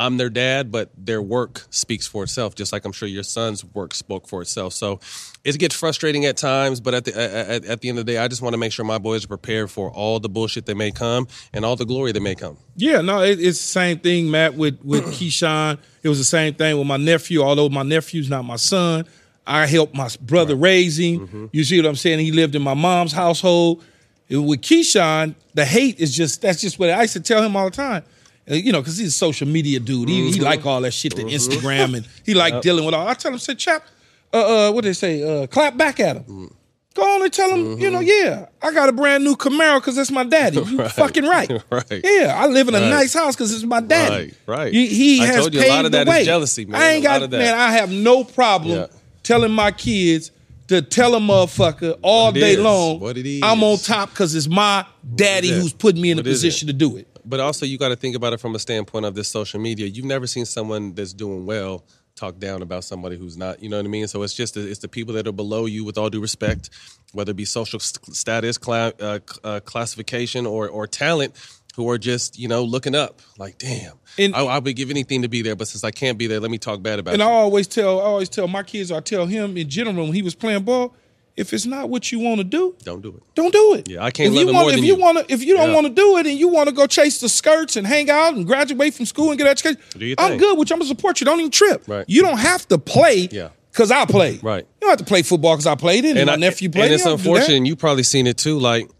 I'm 0.00 0.16
their 0.16 0.30
dad, 0.30 0.72
but 0.72 0.90
their 0.96 1.20
work 1.20 1.66
speaks 1.68 2.06
for 2.06 2.22
itself, 2.22 2.54
just 2.54 2.72
like 2.72 2.86
I'm 2.86 2.92
sure 2.92 3.06
your 3.06 3.22
son's 3.22 3.62
work 3.66 3.92
spoke 3.92 4.26
for 4.26 4.40
itself. 4.40 4.72
So 4.72 4.98
it 5.44 5.58
gets 5.58 5.74
frustrating 5.74 6.24
at 6.24 6.38
times, 6.38 6.80
but 6.80 6.94
at 6.94 7.04
the 7.04 7.14
at, 7.14 7.66
at 7.66 7.80
the 7.82 7.90
end 7.90 7.98
of 7.98 8.06
the 8.06 8.12
day, 8.12 8.18
I 8.18 8.26
just 8.26 8.40
want 8.40 8.54
to 8.54 8.56
make 8.56 8.72
sure 8.72 8.82
my 8.82 8.96
boys 8.96 9.26
are 9.26 9.28
prepared 9.28 9.70
for 9.70 9.90
all 9.90 10.18
the 10.18 10.30
bullshit 10.30 10.64
that 10.66 10.74
may 10.74 10.90
come 10.90 11.28
and 11.52 11.66
all 11.66 11.76
the 11.76 11.84
glory 11.84 12.12
that 12.12 12.20
may 12.20 12.34
come. 12.34 12.56
Yeah, 12.76 13.02
no, 13.02 13.20
it, 13.20 13.40
it's 13.40 13.58
the 13.58 13.72
same 13.72 13.98
thing, 13.98 14.30
Matt, 14.30 14.54
with 14.54 14.82
with 14.82 15.04
Keyshawn. 15.14 15.78
It 16.02 16.08
was 16.08 16.16
the 16.16 16.24
same 16.24 16.54
thing 16.54 16.78
with 16.78 16.86
my 16.86 16.96
nephew. 16.96 17.42
Although 17.42 17.68
my 17.68 17.82
nephew's 17.82 18.30
not 18.30 18.46
my 18.46 18.56
son, 18.56 19.04
I 19.46 19.66
helped 19.66 19.94
my 19.94 20.08
brother 20.22 20.56
raise 20.56 20.98
him. 20.98 21.28
Mm-hmm. 21.28 21.46
You 21.52 21.62
see 21.62 21.78
what 21.78 21.86
I'm 21.86 21.96
saying? 21.96 22.20
He 22.20 22.32
lived 22.32 22.54
in 22.54 22.62
my 22.62 22.74
mom's 22.74 23.12
household. 23.12 23.84
With 24.30 24.62
Keyshawn, 24.62 25.34
the 25.52 25.66
hate 25.66 26.00
is 26.00 26.16
just 26.16 26.40
that's 26.40 26.62
just 26.62 26.78
what 26.78 26.88
I 26.88 27.02
used 27.02 27.12
to 27.12 27.20
tell 27.20 27.42
him 27.42 27.54
all 27.54 27.66
the 27.66 27.76
time. 27.76 28.02
Uh, 28.48 28.54
You 28.54 28.72
know, 28.72 28.80
because 28.80 28.98
he's 28.98 29.08
a 29.08 29.10
social 29.12 29.48
media 29.48 29.80
dude. 29.80 30.08
He, 30.08 30.30
he 30.32 30.40
like 30.40 30.64
all 30.66 30.80
that 30.82 30.92
shit, 30.92 31.16
the 31.16 31.24
Instagram, 31.24 31.96
and 31.96 32.08
he 32.24 32.34
like 32.34 32.62
dealing 32.62 32.84
with 32.84 32.94
all. 32.94 33.06
I 33.08 33.14
tell 33.14 33.32
him, 33.32 33.38
say, 33.38 33.54
chap, 33.54 33.84
uh, 34.32 34.68
uh, 34.68 34.72
what 34.72 34.84
they 34.84 34.92
say, 34.92 35.22
uh, 35.42 35.46
clap 35.46 35.76
back 35.76 36.00
at 36.00 36.16
him. 36.16 36.24
Go 36.26 37.02
Go 37.02 37.14
on 37.14 37.22
and 37.22 37.32
tell 37.32 37.48
him, 37.54 37.78
you 37.78 37.88
know, 37.88 38.00
yeah, 38.00 38.46
I 38.60 38.72
got 38.72 38.88
a 38.88 38.92
brand 38.92 39.22
new 39.22 39.36
Camaro 39.36 39.78
because 39.80 39.94
that's 39.94 40.10
my 40.10 40.24
daddy. 40.24 40.56
You 40.60 40.76
Right. 40.78 40.90
fucking 40.90 41.24
right. 41.24 41.48
Right. 41.70 42.00
Yeah, 42.02 42.34
I 42.36 42.48
live 42.48 42.66
in 42.66 42.74
a 42.74 42.80
Right. 42.80 42.90
nice 42.90 43.14
house 43.14 43.36
because 43.36 43.52
it's 43.54 43.62
my 43.64 43.80
daddy. 43.80 44.34
Right, 44.46 44.58
right. 44.58 44.72
He, 44.72 44.86
he 44.88 45.22
I 45.22 45.26
has 45.26 45.36
told 45.36 45.54
you, 45.54 45.60
a 45.60 45.68
lot 45.68 45.84
of 45.84 45.92
that 45.92 46.08
is 46.08 46.26
jealousy, 46.26 46.64
man. 46.66 46.80
I 46.82 46.92
ain't 46.94 47.04
A 47.04 47.08
lot 47.08 47.14
got 47.18 47.22
of 47.24 47.30
that. 47.30 47.38
man. 47.38 47.54
I 47.54 47.70
have 47.72 47.92
no 47.92 48.24
problem 48.24 48.76
Yeah. 48.76 48.86
telling 49.22 49.52
my 49.52 49.70
kids 49.70 50.32
to 50.66 50.82
tell 50.82 51.14
a 51.14 51.20
motherfucker 51.20 51.96
all 52.02 52.26
What 52.26 52.34
day 52.34 52.52
is. 52.54 52.58
long. 52.58 52.98
What 52.98 53.16
I'm 53.18 53.62
on 53.62 53.78
top 53.78 54.10
because 54.10 54.34
it's 54.34 54.48
my 54.48 54.84
daddy 55.14 55.50
who's 55.50 55.72
putting 55.72 56.02
me 56.02 56.10
in 56.10 56.18
a 56.18 56.24
position 56.24 56.68
it? 56.68 56.72
to 56.72 56.78
do 56.78 56.96
it. 56.96 57.06
But 57.24 57.40
also, 57.40 57.66
you 57.66 57.78
got 57.78 57.88
to 57.90 57.96
think 57.96 58.16
about 58.16 58.32
it 58.32 58.40
from 58.40 58.54
a 58.54 58.58
standpoint 58.58 59.04
of 59.06 59.14
this 59.14 59.28
social 59.28 59.60
media. 59.60 59.86
You've 59.86 60.04
never 60.04 60.26
seen 60.26 60.44
someone 60.46 60.94
that's 60.94 61.12
doing 61.12 61.46
well 61.46 61.84
talk 62.16 62.38
down 62.38 62.60
about 62.60 62.84
somebody 62.84 63.16
who's 63.16 63.36
not. 63.36 63.62
You 63.62 63.68
know 63.68 63.76
what 63.78 63.86
I 63.86 63.88
mean? 63.88 64.06
So 64.08 64.22
it's 64.22 64.34
just 64.34 64.56
it's 64.56 64.80
the 64.80 64.88
people 64.88 65.14
that 65.14 65.26
are 65.26 65.32
below 65.32 65.66
you, 65.66 65.84
with 65.84 65.96
all 65.98 66.10
due 66.10 66.20
respect, 66.20 66.70
whether 67.12 67.30
it 67.30 67.36
be 67.36 67.44
social 67.44 67.80
status, 67.80 68.58
cla- 68.58 68.92
uh, 69.00 69.18
uh, 69.44 69.60
classification, 69.60 70.46
or 70.46 70.68
or 70.68 70.86
talent, 70.86 71.34
who 71.76 71.88
are 71.88 71.98
just 71.98 72.38
you 72.38 72.48
know 72.48 72.62
looking 72.64 72.94
up. 72.94 73.20
Like, 73.38 73.58
damn, 73.58 73.94
And- 74.18 74.34
I, 74.34 74.40
I 74.44 74.58
would 74.58 74.76
give 74.76 74.90
anything 74.90 75.22
to 75.22 75.28
be 75.28 75.42
there, 75.42 75.56
but 75.56 75.68
since 75.68 75.84
I 75.84 75.90
can't 75.92 76.18
be 76.18 76.26
there, 76.26 76.40
let 76.40 76.50
me 76.50 76.58
talk 76.58 76.82
bad 76.82 76.98
about 76.98 77.14
And 77.14 77.22
you. 77.22 77.28
I 77.28 77.32
always 77.32 77.66
tell, 77.66 78.00
I 78.00 78.04
always 78.04 78.28
tell 78.28 78.48
my 78.48 78.62
kids, 78.64 78.92
I 78.92 79.00
tell 79.00 79.26
him 79.26 79.56
in 79.56 79.68
general 79.68 80.04
when 80.04 80.12
he 80.14 80.22
was 80.22 80.34
playing 80.34 80.64
ball, 80.64 80.94
if 81.36 81.52
it's 81.52 81.64
not 81.66 81.88
what 81.88 82.10
you 82.12 82.18
want 82.18 82.38
to 82.38 82.44
do, 82.44 82.74
Don't 82.84 83.00
do 83.02 83.08
it. 83.10 83.22
don't 83.34 83.52
do 83.52 83.74
it. 83.74 83.88
Yeah, 83.88 84.04
I 84.04 84.10
can't 84.10 84.28
if 84.28 84.34
love 84.36 84.46
you 84.48 84.52
want, 84.54 84.74
if 84.76 84.84
you 84.84 84.96
want 84.96 85.18
to, 85.18 85.32
if 85.32 85.42
you 85.42 85.54
don't 85.56 85.68
Yeah. 85.68 85.74
want 85.74 85.86
to 85.86 85.92
do 85.92 86.16
it 86.18 86.26
and 86.26 86.38
you 86.38 86.48
want 86.48 86.68
to 86.68 86.74
go 86.74 86.86
chase 86.86 87.20
the 87.20 87.28
skirts 87.28 87.76
and 87.76 87.86
hang 87.86 88.10
out 88.10 88.34
and 88.34 88.46
graduate 88.46 88.94
from 88.94 89.06
school 89.06 89.30
and 89.30 89.38
get 89.38 89.46
education, 89.46 89.80
I'm 90.18 90.36
good 90.38 90.58
Which. 90.58 90.70
I'm 90.72 90.78
gonna 90.78 90.88
support 90.88 91.20
you. 91.20 91.24
Don't 91.24 91.38
even 91.40 91.50
trip. 91.50 91.84
Right. 91.86 92.04
You 92.08 92.22
don't 92.22 92.38
have 92.38 92.66
to 92.68 92.78
play. 92.78 93.28
Yeah. 93.30 93.48
Cause 93.72 93.90
I 93.92 94.04
played. 94.04 94.42
Right. 94.42 94.64
You 94.64 94.80
don't 94.80 94.90
have 94.90 94.98
to 94.98 95.04
play 95.04 95.22
football 95.22 95.54
because 95.54 95.66
I 95.66 95.76
played 95.76 96.04
it. 96.04 96.16
And, 96.16 96.26
my 96.26 96.32
I- 96.32 96.36
nephew 96.36 96.68
played. 96.70 96.86
And 96.86 96.92
it. 96.92 96.94
it's 96.96 97.04
You 97.04 97.10
don't 97.10 97.18
have 97.18 97.20
to 97.20 97.24
do 97.24 97.28
that. 97.30 97.36
unfortunate. 97.38 97.56
and 97.58 97.66
You 97.68 97.76
probably 97.76 98.02
seen 98.02 98.26
it 98.26 98.36
too. 98.36 98.58
Like 98.58 98.90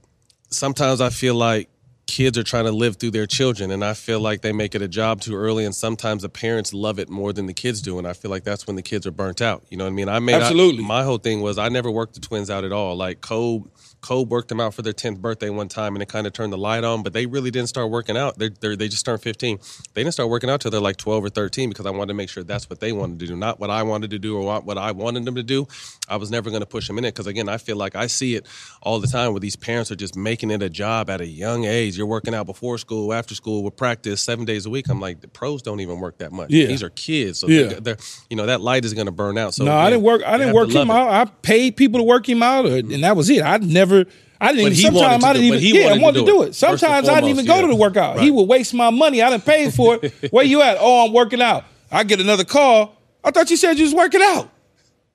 sometimes 0.50 1.00
I 1.00 1.10
feel 1.10 1.34
like 1.34 1.68
kids 2.10 2.36
are 2.36 2.42
trying 2.42 2.64
to 2.64 2.72
live 2.72 2.96
through 2.96 3.12
their 3.12 3.26
children, 3.26 3.70
and 3.70 3.84
I 3.84 3.94
feel 3.94 4.20
like 4.20 4.42
they 4.42 4.52
make 4.52 4.74
it 4.74 4.82
a 4.82 4.88
job 4.88 5.20
too 5.20 5.34
early. 5.34 5.64
And 5.64 5.74
sometimes 5.74 6.22
the 6.22 6.28
parents 6.28 6.74
love 6.74 6.98
it 6.98 7.08
more 7.08 7.32
than 7.32 7.46
the 7.46 7.54
kids 7.54 7.80
do, 7.80 7.98
and 7.98 8.06
I 8.06 8.12
feel 8.12 8.30
like 8.30 8.44
that's 8.44 8.66
when 8.66 8.76
the 8.76 8.82
kids 8.82 9.06
are 9.06 9.10
burnt 9.12 9.40
out. 9.40 9.64
You 9.70 9.76
know 9.76 9.84
what 9.84 9.90
I 9.90 9.94
mean? 9.94 10.08
I 10.08 10.18
made 10.18 10.34
Absolutely. 10.34 10.84
my 10.84 11.04
whole 11.04 11.18
thing 11.18 11.40
was 11.40 11.56
I 11.56 11.68
never 11.68 11.90
worked 11.90 12.14
the 12.14 12.20
twins 12.20 12.50
out 12.50 12.64
at 12.64 12.72
all. 12.72 12.96
Like 12.96 13.20
Kobe. 13.20 13.70
Kobe 14.00 14.30
worked 14.30 14.48
them 14.48 14.60
out 14.60 14.74
for 14.74 14.82
their 14.82 14.92
10th 14.92 15.18
birthday 15.18 15.50
one 15.50 15.68
time 15.68 15.94
and 15.94 16.02
it 16.02 16.08
kind 16.08 16.26
of 16.26 16.32
turned 16.32 16.52
the 16.52 16.58
light 16.58 16.84
on, 16.84 17.02
but 17.02 17.12
they 17.12 17.26
really 17.26 17.50
didn't 17.50 17.68
start 17.68 17.90
working 17.90 18.16
out. 18.16 18.38
They're, 18.38 18.76
they 18.76 18.88
just 18.88 19.04
turned 19.04 19.22
15. 19.22 19.58
They 19.94 20.02
didn't 20.02 20.14
start 20.14 20.30
working 20.30 20.48
out 20.48 20.60
till 20.60 20.70
they're 20.70 20.80
like 20.80 20.96
12 20.96 21.24
or 21.24 21.28
13 21.28 21.68
because 21.68 21.86
I 21.86 21.90
wanted 21.90 22.08
to 22.08 22.14
make 22.14 22.30
sure 22.30 22.42
that's 22.42 22.70
what 22.70 22.80
they 22.80 22.92
wanted 22.92 23.18
to 23.20 23.26
do, 23.26 23.36
not 23.36 23.60
what 23.60 23.70
I 23.70 23.82
wanted 23.82 24.10
to 24.10 24.18
do 24.18 24.38
or 24.38 24.62
what 24.62 24.78
I 24.78 24.92
wanted 24.92 25.24
them 25.24 25.34
to 25.34 25.42
do. 25.42 25.68
I 26.10 26.16
was 26.16 26.30
never 26.30 26.50
going 26.50 26.60
to 26.60 26.66
push 26.66 26.86
them 26.88 26.98
in 26.98 27.04
it 27.04 27.14
because, 27.14 27.26
again, 27.26 27.48
I 27.48 27.56
feel 27.56 27.76
like 27.76 27.94
I 27.94 28.08
see 28.08 28.34
it 28.34 28.46
all 28.82 28.98
the 28.98 29.06
time 29.06 29.32
where 29.32 29.40
these 29.40 29.56
parents 29.56 29.90
are 29.90 29.96
just 29.96 30.16
making 30.16 30.50
it 30.50 30.62
a 30.62 30.68
job 30.68 31.08
at 31.08 31.20
a 31.20 31.26
young 31.26 31.64
age. 31.64 31.96
You're 31.96 32.06
working 32.06 32.34
out 32.34 32.46
before 32.46 32.76
school, 32.78 33.12
after 33.12 33.34
school, 33.34 33.62
with 33.62 33.76
practice 33.76 34.20
seven 34.20 34.44
days 34.44 34.66
a 34.66 34.70
week. 34.70 34.88
I'm 34.88 35.00
like, 35.00 35.20
the 35.20 35.28
pros 35.28 35.62
don't 35.62 35.80
even 35.80 36.00
work 36.00 36.18
that 36.18 36.32
much. 36.32 36.50
Yeah. 36.50 36.66
These 36.66 36.82
are 36.82 36.90
kids. 36.90 37.38
So, 37.38 37.46
Yeah. 37.46 37.68
they're, 37.68 37.80
they're, 37.80 37.96
you 38.28 38.36
know, 38.36 38.46
that 38.46 38.60
light 38.60 38.84
is 38.84 38.92
going 38.92 39.06
to 39.06 39.12
burn 39.12 39.38
out. 39.38 39.54
So, 39.54 39.64
no, 39.64 39.76
I 39.76 39.88
didn't 39.88 40.02
work. 40.02 40.22
I 40.26 40.36
didn't 40.36 40.54
work 40.54 40.70
him 40.70 40.90
out. 40.90 41.08
I 41.10 41.24
paid 41.26 41.76
people 41.76 42.00
to 42.00 42.04
work 42.04 42.28
him 42.28 42.42
out, 42.42 42.66
or, 42.66 42.76
and 42.76 43.04
that 43.04 43.16
was 43.16 43.30
it. 43.30 43.42
I 43.42 43.58
never. 43.58 44.04
I 44.42 44.52
didn't 44.52 44.64
But 44.70 44.72
even. 44.72 44.92
Sometimes 44.94 45.22
I 45.24 45.32
do- 45.34 45.38
didn't 45.40 45.52
but 45.54 45.62
even. 45.62 45.74
he 45.76 45.80
yeah, 45.80 45.86
I 45.86 45.88
wanted 45.90 45.98
to 45.98 46.02
wanted 46.02 46.18
to 46.20 46.24
do 46.26 46.32
do 46.32 46.42
it. 46.42 46.48
it. 46.48 46.54
Sometimes 46.54 47.08
and 47.08 47.16
I 47.16 47.20
didn't 47.20 47.30
even 47.38 47.46
foremost, 47.46 47.60
go 47.62 47.66
to 47.66 47.66
the 47.68 47.74
yeah. 47.74 47.78
workout. 47.80 48.20
He 48.20 48.30
would 48.30 48.48
waste 48.48 48.72
my 48.74 48.90
money. 48.90 49.22
I 49.22 49.30
didn't 49.30 49.44
pay 49.44 49.70
for 49.70 49.98
it. 50.02 50.12
Where 50.32 50.44
you 50.44 50.62
at? 50.62 50.78
Oh, 50.80 51.06
I'm 51.06 51.12
working 51.12 51.42
out. 51.42 51.64
I 51.92 52.04
get 52.04 52.20
another 52.20 52.44
call. 52.44 52.96
I 53.22 53.30
thought 53.32 53.50
you 53.50 53.56
said 53.58 53.76
you 53.78 53.84
was 53.84 53.94
working 53.94 54.22
out. 54.22 54.48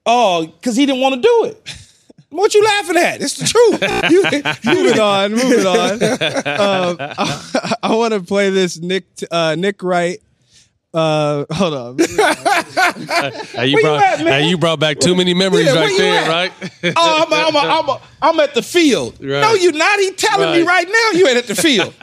Oh, 0.06 0.46
because 0.48 0.76
he 0.76 0.86
didn't 0.86 1.02
want 1.02 1.16
to 1.16 1.22
do 1.22 1.46
it. 1.46 1.76
What 2.30 2.54
you 2.54 2.62
laughing 2.66 2.98
at? 2.98 3.22
It's 3.22 3.36
the 3.36 3.46
truth. 3.46 4.12
You, 4.12 4.22
you 4.74 4.84
moving 4.84 5.00
on, 5.00 5.32
moving 5.32 5.66
on. 5.66 6.04
Um, 6.04 6.98
I, 7.00 7.76
I 7.82 7.96
want 7.96 8.14
to 8.14 8.20
play 8.20 8.50
this 8.50 8.78
Nick 8.78 9.06
uh, 9.32 9.56
Nick 9.58 9.82
Wright. 9.82 10.20
Uh, 10.94 11.46
hold 11.52 11.74
on. 11.74 11.98
Hey, 13.56 13.68
you, 13.68 13.76
Where 13.76 13.82
you 13.82 13.82
brought, 13.82 14.04
at, 14.04 14.20
hey, 14.20 14.50
you 14.50 14.58
brought 14.58 14.80
back 14.82 15.00
too 15.00 15.16
many 15.16 15.34
memories 15.34 15.68
Yeah, 15.68 15.76
right 15.80 15.98
there, 15.98 16.24
at? 16.24 16.28
right? 16.28 16.94
Oh, 16.98 17.26
I'm, 17.26 17.34
I'm, 17.34 17.56
I'm, 17.56 17.90
I'm, 17.90 18.00
I'm 18.22 18.40
at 18.42 18.54
the 18.54 18.62
field. 18.62 19.14
Right. 19.22 19.40
No, 19.40 19.54
you 19.54 19.72
not. 19.72 20.00
He 20.00 20.12
telling 20.12 20.52
me 20.52 20.66
Right. 20.66 20.86
right 20.86 20.88
now 21.14 21.18
you 21.20 21.28
ain't 21.28 21.38
at 21.38 21.48
the 21.48 21.56
field. 21.56 21.94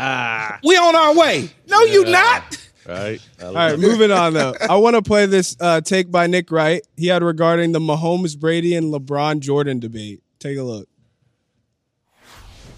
we 0.65 0.77
on 0.79 0.97
our 0.97 1.15
way. 1.15 1.51
No, 1.69 1.83
you 1.83 2.05
not. 2.07 2.57
Right. 2.87 3.21
I 3.41 3.45
All 3.45 3.55
right, 3.55 3.79
moving 3.79 4.11
on 4.11 4.35
though. 4.35 4.55
I 4.69 4.77
want 4.77 4.97
to 4.97 5.03
play 5.03 5.27
this 5.27 5.57
uh, 5.61 5.81
take 5.81 6.11
by 6.11 6.27
Nick 6.27 6.51
Wright. 6.51 6.87
He 6.97 7.07
had 7.07 7.23
regarding 7.23 7.73
the 7.73 7.81
Mahomes, 7.81 8.39
Brady, 8.39 8.75
and 8.75 8.93
LeBron 8.93 9.41
Jordan 9.41 9.79
debate. 9.79 10.23
Take 10.39 10.59
a 10.59 10.63
look. 10.63 10.89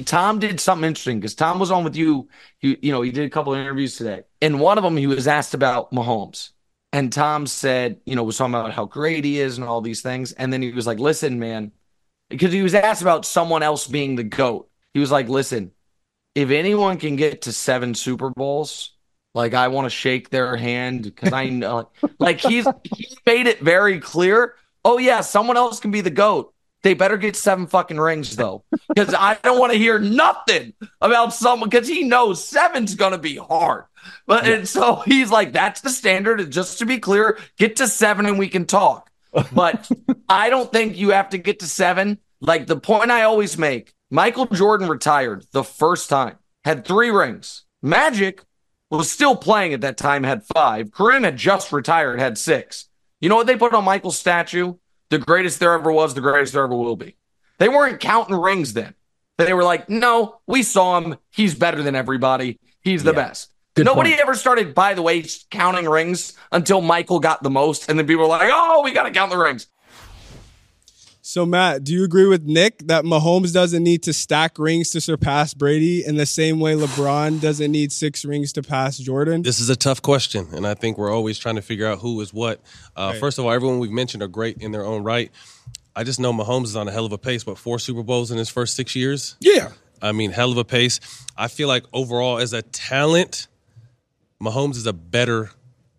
Tom 0.05 0.39
did 0.39 0.61
something 0.61 0.87
interesting 0.87 1.21
because 1.21 1.35
Tom 1.35 1.59
was 1.59 1.71
on 1.71 1.85
with 1.85 1.97
you. 1.97 2.29
You, 2.61 2.77
you 2.83 2.93
know, 2.93 3.03
he 3.03 3.11
did 3.11 3.27
a 3.27 3.31
couple 3.31 3.55
of 3.55 3.61
interviews 3.61 3.97
today. 3.97 4.23
and 4.43 4.59
one 4.59 4.77
of 4.77 4.85
them, 4.85 4.97
he 4.97 5.07
was 5.07 5.29
asked 5.29 5.55
about 5.55 5.93
Mahomes. 5.93 6.51
And 6.93 7.13
Tom 7.13 7.47
said, 7.47 8.01
you 8.05 8.15
know, 8.15 8.23
was 8.23 8.37
talking 8.37 8.55
about 8.55 8.73
how 8.73 8.85
great 8.85 9.25
he 9.25 9.41
is 9.41 9.59
and 9.59 9.67
all 9.67 9.81
these 9.81 10.03
things. 10.03 10.33
And 10.33 10.53
then 10.53 10.63
he 10.63 10.73
was 10.73 10.87
like, 10.87 10.99
listen, 10.99 11.41
man, 11.41 11.73
because 12.31 12.53
he 12.53 12.63
was 12.63 12.75
asked 12.75 13.03
about 13.03 13.25
someone 13.25 13.63
else 13.63 13.87
being 13.87 14.17
the 14.17 14.23
GOAT. 14.23 14.69
He 14.93 15.01
was 15.01 15.11
like, 15.11 15.29
listen, 15.29 15.73
if 16.35 16.51
anyone 16.51 16.99
can 16.99 17.17
get 17.17 17.43
to 17.43 17.53
seven 17.53 17.95
Super 17.95 18.31
Bowls, 18.31 18.94
like 19.35 19.53
I 19.53 19.69
want 19.69 19.87
to 19.87 19.91
shake 19.91 20.31
their 20.31 20.57
hand 20.57 21.03
because 21.03 21.33
I 21.33 21.49
know, 21.49 21.91
like 22.19 22.41
he's 22.41 22.67
he 22.85 23.09
made 23.27 23.47
it 23.47 23.61
very 23.61 23.99
clear. 24.01 24.55
Oh 24.85 24.99
yeah, 24.99 25.21
someone 25.21 25.57
else 25.57 25.81
can 25.81 25.91
be 25.91 26.01
the 26.01 26.11
goat. 26.11 26.55
They 26.83 26.95
better 26.95 27.17
get 27.17 27.35
seven 27.35 27.67
fucking 27.67 27.99
rings 27.99 28.37
though, 28.37 28.65
because 28.89 29.15
I 29.15 29.39
don't 29.43 29.59
want 29.59 29.73
to 29.73 29.79
hear 29.79 29.99
nothing 29.99 30.75
about 31.01 31.33
someone 31.33 31.69
because 31.69 31.89
he 31.89 32.05
knows 32.05 32.47
seven's 32.47 32.95
gonna 32.95 33.19
be 33.19 33.37
hard. 33.37 33.85
But 34.27 34.47
and 34.47 34.69
so 34.69 34.97
he's 35.07 35.31
like, 35.31 35.53
that's 35.53 35.81
the 35.81 35.91
standard. 35.91 36.41
And 36.41 36.53
just 36.53 36.79
to 36.79 36.87
be 36.87 36.99
clear, 36.99 37.39
get 37.59 37.77
to 37.77 37.89
seven 37.89 38.27
and 38.27 38.39
we 38.39 38.49
can 38.49 38.67
talk. 38.67 39.11
But 39.53 39.91
I 40.29 40.51
don't 40.51 40.71
think 40.71 40.97
you 40.97 41.11
have 41.11 41.31
to 41.31 41.39
get 41.39 41.61
to 41.61 41.67
seven. 41.67 42.19
Like 42.41 42.67
the 42.67 42.79
point 42.79 43.11
I 43.11 43.23
always 43.23 43.57
make, 43.57 43.95
Michael 44.11 44.47
Jordan 44.47 44.89
retired 44.89 45.47
the 45.53 45.65
first 45.65 46.11
time, 46.11 46.37
had 46.65 46.85
three 46.85 47.11
rings. 47.11 47.65
Magic 47.83 48.43
was 48.95 49.11
still 49.11 49.37
playing 49.37 49.75
at 49.75 49.81
that 49.83 49.97
time, 49.97 50.23
had 50.23 50.45
five. 50.45 50.89
Kareem 50.91 51.25
had 51.25 51.37
just 51.37 51.73
retired, 51.73 52.19
had 52.19 52.39
six. 52.39 52.87
You 53.21 53.29
know 53.29 53.37
what 53.37 53.47
they 53.47 53.57
put 53.57 53.75
on 53.75 53.85
Michael's 53.85 54.19
statue? 54.19 54.75
The 55.11 55.19
greatest 55.19 55.61
there 55.61 55.73
ever 55.73 55.93
was, 55.93 56.15
the 56.15 56.21
greatest 56.21 56.53
there 56.53 56.65
ever 56.65 56.75
will 56.75 56.97
be. 56.97 57.17
They 57.59 57.69
weren't 57.69 58.01
counting 58.01 58.37
rings 58.37 58.73
then. 58.73 58.95
They 59.39 59.53
were 59.53 59.65
like, 59.65 59.89
no, 59.89 60.41
we 60.47 60.63
saw 60.63 60.99
him. 61.01 61.17
He's 61.31 61.55
better 61.55 61.83
than 61.83 61.95
everybody. 61.95 62.59
He's 62.83 63.03
the 63.03 63.13
best. 63.13 63.51
Good 63.75 63.87
Nobody 63.87 64.11
point. 64.11 64.21
ever 64.21 64.35
started, 64.35 64.75
by 64.75 64.95
the 64.95 65.03
way, 65.03 65.25
counting 65.51 65.89
rings 65.89 66.35
until 66.53 66.81
Michael 66.81 67.19
got 67.19 67.43
the 67.43 67.51
most. 67.51 67.91
And 67.91 67.99
then 67.99 68.07
people 68.07 68.23
were 68.23 68.29
like, 68.29 68.49
oh, 68.53 68.83
we 68.85 68.93
got 68.93 69.05
to 69.05 69.11
count 69.11 69.33
the 69.33 69.39
rings. 69.39 69.67
So 71.27 71.47
Matt, 71.47 71.85
do 71.85 71.95
you 71.95 72.05
agree 72.05 72.27
with 72.27 72.45
Nick 72.45 72.87
that 72.89 73.07
Mahomes 73.07 73.51
doesn't 73.55 73.83
need 73.83 74.03
to 74.03 74.13
stack 74.13 74.59
rings 74.59 74.91
to 74.91 75.01
surpass 75.01 75.55
Brady 75.55 76.05
in 76.05 76.17
the 76.17 76.27
same 76.27 76.61
way 76.61 76.75
LeBron 76.75 77.41
doesn't 77.41 77.73
need 77.73 77.93
six 77.93 78.27
rings 78.27 78.53
to 78.53 78.63
pass 78.63 78.99
Jordan? 78.99 79.41
This 79.41 79.59
is 79.59 79.71
a 79.71 79.75
tough 79.75 80.03
question, 80.03 80.49
and 80.53 80.67
I 80.67 80.75
think 80.75 80.99
we're 80.99 81.11
always 81.11 81.39
trying 81.39 81.55
to 81.55 81.63
figure 81.63 81.87
out 81.87 82.01
who 82.01 82.21
is 82.21 82.35
what. 82.35 82.61
Uh, 82.95 83.15
First 83.15 83.39
of 83.39 83.47
all, 83.47 83.53
everyone 83.53 83.79
we've 83.79 83.91
mentioned 83.91 84.23
are 84.23 84.29
great 84.29 84.59
in 84.59 84.71
their 84.71 84.85
own 84.85 85.03
right. 85.03 85.33
I 85.97 86.05
just 86.05 86.21
know 86.21 86.31
Mahomes 86.31 86.65
is 86.65 86.77
on 86.77 86.89
a 86.89 86.93
hell 86.93 87.07
of 87.07 87.13
a 87.13 87.17
pace. 87.17 87.47
What 87.47 87.57
four 87.57 87.79
Super 87.79 88.03
Bowls 88.03 88.31
in 88.31 88.37
his 88.37 88.51
first 88.51 88.77
six 88.77 88.95
years? 88.95 89.37
Yeah. 89.41 89.71
I 90.03 90.13
mean, 90.13 90.31
hell 90.31 90.53
of 90.53 90.59
a 90.59 90.65
pace. 90.65 91.01
I 91.39 91.49
feel 91.49 91.69
like 91.69 91.85
overall, 91.95 92.37
as 92.37 92.53
a 92.53 92.61
talent, 92.61 93.47
Mahomes 94.43 94.77
is 94.77 94.87
a 94.87 94.93
better 94.93 95.53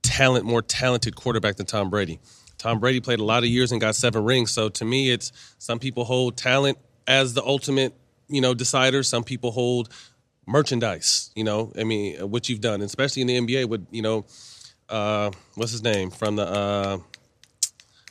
talent, 0.04 0.46
more 0.46 0.62
talented 0.62 1.16
quarterback 1.16 1.56
than 1.56 1.66
Tom 1.66 1.90
Brady. 1.90 2.20
Tom 2.66 2.80
Brady 2.80 3.00
played 3.00 3.20
a 3.20 3.24
lot 3.24 3.44
of 3.44 3.50
years 3.50 3.72
and 3.72 3.80
got 3.80 3.94
seven 3.96 4.24
rings. 4.24 4.50
So 4.50 4.70
to 4.70 4.86
me, 4.86 5.12
it's 5.12 5.32
some 5.60 5.78
people 5.78 6.04
hold 6.04 6.36
talent 6.36 6.80
as 7.06 7.36
the 7.36 7.44
ultimate, 7.44 7.94
you 8.28 8.42
know, 8.42 8.56
decider. 8.56 9.04
Some 9.04 9.24
people 9.24 9.52
hold 9.52 9.90
merchandise. 10.48 11.30
You 11.36 11.44
know, 11.44 11.72
I 11.80 11.84
mean, 11.84 12.18
what 12.28 12.50
you've 12.50 12.62
done, 12.62 12.82
especially 12.82 13.22
in 13.22 13.28
the 13.28 13.40
NBA 13.40 13.70
with 13.70 13.86
you 13.92 14.02
know, 14.02 14.26
uh, 14.90 15.30
what's 15.54 15.74
his 15.74 15.84
name 15.84 16.10
from 16.10 16.38
the. 16.38 16.48
Uh, 16.48 16.98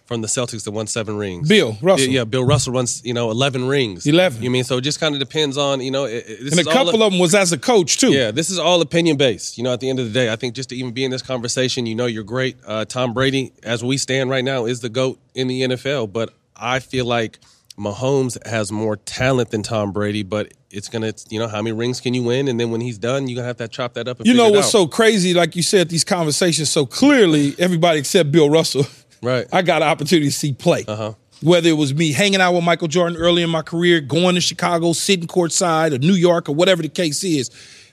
from 0.05 0.20
the 0.20 0.28
Celtics 0.28 0.64
that 0.64 0.70
won 0.72 0.86
seven 0.86 1.16
rings. 1.16 1.48
Bill 1.48 1.78
Russell. 1.80 2.09
Yeah, 2.09 2.20
yeah, 2.20 2.24
Bill 2.24 2.44
Russell 2.44 2.74
runs, 2.74 3.02
you 3.05 3.14
know, 3.14 3.30
11 3.30 3.66
rings. 3.66 4.07
11. 4.07 4.42
You 4.42 4.50
mean, 4.50 4.64
so 4.64 4.76
it 4.76 4.82
just 4.82 5.00
kind 5.00 5.14
of 5.14 5.18
depends 5.18 5.57
on, 5.57 5.80
you 5.80 5.90
know, 5.90 6.05
it, 6.05 6.26
And 6.28 6.52
a 6.52 6.61
is 6.61 6.66
all 6.66 6.72
couple 6.72 7.02
of 7.02 7.11
them 7.12 7.18
was 7.18 7.34
as 7.34 7.52
a 7.52 7.59
coach 7.59 7.96
too. 7.96 8.12
yeah, 8.12 8.30
this 8.30 8.50
is 8.50 8.59
all 8.59 8.80
opinion 8.82 9.16
based. 9.16 9.57
You 9.57 9.64
know, 9.64 9.72
at 9.72 9.80
the 9.80 9.88
end 9.88 9.98
of 9.98 10.07
the 10.07 10.12
day, 10.12 10.30
I 10.30 10.36
think 10.36 10.55
just 10.55 10.68
to 10.68 10.76
even 10.76 10.92
be 10.92 11.05
in 11.05 11.11
this 11.11 11.22
conversation, 11.22 11.86
you 11.86 11.94
know, 11.94 12.07
you're 12.07 12.22
great. 12.22 12.57
Uh, 12.66 12.84
Tom 12.84 13.14
Brady, 13.14 13.52
as 13.62 13.82
we 13.82 13.96
stand 13.96 14.28
right 14.28 14.44
now, 14.44 14.66
is 14.66 14.80
the 14.80 14.90
GOAT 14.90 15.18
in 15.34 15.48
the 15.48 15.62
NFL. 15.62 16.12
But 16.12 16.34
I 16.55 16.80
feel 16.80 17.07
like 17.07 17.38
Mahomes 17.78 18.44
has 18.46 18.70
more 18.70 18.96
talent 18.96 19.50
than 19.50 19.62
Tom 19.62 19.92
Brady, 19.92 20.22
but 20.22 20.52
it's 20.70 20.88
going 20.88 21.02
to, 21.02 21.14
you 21.30 21.38
know, 21.38 21.48
how 21.48 21.62
many 21.62 21.72
rings 21.72 22.00
can 22.00 22.14
you 22.14 22.22
win? 22.22 22.48
And 22.48 22.59
then 22.59 22.70
when 22.70 22.80
he's 22.80 22.98
done, 22.98 23.26
you're 23.28 23.36
going 23.36 23.44
to 23.44 23.48
have 23.48 23.57
to 23.57 23.68
chop 23.68 23.94
that 23.94 24.07
up 24.07 24.18
and 24.18 24.26
You 24.26 24.34
know 24.34 24.50
what's 24.50 24.70
so 24.70 24.86
crazy? 24.86 25.34
Like 25.34 25.57
you 25.57 25.62
said, 25.62 25.88
these 25.88 26.05
conversations 26.05 26.70
so 26.70 26.84
clearly, 26.86 27.55
everybody 27.59 27.98
except 28.00 28.30
Bill 28.30 28.50
Russell. 28.50 28.86
Right. 29.25 29.47
I 29.53 29.62
got 29.62 29.83
an 29.83 29.89
opportunity 29.89 30.29
to 30.29 30.33
see 30.33 30.53
play. 30.53 30.85
Uh-huh. 30.87 31.14
Whether 31.43 31.68
it 31.68 31.75
was 31.75 31.93
me 31.93 32.12
hanging 32.12 32.41
out 32.41 32.55
with 32.55 32.64
Michael 32.64 32.89
Jordan 32.89 33.18
early 33.18 33.43
in 33.43 33.51
my 33.51 33.62
career, 33.62 34.01
going 34.01 34.35
to 34.35 34.41
Chicago, 34.41 34.93
sitting 34.93 35.27
courtside, 35.27 35.93
or 35.95 35.99
New 35.99 36.14
York, 36.14 36.49
or 36.49 36.55
whatever 36.55 36.81
the 36.83 36.89
case 36.89 37.22
is. 37.25 37.51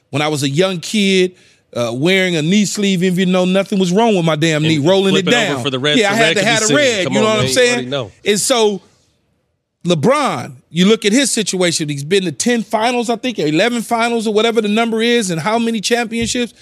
When 0.10 0.22
I 0.22 0.28
was 0.28 0.44
a 0.44 0.50
young 0.50 0.80
kid, 0.80 1.36
uh, 1.76 1.92
wearing 1.94 2.36
a 2.36 2.42
knee 2.42 2.66
sleeve, 2.66 3.04
even 3.04 3.32
though 3.32 3.46
nothing 3.46 3.80
was 3.80 3.92
wrong 3.92 4.16
with 4.16 4.26
my 4.26 4.36
damn 4.36 4.62
knee, 4.62 4.78
And 4.78 4.86
rolling 4.86 5.16
it 5.16 5.26
down 5.26 5.64
for 5.64 5.70
the 5.70 5.80
red 5.80 5.98
Yeah, 5.98 6.12
I 6.12 6.16
had 6.16 6.38
to 6.38 6.44
have 6.44 6.70
a 6.70 6.76
red. 6.76 7.06
Come 7.06 7.14
you 7.14 7.22
know 7.22 7.28
on, 7.28 7.38
what 7.38 7.50
I'm 7.50 7.56
man, 7.56 7.56
you 7.56 7.72
already 7.72 7.90
saying? 7.90 8.12
And 8.26 8.40
so 8.40 8.82
LeBron, 9.84 10.58
you 10.70 10.86
look 10.86 11.06
at 11.06 11.12
his 11.12 11.32
situation, 11.32 11.90
he's 11.90 12.04
been 12.04 12.24
to 12.26 12.32
10 12.32 12.64
finals, 12.64 13.10
I 13.10 13.16
think, 13.16 13.40
or 13.40 13.48
11 13.48 13.82
finals, 13.82 14.28
or 14.28 14.34
whatever 14.34 14.62
the 14.62 14.68
number 14.68 15.02
is, 15.02 15.32
and 15.32 15.42
how 15.42 15.58
many 15.58 15.82
championships. 15.82 16.54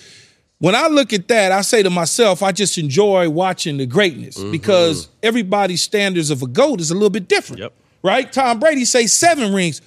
When 0.60 0.76
I 0.76 0.88
look 0.88 1.14
at 1.14 1.28
that, 1.30 1.52
I 1.54 1.62
say 1.62 1.84
to 1.84 1.90
myself, 1.90 2.44
I 2.44 2.52
just 2.52 2.78
enjoy 2.78 3.30
watching 3.30 3.78
the 3.78 3.86
greatness 3.86 4.38
Mm-hmm. 4.38 4.52
because 4.52 5.08
everybody's 5.24 5.82
standards 5.82 6.30
of 6.32 6.42
a 6.42 6.48
GOAT 6.48 6.82
is 6.82 6.92
a 6.92 6.94
little 6.94 7.10
bit 7.10 7.28
different. 7.30 7.62
Yep. 7.62 7.74
Right? 8.04 8.32
Tom 8.32 8.60
Brady 8.60 8.86
say 8.86 9.08
seven 9.08 9.54
rings. 9.54 9.82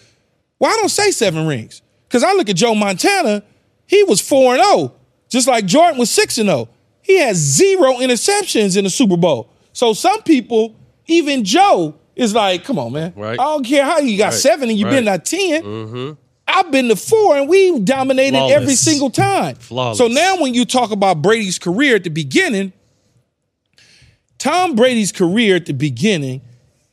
Well, 0.59 0.71
I 0.73 0.77
don't 0.77 0.89
say 0.89 1.11
seven 1.11 1.47
rings. 1.47 1.83
Because 2.09 2.25
I 2.25 2.33
look 2.33 2.49
at 2.49 2.57
Joe 2.57 2.75
Montana, 2.75 3.43
he 3.87 4.03
was 4.05 4.21
4 4.21 4.55
and 4.57 4.65
0, 4.65 4.95
just 5.29 5.47
like 5.49 5.65
Jordan 5.67 5.99
was 5.99 6.11
6 6.11 6.39
and 6.39 6.49
0. 6.49 6.69
He 7.03 7.19
has 7.21 7.37
zero 7.37 7.95
interceptions 7.95 8.77
in 8.77 8.85
the 8.85 8.91
Super 8.91 9.17
Bowl. 9.17 9.51
So 9.73 9.93
some 9.93 10.23
people, 10.23 10.75
even 11.07 11.45
Joe, 11.45 11.95
is 12.15 12.35
like, 12.35 12.65
come 12.65 12.79
on, 12.79 12.93
man. 12.93 13.13
Right. 13.17 13.39
I 13.41 13.45
don't 13.45 13.65
care 13.65 13.85
how 13.85 13.99
you 13.99 14.17
got 14.19 14.27
Right. 14.33 14.35
seven 14.35 14.69
and 14.71 14.79
you've 14.79 14.91
been 14.91 15.07
Right. 15.07 15.15
at 15.15 15.25
10. 15.25 16.17
I've 16.47 16.71
been 16.71 16.89
to 16.89 16.97
four 16.97 17.37
and 17.37 17.49
we've 17.49 17.85
dominated 17.85 18.37
Flawless. 18.37 18.57
every 18.57 18.75
single 18.75 19.11
time. 19.11 19.57
Flawless. 19.57 19.99
So 19.99 20.09
now 20.09 20.41
when 20.41 20.55
you 20.55 20.65
talk 20.65 20.91
about 20.91 21.23
Brady's 21.23 21.59
career 21.59 21.97
at 21.97 22.05
the 22.05 22.11
beginning, 22.11 22.73
Tom 24.39 24.75
Brady's 24.75 25.13
career 25.13 25.57
at 25.57 25.67
the 25.67 25.73
beginning, 25.73 26.43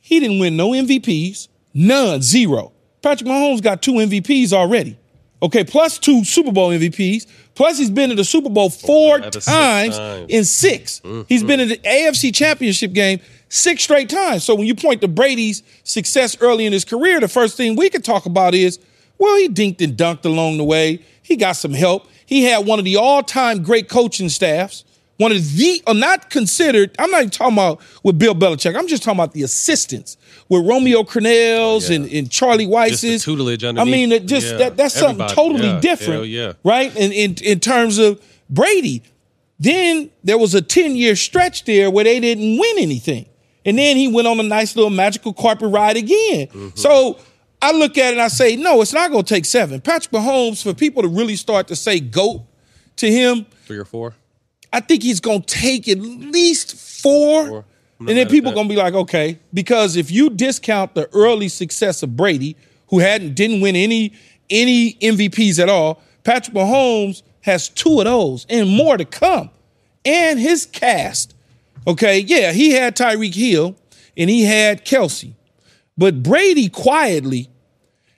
he 0.00 0.20
didn't 0.20 0.38
win 0.38 0.56
no 0.56 0.70
MVPs, 0.70 1.48
none, 1.74 2.22
zero. 2.22 2.72
Patrick 3.02 3.28
Mahomes 3.28 3.62
got 3.62 3.82
two 3.82 3.92
MVPs 3.92 4.52
already. 4.52 4.96
Okay, 5.42 5.64
plus 5.64 5.98
two 5.98 6.24
Super 6.24 6.52
Bowl 6.52 6.70
MVPs. 6.70 7.26
Plus 7.54 7.78
he's 7.78 7.90
been 7.90 8.10
to 8.10 8.14
the 8.14 8.24
Super 8.24 8.50
Bowl 8.50 8.66
oh, 8.66 8.68
four 8.68 9.20
At 9.20 9.34
six 9.34 9.46
times 9.46 9.96
times. 9.96 10.26
in 10.28 10.44
6 10.44 11.02
He's 11.28 11.42
been 11.42 11.60
in 11.60 11.68
the 11.68 11.78
AFC 11.78 12.34
Championship 12.34 12.92
game 12.92 13.20
six 13.48 13.82
straight 13.82 14.08
times. 14.08 14.44
So 14.44 14.54
when 14.54 14.66
you 14.66 14.74
point 14.74 15.00
to 15.00 15.08
Brady's 15.08 15.62
success 15.82 16.36
early 16.40 16.66
in 16.66 16.72
his 16.72 16.84
career, 16.84 17.20
the 17.20 17.28
first 17.28 17.56
thing 17.56 17.76
we 17.76 17.90
could 17.90 18.04
talk 18.04 18.26
about 18.26 18.54
is, 18.54 18.78
well, 19.20 19.36
he 19.36 19.48
dinked 19.48 19.80
and 19.80 19.96
dunked 19.96 20.24
along 20.24 20.56
the 20.56 20.64
way. 20.64 20.98
He 21.22 21.36
got 21.36 21.52
some 21.52 21.72
help. 21.74 22.08
He 22.26 22.44
had 22.44 22.66
one 22.66 22.78
of 22.80 22.84
the 22.84 22.96
all-time 22.96 23.62
great 23.62 23.88
coaching 23.88 24.28
staffs. 24.28 24.84
One 25.18 25.30
of 25.32 25.56
the, 25.56 25.82
uh, 25.86 25.92
not 25.92 26.30
considered, 26.30 26.96
I'm 26.98 27.10
not 27.10 27.18
even 27.18 27.30
talking 27.30 27.52
about 27.52 27.80
with 28.02 28.18
Bill 28.18 28.34
Belichick. 28.34 28.74
I'm 28.74 28.88
just 28.88 29.02
talking 29.02 29.18
about 29.20 29.34
the 29.34 29.42
assistants 29.42 30.16
with 30.48 30.66
Romeo 30.66 31.02
Crennel's 31.02 31.90
and, 31.90 32.06
and 32.10 32.30
Charlie 32.30 32.66
Weis's. 32.66 33.22
Tutelage 33.22 33.62
I 33.62 33.84
mean, 33.84 34.12
it 34.12 34.24
just 34.24 34.52
Yeah. 34.52 34.56
that, 34.56 34.76
that's 34.78 34.94
something 34.94 35.28
totally 35.28 35.66
Yeah. 35.66 35.80
different. 35.80 36.26
Yeah. 36.28 36.54
Right? 36.64 36.94
In, 36.96 37.12
in 37.12 37.34
in 37.44 37.60
terms 37.60 37.98
of 37.98 38.18
Brady. 38.48 39.02
Then 39.58 40.08
there 40.24 40.38
was 40.38 40.54
a 40.54 40.62
10 40.62 40.96
year 40.96 41.14
stretch 41.14 41.64
there 41.64 41.90
where 41.90 42.04
they 42.04 42.18
didn't 42.18 42.58
win 42.58 42.78
anything. 42.78 43.26
And 43.66 43.78
then 43.78 43.98
he 43.98 44.08
went 44.08 44.26
on 44.26 44.40
a 44.40 44.42
nice 44.42 44.74
little 44.74 44.88
magical 44.90 45.34
carpet 45.34 45.70
ride 45.70 45.98
again. 45.98 46.46
Mm-hmm. 46.46 46.68
So 46.76 47.18
I 47.62 47.72
look 47.72 47.98
at 47.98 48.08
it 48.08 48.12
and 48.12 48.22
I 48.22 48.28
say, 48.28 48.56
no, 48.56 48.80
it's 48.80 48.92
not 48.92 49.10
going 49.10 49.24
to 49.24 49.34
take 49.34 49.44
seven. 49.44 49.80
Patrick 49.80 50.12
Mahomes, 50.12 50.62
for 50.62 50.72
people 50.72 51.02
to 51.02 51.08
really 51.08 51.36
start 51.36 51.68
to 51.68 51.76
say 51.76 52.00
GOAT 52.00 52.42
to 52.96 53.10
him, 53.10 53.46
Three 53.66 53.78
or 53.78 53.84
four. 53.84 54.14
I 54.72 54.80
think 54.80 55.02
he's 55.02 55.20
going 55.20 55.42
to 55.42 55.54
take 55.54 55.88
at 55.88 55.98
least 55.98 56.76
four. 57.02 57.46
Four. 57.46 57.64
And 58.00 58.08
then 58.08 58.28
people 58.28 58.52
going 58.52 58.66
to 58.66 58.74
be 58.74 58.80
like, 58.80 58.94
okay, 58.94 59.38
because 59.52 59.96
if 59.96 60.10
you 60.10 60.30
discount 60.30 60.94
the 60.94 61.08
early 61.12 61.48
success 61.48 62.02
of 62.02 62.16
Brady, 62.16 62.56
who 62.88 62.98
hadn't 62.98 63.34
didn't 63.34 63.60
win 63.60 63.76
any 63.76 64.14
any 64.48 64.94
MVPs 64.94 65.58
at 65.58 65.68
all, 65.68 66.02
Patrick 66.24 66.56
Mahomes 66.56 67.22
has 67.42 67.68
two 67.68 67.98
of 67.98 68.04
those 68.06 68.46
and 68.48 68.68
more 68.68 68.96
to 68.96 69.04
come. 69.04 69.50
And 70.04 70.38
his 70.38 70.66
cast, 70.66 71.34
okay, 71.86 72.20
yeah, 72.20 72.52
he 72.52 72.72
had 72.72 72.96
Tyreek 72.96 73.34
Hill 73.34 73.76
and 74.16 74.30
he 74.30 74.44
had 74.44 74.84
Kelce. 74.84 75.34
But 76.00 76.22
Brady 76.22 76.70
quietly 76.70 77.50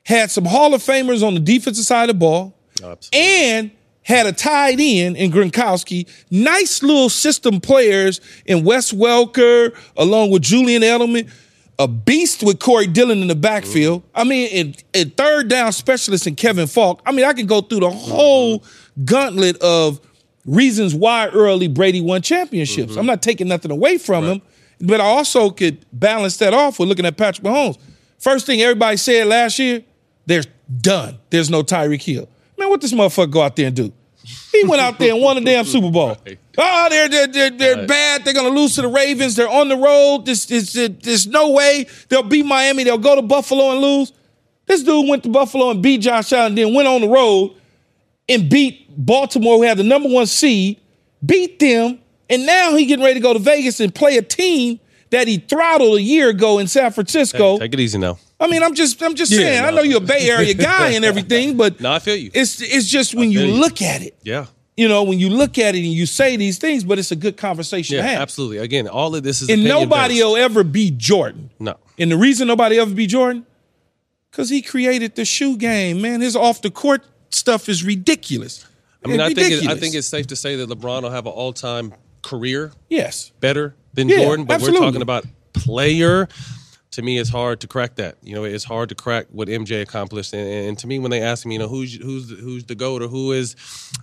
had 0.07 0.31
some 0.31 0.45
Hall 0.45 0.73
of 0.73 0.81
Famers 0.81 1.27
on 1.27 1.35
the 1.35 1.41
defensive 1.41 1.85
side 1.85 2.09
of 2.09 2.15
the 2.15 2.21
ball 2.21 2.57
Absolutely. 2.81 3.09
and 3.13 3.71
had 4.03 4.27
a 4.27 4.33
tight 4.33 4.79
end 4.79 5.17
in 5.17 5.33
Gronkowski. 5.33 6.09
Nice 6.31 6.85
little 6.85 7.09
system 7.09 7.61
players 7.61 8.21
in 8.47 8.63
Wes 8.63 8.93
Welker, 8.93 9.77
along 9.97 10.31
with 10.31 10.43
Julian 10.43 10.83
Edelman. 10.83 11.29
A 11.81 11.89
beast 11.89 12.45
with 12.45 12.61
Corey 12.61 12.87
Dillon 12.87 13.21
in 13.21 13.27
the 13.27 13.35
backfield. 13.35 14.03
Mm-hmm. 14.03 14.21
I 14.21 14.25
mean, 14.25 14.75
in 14.93 15.11
third 15.11 15.49
down 15.49 15.73
specialist 15.73 16.29
in 16.29 16.37
Kevin 16.37 16.69
Faulk. 16.69 17.03
I 17.05 17.11
mean, 17.11 17.25
I 17.25 17.33
can 17.33 17.47
go 17.47 17.63
through 17.63 17.81
the 17.81 17.91
whole 17.91 18.63
gauntlet 19.05 19.61
of 19.61 20.01
reasons 20.47 20.95
why 20.95 21.29
early 21.31 21.67
Brady 21.67 22.01
won 22.01 22.23
championships. 22.23 22.93
Mm-hmm. 22.93 23.01
I'm 23.01 23.07
not 23.07 23.23
taking 23.23 23.49
nothing 23.49 23.73
away 23.73 23.99
from 23.99 24.23
him, 24.25 24.43
but 24.83 25.01
I 25.01 25.05
also 25.05 25.51
could 25.51 25.85
balance 25.93 26.37
that 26.39 26.53
off 26.53 26.79
with 26.79 26.89
looking 26.89 27.07
at 27.07 27.17
Patrick 27.17 27.47
Mahomes. 27.47 27.79
First 28.19 28.47
thing 28.47 28.61
everybody 28.61 28.97
said 28.97 29.27
last 29.27 29.59
year, 29.59 29.83
they're 30.27 30.43
done. 30.81 31.19
There's 31.31 31.51
no 31.51 31.63
Tyreek 31.63 32.03
Hill. 32.03 32.29
Man, 32.59 32.69
what 32.69 32.81
this 32.81 32.93
motherfucker 32.93 33.31
go 33.31 33.43
out 33.43 33.57
there 33.57 33.67
and 33.69 33.77
do? 33.77 33.93
He 34.53 34.65
went 34.65 34.81
out 34.81 34.99
there 34.99 35.13
and 35.15 35.21
won 35.23 35.37
a 35.37 35.41
damn 35.41 35.65
Super 35.65 35.91
Bowl. 35.91 36.17
Right. 36.27 36.39
Oh, 36.59 36.87
they're 36.91 37.09
they're 37.09 37.27
they're, 37.29 37.51
they're 37.51 37.87
bad. 37.87 38.25
They're 38.27 38.35
gonna 38.35 38.51
lose 38.51 38.75
to 38.75 38.83
the 38.83 38.89
Ravens. 38.89 39.37
They're 39.37 39.49
on 39.49 39.69
the 39.71 39.77
road. 39.77 40.27
This, 40.27 40.45
this- 40.45 40.75
there's 40.75 41.27
no 41.27 41.51
way 41.53 41.87
they'll 42.11 42.23
beat 42.23 42.45
Miami. 42.45 42.85
They'll 42.85 42.99
go 42.99 43.15
to 43.17 43.23
Buffalo 43.23 43.71
and 43.73 43.81
lose. 43.81 44.13
This 44.67 44.83
dude 44.83 45.09
went 45.09 45.23
to 45.23 45.31
Buffalo 45.31 45.71
and 45.71 45.83
beat 45.83 46.03
Josh 46.03 46.31
Allen, 46.35 46.55
then 46.55 46.75
went 46.75 46.87
on 46.89 47.01
the 47.01 47.09
road 47.09 47.55
and 48.29 48.51
beat 48.51 48.87
Baltimore, 48.95 49.57
who 49.57 49.63
had 49.63 49.79
the 49.79 49.83
number 49.83 50.11
one 50.11 50.27
seed, 50.27 50.79
beat 51.25 51.59
them, 51.59 51.99
and 52.33 52.47
now 52.47 52.75
he 52.77 52.87
getting 52.87 53.05
ready 53.05 53.15
to 53.15 53.21
go 53.21 53.33
to 53.33 53.39
Vegas 53.39 53.79
and 53.81 53.95
play 53.95 54.17
a 54.17 54.23
team 54.23 54.81
that 55.11 55.29
he 55.29 55.37
throttled 55.39 55.99
a 55.99 56.03
year 56.03 56.31
ago 56.31 56.59
in 56.59 56.67
San 56.67 56.91
Francisco. 56.91 57.59
Take 57.59 57.75
it 57.75 57.81
easy 57.81 57.99
now. 57.99 58.19
I 58.41 58.49
mean, 58.49 58.63
I'm 58.63 58.75
just 58.75 59.01
I'm 59.03 59.15
just 59.15 59.31
Yeah, 59.31 59.39
saying. 59.39 59.65
I 59.65 59.71
know 59.71 59.83
you're 59.83 59.99
a 59.99 60.01
Bay 60.01 60.29
Area 60.31 60.55
guy 60.55 60.91
and 60.91 61.05
everything, 61.05 61.57
but 61.63 61.81
No, 61.81 61.93
I 61.93 61.99
feel 62.01 62.17
you. 62.17 62.31
it's 62.35 62.61
it's 62.61 62.89
just 62.89 63.15
when 63.15 63.31
you 63.31 63.41
you. 63.43 63.53
look 63.55 63.81
at 63.83 64.03
it, 64.03 64.17
Yeah. 64.25 64.47
you 64.77 64.89
know, 64.89 65.03
when 65.05 65.19
you 65.21 65.29
look 65.29 65.59
at 65.59 65.75
it 65.75 65.79
and 65.85 65.87
you 65.93 66.07
say 66.07 66.37
these 66.37 66.59
things, 66.59 66.83
but 66.83 66.99
it's 66.99 67.13
a 67.13 67.17
good 67.17 67.37
conversation 67.37 67.97
Yeah, 67.97 68.03
to 68.03 68.09
have. 68.09 68.21
absolutely. 68.23 68.59
Again, 68.59 68.89
all 68.89 69.15
of 69.15 69.23
this 69.23 69.43
is 69.43 69.49
And 69.51 69.63
nobody 69.65 70.15
based. 70.15 70.25
will 70.27 70.37
ever 70.37 70.65
be 70.65 70.91
Jordan. 70.91 71.51
No. 71.61 71.77
And 71.99 72.11
the 72.11 72.17
reason 72.17 72.49
nobody 72.49 72.79
ever 72.81 72.93
be 72.95 73.07
Jordan, 73.07 73.47
because 74.31 74.49
he 74.49 74.63
created 74.63 75.15
the 75.15 75.25
shoe 75.27 75.57
game, 75.57 76.01
man. 76.01 76.21
His 76.23 76.35
off 76.35 76.63
the 76.63 76.71
court 76.71 77.05
stuff 77.31 77.69
is 77.69 77.85
ridiculous. 77.85 78.65
I 79.05 79.09
mean, 79.09 79.21
It's 79.21 79.31
I 79.31 79.35
think 79.35 79.63
it, 79.63 79.69
I 79.69 79.75
think 79.77 79.95
it's 79.95 80.07
safe 80.07 80.27
to 80.29 80.37
say 80.37 80.57
that 80.57 80.69
LeBron 80.71 81.03
will 81.03 81.11
have 81.11 81.27
an 81.27 81.33
all 81.33 81.53
time 81.53 81.93
career 82.23 82.73
yes. 82.89 83.33
better 83.41 83.75
than 83.95 84.09
Yeah, 84.09 84.19
Jordan, 84.25 84.45
but 84.47 84.55
absolutely. 84.55 84.81
we're 84.81 84.87
talking 84.87 85.03
about 85.03 85.25
player. 85.53 86.29
To 86.93 87.01
me, 87.03 87.19
it's 87.19 87.31
hard 87.31 87.61
to 87.61 87.67
crack 87.67 87.95
that. 87.97 88.17
You 88.23 88.35
know, 88.35 88.45
it's 88.45 88.65
hard 88.65 88.91
to 88.91 88.95
crack 88.95 89.27
what 89.31 89.49
MJ 89.49 89.81
accomplished. 89.81 90.35
And, 90.35 90.47
and 90.69 90.79
to 90.81 90.87
me, 90.87 90.99
when 90.99 91.11
they 91.11 91.23
ask 91.23 91.47
me, 91.47 91.55
you 91.55 91.59
know, 91.59 91.69
who's 91.69 91.95
who's 91.95 92.29
the, 92.29 92.37
who's 92.37 92.65
the 92.65 92.75
goat 92.75 93.01
or 93.01 93.09
who 93.09 93.33
is, 93.33 93.57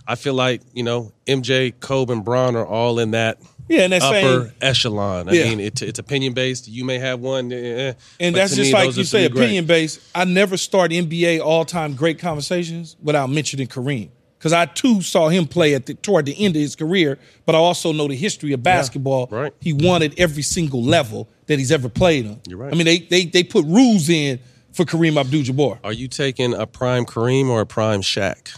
I 0.08 0.16
feel 0.16 0.34
like 0.34 0.62
you 0.74 0.82
know, 0.82 1.12
MJ, 1.26 1.72
Kobe, 1.78 2.12
and 2.12 2.24
Bron 2.24 2.56
are 2.56 2.66
all 2.66 2.98
in 2.98 3.12
that 3.12 3.38
Yeah, 3.68 3.82
and 3.82 3.92
that 3.92 4.02
upper 4.02 4.46
same 4.48 4.52
echelon. 4.60 5.28
I 5.28 5.32
Yeah. 5.34 5.44
mean, 5.44 5.60
it, 5.60 5.80
it's 5.82 6.00
opinion 6.00 6.32
based. 6.32 6.66
You 6.66 6.84
may 6.84 6.98
have 6.98 7.20
one, 7.20 7.52
eh, 7.52 7.92
And 8.18 8.34
that's 8.34 8.56
just 8.56 8.72
me, 8.72 8.74
like 8.76 8.96
you 8.96 9.04
say, 9.04 9.28
great. 9.28 9.44
opinion 9.44 9.66
based. 9.66 10.00
I 10.12 10.24
never 10.24 10.56
start 10.56 10.90
NBA 10.90 11.38
all 11.40 11.64
time 11.64 11.94
great 11.94 12.18
conversations 12.18 12.96
without 13.00 13.30
mentioning 13.30 13.68
Kareem. 13.68 14.10
Because 14.40 14.54
I 14.54 14.64
too 14.64 15.02
saw 15.02 15.28
him 15.28 15.46
play 15.46 15.74
at 15.74 15.84
the, 15.84 15.92
toward 15.92 16.24
the 16.24 16.34
end 16.42 16.56
of 16.56 16.62
his 16.62 16.74
career, 16.74 17.18
but 17.44 17.54
I 17.54 17.58
also 17.58 17.92
know 17.92 18.08
the 18.08 18.16
history 18.16 18.54
of 18.54 18.62
basketball. 18.62 19.28
right. 19.30 19.52
He 19.60 19.74
won 19.74 20.02
at 20.02 20.18
every 20.18 20.42
single 20.42 20.82
level 20.82 21.28
that 21.44 21.58
he's 21.58 21.70
ever 21.70 21.90
played 21.90 22.26
on. 22.26 22.40
You're 22.48 22.56
right. 22.56 22.72
I 22.72 22.76
mean, 22.76 22.86
they 22.86 23.00
they 23.00 23.26
they 23.26 23.44
put 23.44 23.66
rules 23.66 24.08
in 24.08 24.40
for 24.72 24.86
Kareem 24.86 25.20
Abdul 25.20 25.42
Jabbar. 25.42 25.78
Are 25.84 25.92
you 25.92 26.08
taking 26.08 26.54
a 26.54 26.66
prime 26.66 27.04
Kareem 27.04 27.50
or 27.50 27.60
a 27.60 27.66
prime 27.66 28.00
Shaq? 28.00 28.56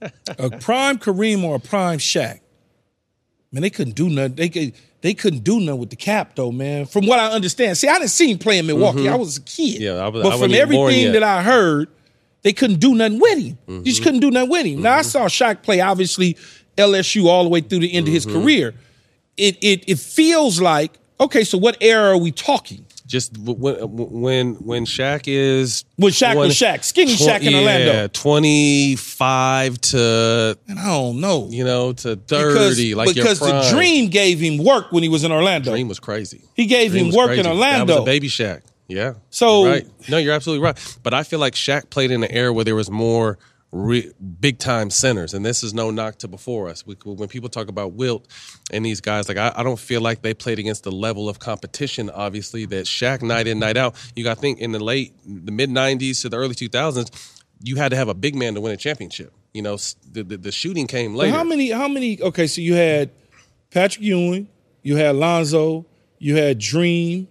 a 0.38 0.48
prime 0.58 0.96
Kareem 0.96 1.44
or 1.44 1.56
a 1.56 1.60
prime 1.60 1.98
Shaq. 1.98 2.40
Man, 3.52 3.60
they 3.60 3.68
couldn't 3.68 3.96
do 3.96 4.08
nothing. 4.08 4.36
They 4.36 4.48
could 4.48 4.72
they 5.02 5.12
couldn't 5.14 5.44
do 5.44 5.60
nothing 5.60 5.78
with 5.80 5.90
the 5.90 5.96
cap 5.96 6.34
though, 6.36 6.50
man. 6.50 6.86
From 6.86 7.06
what 7.06 7.18
I 7.18 7.30
understand, 7.32 7.76
see, 7.76 7.88
I 7.88 7.98
didn't 7.98 8.10
see 8.10 8.30
him 8.32 8.38
play 8.38 8.58
in 8.58 8.66
Milwaukee. 8.66 9.08
I 9.08 9.14
was 9.16 9.36
a 9.36 9.42
kid. 9.42 9.74
Mm-hmm. 9.74 9.82
Yeah, 9.82 9.92
I 10.04 10.08
was- 10.08 10.22
but 10.22 10.28
I 10.28 10.32
from 10.32 10.40
wasn't 10.40 10.52
even 10.54 10.68
born 10.70 10.92
everything 10.92 11.12
that 11.12 11.22
I 11.22 11.42
heard, 11.42 11.88
they 12.42 12.52
couldn't 12.52 12.80
do 12.80 12.94
nothing 12.94 13.20
with 13.20 13.38
him. 13.38 13.44
You 13.66 13.74
Mm-hmm. 13.74 13.82
just 13.84 14.02
couldn't 14.02 14.20
do 14.20 14.30
nothing 14.30 14.50
with 14.50 14.66
him. 14.66 14.82
Now 14.82 14.94
I 14.96 15.02
saw 15.02 15.26
Shaq 15.26 15.62
play 15.62 15.80
obviously 15.80 16.36
LSU 16.78 17.26
all 17.26 17.42
the 17.44 17.50
way 17.50 17.60
through 17.60 17.80
the 17.80 17.92
end 17.92 18.08
of 18.08 18.14
his 18.14 18.24
Mm-hmm. 18.26 18.40
career. 18.42 18.74
It 19.36 19.58
it 19.60 19.84
it 19.86 19.98
feels 19.98 20.60
like 20.60 20.98
Okay, 21.20 21.44
so 21.44 21.56
what 21.58 21.76
era 21.80 22.10
are 22.14 22.16
we 22.18 22.32
talking? 22.32 22.84
Just 23.12 23.36
when 23.36 23.74
when 23.84 24.54
when 24.54 24.86
Shaq 24.86 25.24
is 25.26 25.84
When 25.96 26.12
Shaq 26.12 26.34
was 26.34 26.54
Shaq, 26.54 26.82
skinny 26.82 27.14
Shaq 27.14 27.42
in 27.42 27.54
Orlando. 27.54 27.92
yeah, 27.92 28.06
twenty 28.06 28.96
five 28.96 29.78
to 29.92 30.56
And 30.66 30.78
I 30.78 30.86
don't 30.86 31.20
know. 31.20 31.46
you 31.50 31.62
know 31.62 31.92
to 31.92 32.16
because 32.16 32.76
thirty, 32.76 32.94
like 32.94 33.14
your 33.14 33.26
because 33.26 33.40
the. 33.40 33.68
Dream 33.70 34.08
gave 34.08 34.40
him 34.40 34.56
work 34.64 34.92
when 34.92 35.02
he 35.02 35.10
was 35.10 35.24
in 35.24 35.30
Orlando. 35.30 35.72
Dream 35.72 35.88
was 35.88 36.00
crazy. 36.00 36.40
He 36.54 36.64
gave 36.64 36.92
Dream 36.92 37.10
him 37.10 37.14
work 37.14 37.26
crazy. 37.26 37.40
in 37.40 37.46
Orlando. 37.46 37.84
That 37.84 37.92
was 38.00 38.02
a 38.02 38.06
baby 38.06 38.28
Shaq. 38.28 38.62
Yeah. 38.88 39.12
So- 39.28 39.66
right. 39.66 39.86
No, 40.08 40.16
you're 40.16 40.32
absolutely 40.32 40.64
right. 40.64 40.96
But 41.02 41.12
I 41.12 41.22
feel 41.22 41.38
like 41.38 41.52
Shaq 41.52 41.90
played 41.90 42.10
in 42.10 42.22
an 42.24 42.30
era 42.32 42.50
where 42.50 42.64
there 42.64 42.74
was 42.74 42.90
more 42.90 43.38
re- 43.72 44.12
big 44.40 44.58
time 44.58 44.90
centers, 44.90 45.34
and 45.34 45.44
this 45.44 45.64
is 45.64 45.74
no 45.74 45.90
knock 45.90 46.18
to 46.18 46.28
before 46.28 46.68
us. 46.68 46.86
We, 46.86 46.94
when 47.04 47.28
people 47.28 47.48
talk 47.48 47.68
about 47.68 47.94
Wilt 47.94 48.28
and 48.70 48.84
these 48.84 49.00
guys, 49.00 49.28
like 49.28 49.38
I, 49.38 49.52
I 49.56 49.62
don't 49.62 49.78
feel 49.78 50.00
like 50.00 50.22
they 50.22 50.34
played 50.34 50.58
against 50.58 50.84
the 50.84 50.92
level 50.92 51.28
of 51.28 51.38
competition. 51.38 52.10
Obviously, 52.10 52.66
that 52.66 52.84
Shaq 52.84 53.22
night 53.22 53.46
in 53.46 53.58
night 53.58 53.76
out. 53.76 53.96
You 54.14 54.22
got 54.22 54.34
to 54.34 54.40
think 54.40 54.60
in 54.60 54.72
the 54.72 54.80
late 54.80 55.14
the 55.24 55.52
mid 55.52 55.70
'90s 55.70 56.22
to 56.22 56.28
the 56.28 56.36
early 56.36 56.54
2000s, 56.54 57.40
you 57.62 57.76
had 57.76 57.88
to 57.90 57.96
have 57.96 58.08
a 58.08 58.14
big 58.14 58.34
man 58.36 58.54
to 58.54 58.60
win 58.60 58.72
a 58.72 58.76
championship. 58.76 59.32
You 59.54 59.62
know, 59.62 59.76
the, 60.10 60.22
the, 60.22 60.36
the 60.36 60.52
shooting 60.52 60.86
came 60.86 61.14
later. 61.14 61.34
how 61.34 61.44
many? 61.44 61.70
How 61.70 61.88
many? 61.88 62.20
Okay, 62.20 62.46
so 62.46 62.60
you 62.60 62.74
had 62.74 63.10
Patrick 63.70 64.04
Ewing, 64.04 64.48
you 64.82 64.96
had 64.96 65.16
Lonzo, 65.16 65.86
you 66.18 66.36
had 66.36 66.58
Dream, 66.58 67.28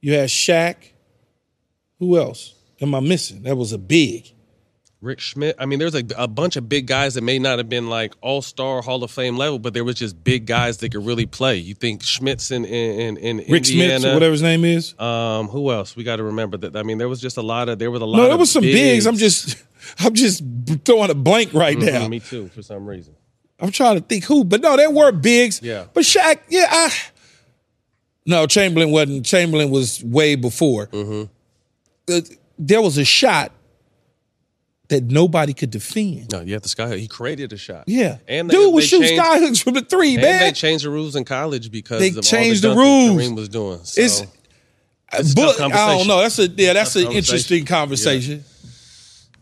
you 0.00 0.14
had 0.14 0.28
Shaq. 0.28 0.76
Who 2.00 2.18
else 2.18 2.54
am 2.80 2.94
I 2.94 3.00
missing? 3.00 3.44
That 3.44 3.56
was 3.56 3.72
a 3.72 3.78
big. 3.78 4.34
Rick 5.04 5.20
Schmidt. 5.20 5.54
I 5.58 5.66
mean, 5.66 5.78
there's 5.78 5.94
a, 5.94 6.02
a 6.16 6.26
bunch 6.26 6.56
of 6.56 6.68
big 6.68 6.86
guys 6.86 7.14
that 7.14 7.22
may 7.22 7.38
not 7.38 7.58
have 7.58 7.68
been 7.68 7.88
like 7.88 8.14
all 8.20 8.42
star 8.42 8.82
Hall 8.82 9.04
of 9.04 9.10
Fame 9.10 9.36
level, 9.36 9.58
but 9.58 9.74
there 9.74 9.84
was 9.84 9.94
just 9.96 10.24
big 10.24 10.46
guys 10.46 10.78
that 10.78 10.90
could 10.92 11.04
really 11.04 11.26
play. 11.26 11.56
You 11.56 11.74
think 11.74 12.02
Schmitz 12.02 12.50
in 12.50 12.64
in, 12.64 13.16
in, 13.18 13.38
in 13.40 13.52
Rick 13.52 13.68
Indiana, 13.70 14.10
or 14.10 14.14
whatever 14.14 14.32
his 14.32 14.42
name 14.42 14.64
is. 14.64 14.98
Um, 14.98 15.48
who 15.48 15.70
else? 15.70 15.94
We 15.94 16.02
got 16.04 16.16
to 16.16 16.24
remember 16.24 16.56
that. 16.58 16.74
I 16.76 16.82
mean, 16.82 16.98
there 16.98 17.08
was 17.08 17.20
just 17.20 17.36
a 17.36 17.42
lot 17.42 17.68
of 17.68 17.78
there 17.78 17.90
was 17.90 18.02
a 18.02 18.06
lot. 18.06 18.16
No, 18.16 18.28
there 18.28 18.36
was 18.38 18.50
some 18.50 18.62
bigs. 18.62 19.06
I'm 19.06 19.16
just, 19.16 19.62
I'm 20.00 20.14
just 20.14 20.42
throwing 20.84 21.10
a 21.10 21.14
blank 21.14 21.52
right 21.54 21.76
Mhm, 21.76 21.92
now. 21.92 22.08
Me 22.08 22.20
too, 22.20 22.48
for 22.48 22.62
some 22.62 22.86
reason. 22.86 23.14
I'm 23.60 23.70
trying 23.70 23.96
to 23.96 24.02
think 24.04 24.24
who, 24.24 24.42
but 24.44 24.60
no, 24.60 24.76
there 24.76 24.90
were 24.90 25.12
bigs. 25.12 25.60
Yeah. 25.62 25.84
But 25.94 26.02
Shaq, 26.04 26.40
yeah, 26.48 26.66
I. 26.68 26.92
No, 28.26 28.46
Chamberlain 28.46 28.90
wasn't. 28.90 29.26
Chamberlain 29.26 29.70
was 29.70 30.02
way 30.02 30.34
before. 30.34 30.86
Mm-hmm. 30.88 31.30
Uh, 32.12 32.20
there 32.58 32.80
was 32.80 32.98
a 32.98 33.04
shot 33.04 33.52
that 34.94 35.04
nobody 35.04 35.52
could 35.52 35.70
defend. 35.70 36.32
No, 36.32 36.40
yeah, 36.40 36.58
the 36.58 36.68
sky. 36.68 36.96
He 36.96 37.06
created 37.08 37.52
a 37.52 37.56
shot. 37.56 37.84
Yeah, 37.86 38.18
and 38.26 38.48
they, 38.48 38.54
dude 38.54 38.72
was 38.72 38.84
they 38.84 38.88
shooting 38.88 39.08
changed- 39.08 39.22
sky 39.24 39.38
hooks 39.40 39.58
from 39.60 39.74
the 39.74 39.82
three, 39.82 40.14
and 40.14 40.22
man. 40.22 40.40
they 40.40 40.52
changed 40.52 40.84
the 40.84 40.90
rules 40.90 41.14
in 41.16 41.24
college 41.24 41.70
because 41.70 42.00
They 42.00 42.08
of 42.10 42.16
all 42.16 42.22
changed 42.22 42.62
the 42.62 42.74
dunking 42.74 42.82
rules. 43.16 43.22
Kareem 43.22 43.36
was 43.36 43.48
doing. 43.48 43.80
So. 43.84 44.00
It's- 44.00 44.26
It's 45.16 45.32
a 45.32 45.34
But 45.36 45.56
tough 45.58 45.72
I 45.72 45.96
don't 45.96 46.06
know. 46.08 46.18
That's 46.20 46.38
a 46.40 46.48
yeah. 46.48 46.72
That's 46.72 46.94
Tough 46.94 47.04
an 47.04 47.12
interesting 47.12 47.64
conversation. 47.66 48.44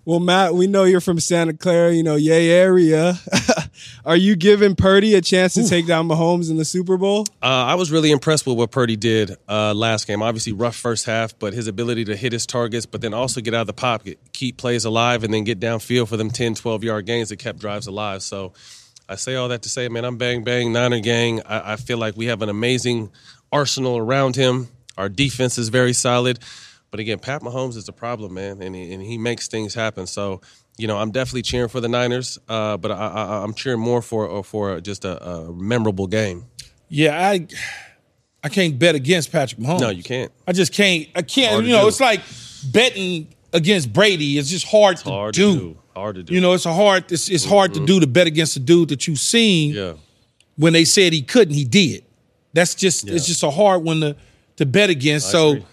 Well, 0.05 0.21
Matt, 0.21 0.55
we 0.55 0.67
know 0.67 0.85
you're 0.85 1.01
from 1.01 1.21
Santa 1.21 1.53
Clara, 1.55 1.95
you 1.95 2.03
know, 2.03 2.17
yay 2.17 2.51
area. 2.51 3.19
Are 4.05 4.17
you 4.17 4.37
giving 4.37 4.75
Purdy 4.75 5.15
a 5.15 5.21
chance 5.21 5.55
to 5.55 5.69
take 5.69 5.87
down 5.87 6.09
Mahomes 6.09 6.51
in 6.51 6.57
the 6.57 6.65
Super 6.65 6.97
Bowl? 6.97 7.27
Uh, 7.43 7.47
I 7.47 7.75
was 7.75 7.91
really 7.91 8.11
impressed 8.11 8.47
with 8.47 8.57
what 8.57 8.71
Purdy 8.71 8.97
did 8.97 9.37
uh, 9.49 9.75
last 9.75 10.07
game. 10.07 10.23
Obviously, 10.23 10.53
rough 10.53 10.77
first 10.77 11.07
half, 11.07 11.39
but 11.39 11.53
his 11.53 11.67
ability 11.67 12.05
to 12.07 12.17
hit 12.17 12.33
his 12.33 12.47
targets, 12.47 12.87
but 12.87 13.01
then 13.01 13.15
also 13.15 13.41
get 13.41 13.55
out 13.55 13.63
of 13.63 13.67
the 13.67 13.73
pocket, 13.73 14.19
keep 14.33 14.57
plays 14.57 14.85
alive, 14.85 15.25
and 15.25 15.33
then 15.33 15.45
get 15.45 15.61
downfield 15.61 16.09
for 16.09 16.17
them 16.17 16.31
10, 16.31 16.55
12 16.55 16.85
yard 16.85 17.07
gains 17.07 17.29
that 17.29 17.37
kept 17.37 17.59
drives 17.59 17.87
alive. 17.87 18.23
So 18.23 18.53
I 19.09 19.17
say 19.17 19.35
all 19.35 19.49
that 19.49 19.63
to 19.63 19.69
say, 19.69 19.89
man, 19.89 20.05
I'm 20.05 20.17
bang, 20.17 20.45
bang, 20.45 20.73
Niner 20.73 21.01
gang. 21.01 21.43
I, 21.43 21.73
I 21.73 21.77
feel 21.77 21.99
like 21.99 22.17
we 22.17 22.27
have 22.27 22.43
an 22.43 22.49
amazing 22.49 23.11
arsenal 23.53 23.99
around 23.99 24.37
him. 24.37 24.69
Our 24.97 25.09
defense 25.09 25.59
is 25.59 25.69
very 25.69 25.93
solid. 25.93 26.39
But 26.91 27.01
again, 27.01 27.19
Pat 27.19 27.41
Mahomes 27.41 27.77
is 27.77 27.89
a 27.89 27.93
problem, 27.93 28.35
man, 28.35 28.61
and 28.61 28.75
he, 28.75 28.93
and 28.93 29.03
he 29.03 29.17
makes 29.17 29.49
things 29.49 29.73
happen. 29.73 30.07
So, 30.07 30.43
you 30.79 30.87
know, 30.87 30.97
I'm 30.99 31.11
definitely 31.11 31.43
cheering 31.43 31.69
for 31.69 31.81
the 31.81 31.89
Niners, 31.89 32.39
uh, 32.49 32.77
but 32.77 32.91
I, 32.91 32.95
I, 32.95 33.45
I'm 33.45 33.55
cheering 33.55 33.81
more 33.81 34.03
for 34.03 34.43
for 34.43 34.81
just 34.81 35.05
a, 35.05 35.23
a 35.25 35.53
memorable 35.53 36.07
game. 36.07 36.47
Yeah, 36.89 37.29
I 37.29 37.47
I 38.43 38.49
can't 38.49 38.79
bet 38.79 38.95
against 38.95 39.31
Patrick 39.31 39.61
Mahomes. 39.61 39.81
No, 39.81 39.91
you 39.91 40.03
can't. 40.03 40.33
I 40.47 40.53
just 40.53 40.73
can't. 40.73 41.09
I 41.15 41.23
can't. 41.23 41.53
Hard 41.53 41.67
You 41.67 41.73
know, 41.73 41.87
it's 41.87 42.01
like 42.01 42.21
betting 42.73 43.29
against 43.53 43.93
Brady. 43.93 44.39
It's 44.39 44.49
just 44.49 44.67
hard, 44.67 44.97
to, 44.99 45.05
hard 45.09 45.35
do. 45.35 45.53
to 45.53 45.59
do. 45.59 45.79
Hard 45.95 46.15
to 46.17 46.23
do. 46.23 46.35
You 46.35 46.41
know, 46.41 46.55
it's 46.55 46.67
a 46.67 46.73
hard. 46.73 47.11
It's, 47.13 47.29
it's 47.29 47.45
hard 47.45 47.75
to 47.75 47.85
do 47.85 48.01
to 48.01 48.07
bet 48.07 48.27
against 48.27 48.57
a 48.57 48.61
dude 48.61 48.89
that 48.89 49.07
you've 49.07 49.19
seen. 49.19 49.75
Yeah. 49.75 49.95
When 50.57 50.73
they 50.73 50.85
said 50.85 51.13
he 51.13 51.23
couldn't, 51.23 51.55
he 51.55 51.65
did. 51.65 52.05
That's 52.53 52.75
just. 52.75 53.05
Yeah. 53.05 53.15
It's 53.15 53.27
just 53.27 53.43
a 53.43 53.51
hard 53.51 53.85
one 53.85 54.01
to 54.01 54.17
to 54.57 54.67
bet 54.67 54.91
against. 54.91 55.29
I 55.29 55.33
so. 55.33 55.49
agree. 55.51 55.67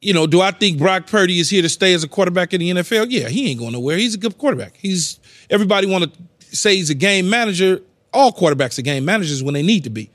You 0.00 0.12
know, 0.14 0.26
do 0.26 0.40
I 0.40 0.52
think 0.52 0.78
Brock 0.78 1.06
Purdy 1.08 1.40
is 1.40 1.50
here 1.50 1.62
to 1.62 1.68
stay 1.68 1.92
as 1.92 2.04
a 2.04 2.08
quarterback 2.08 2.54
in 2.54 2.60
the 2.60 2.70
NFL? 2.70 3.06
Yeah, 3.10 3.28
he 3.28 3.50
ain't 3.50 3.58
going 3.58 3.72
nowhere. 3.72 3.96
He's 3.96 4.14
a 4.14 4.18
good 4.18 4.38
quarterback. 4.38 4.76
He's 4.76 5.18
everybody 5.50 5.86
want 5.88 6.04
to 6.12 6.56
say 6.56 6.76
he's 6.76 6.90
a 6.90 6.94
game 6.94 7.28
manager. 7.28 7.80
All 8.12 8.32
quarterbacks 8.32 8.78
are 8.78 8.82
game 8.82 9.04
managers 9.04 9.42
when 9.42 9.54
they 9.54 9.62
need 9.62 9.84
to 9.84 9.90
be, 9.90 10.08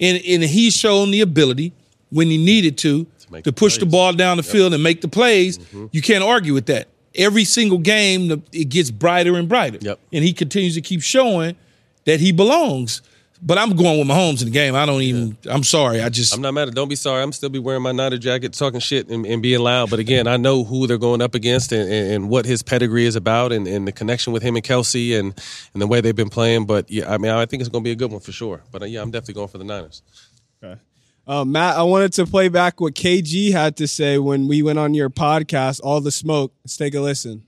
and 0.00 0.16
and 0.26 0.42
he's 0.42 0.74
shown 0.74 1.10
the 1.10 1.20
ability 1.20 1.72
when 2.10 2.28
he 2.28 2.38
needed 2.38 2.78
to 2.78 3.06
to, 3.42 3.52
push 3.52 3.78
the 3.78 3.86
ball 3.86 4.12
down 4.12 4.36
the 4.36 4.42
field 4.42 4.72
and 4.72 4.82
make 4.82 5.00
the 5.00 5.08
plays. 5.08 5.58
Mm-hmm. 5.58 5.86
You 5.92 6.00
can't 6.02 6.24
argue 6.24 6.54
with 6.54 6.66
that. 6.66 6.88
Every 7.14 7.44
single 7.44 7.78
game, 7.78 8.42
it 8.52 8.68
gets 8.68 8.90
brighter 8.90 9.36
and 9.36 9.48
brighter, 9.48 9.78
Yep. 9.80 9.98
and 10.12 10.24
he 10.24 10.32
continues 10.32 10.74
to 10.74 10.80
keep 10.80 11.02
showing 11.02 11.56
that 12.04 12.20
he 12.20 12.30
belongs. 12.32 13.02
But 13.42 13.58
I'm 13.58 13.76
going 13.76 13.98
with 13.98 14.08
Mahomes 14.08 14.40
in 14.40 14.46
the 14.46 14.52
game. 14.52 14.74
I 14.74 14.86
don't 14.86 15.02
even. 15.02 15.36
I'm 15.46 15.62
sorry. 15.62 16.00
I 16.00 16.08
just. 16.08 16.34
I'm 16.34 16.40
not 16.40 16.54
mad 16.54 16.68
at. 16.68 16.74
Don't 16.74 16.88
be 16.88 16.96
sorry. 16.96 17.22
I'm 17.22 17.32
still 17.32 17.48
be 17.48 17.58
wearing 17.58 17.82
my 17.82 17.92
Niner 17.92 18.18
jacket, 18.18 18.54
talking 18.54 18.80
shit 18.80 19.08
and, 19.08 19.26
and 19.26 19.42
being 19.42 19.60
loud. 19.60 19.90
But 19.90 19.98
again, 19.98 20.26
I 20.26 20.36
know 20.36 20.64
who 20.64 20.86
they're 20.86 20.98
going 20.98 21.20
up 21.20 21.34
against 21.34 21.72
and, 21.72 21.90
and, 21.90 22.12
and 22.12 22.28
what 22.28 22.46
his 22.46 22.62
pedigree 22.62 23.04
is 23.04 23.16
about, 23.16 23.52
and, 23.52 23.66
and 23.66 23.86
the 23.86 23.92
connection 23.92 24.32
with 24.32 24.42
him 24.42 24.56
and 24.56 24.64
Kelce, 24.64 25.18
and 25.18 25.34
and 25.72 25.82
the 25.82 25.86
way 25.86 26.00
they've 26.00 26.16
been 26.16 26.30
playing. 26.30 26.66
But 26.66 26.90
yeah, 26.90 27.12
I 27.12 27.18
mean, 27.18 27.30
I 27.30 27.46
think 27.46 27.60
it's 27.60 27.68
going 27.68 27.84
to 27.84 27.88
be 27.88 27.92
a 27.92 27.96
good 27.96 28.10
one 28.10 28.20
for 28.20 28.32
sure. 28.32 28.62
But 28.72 28.82
uh, 28.82 28.86
yeah, 28.86 29.02
I'm 29.02 29.10
definitely 29.10 29.34
going 29.34 29.48
for 29.48 29.58
the 29.58 29.64
Niners. 29.64 30.02
Uh, 31.26 31.44
Matt, 31.44 31.76
I 31.76 31.82
wanted 31.82 32.12
to 32.14 32.26
play 32.26 32.48
back 32.48 32.80
what 32.80 32.94
KG 32.94 33.50
had 33.50 33.76
to 33.78 33.88
say 33.88 34.16
when 34.16 34.46
we 34.46 34.62
went 34.62 34.78
on 34.78 34.94
your 34.94 35.10
podcast, 35.10 35.80
All 35.82 36.00
the 36.00 36.12
Smoke. 36.12 36.52
Let's 36.62 36.76
take 36.76 36.94
a 36.94 37.00
listen. 37.00 37.42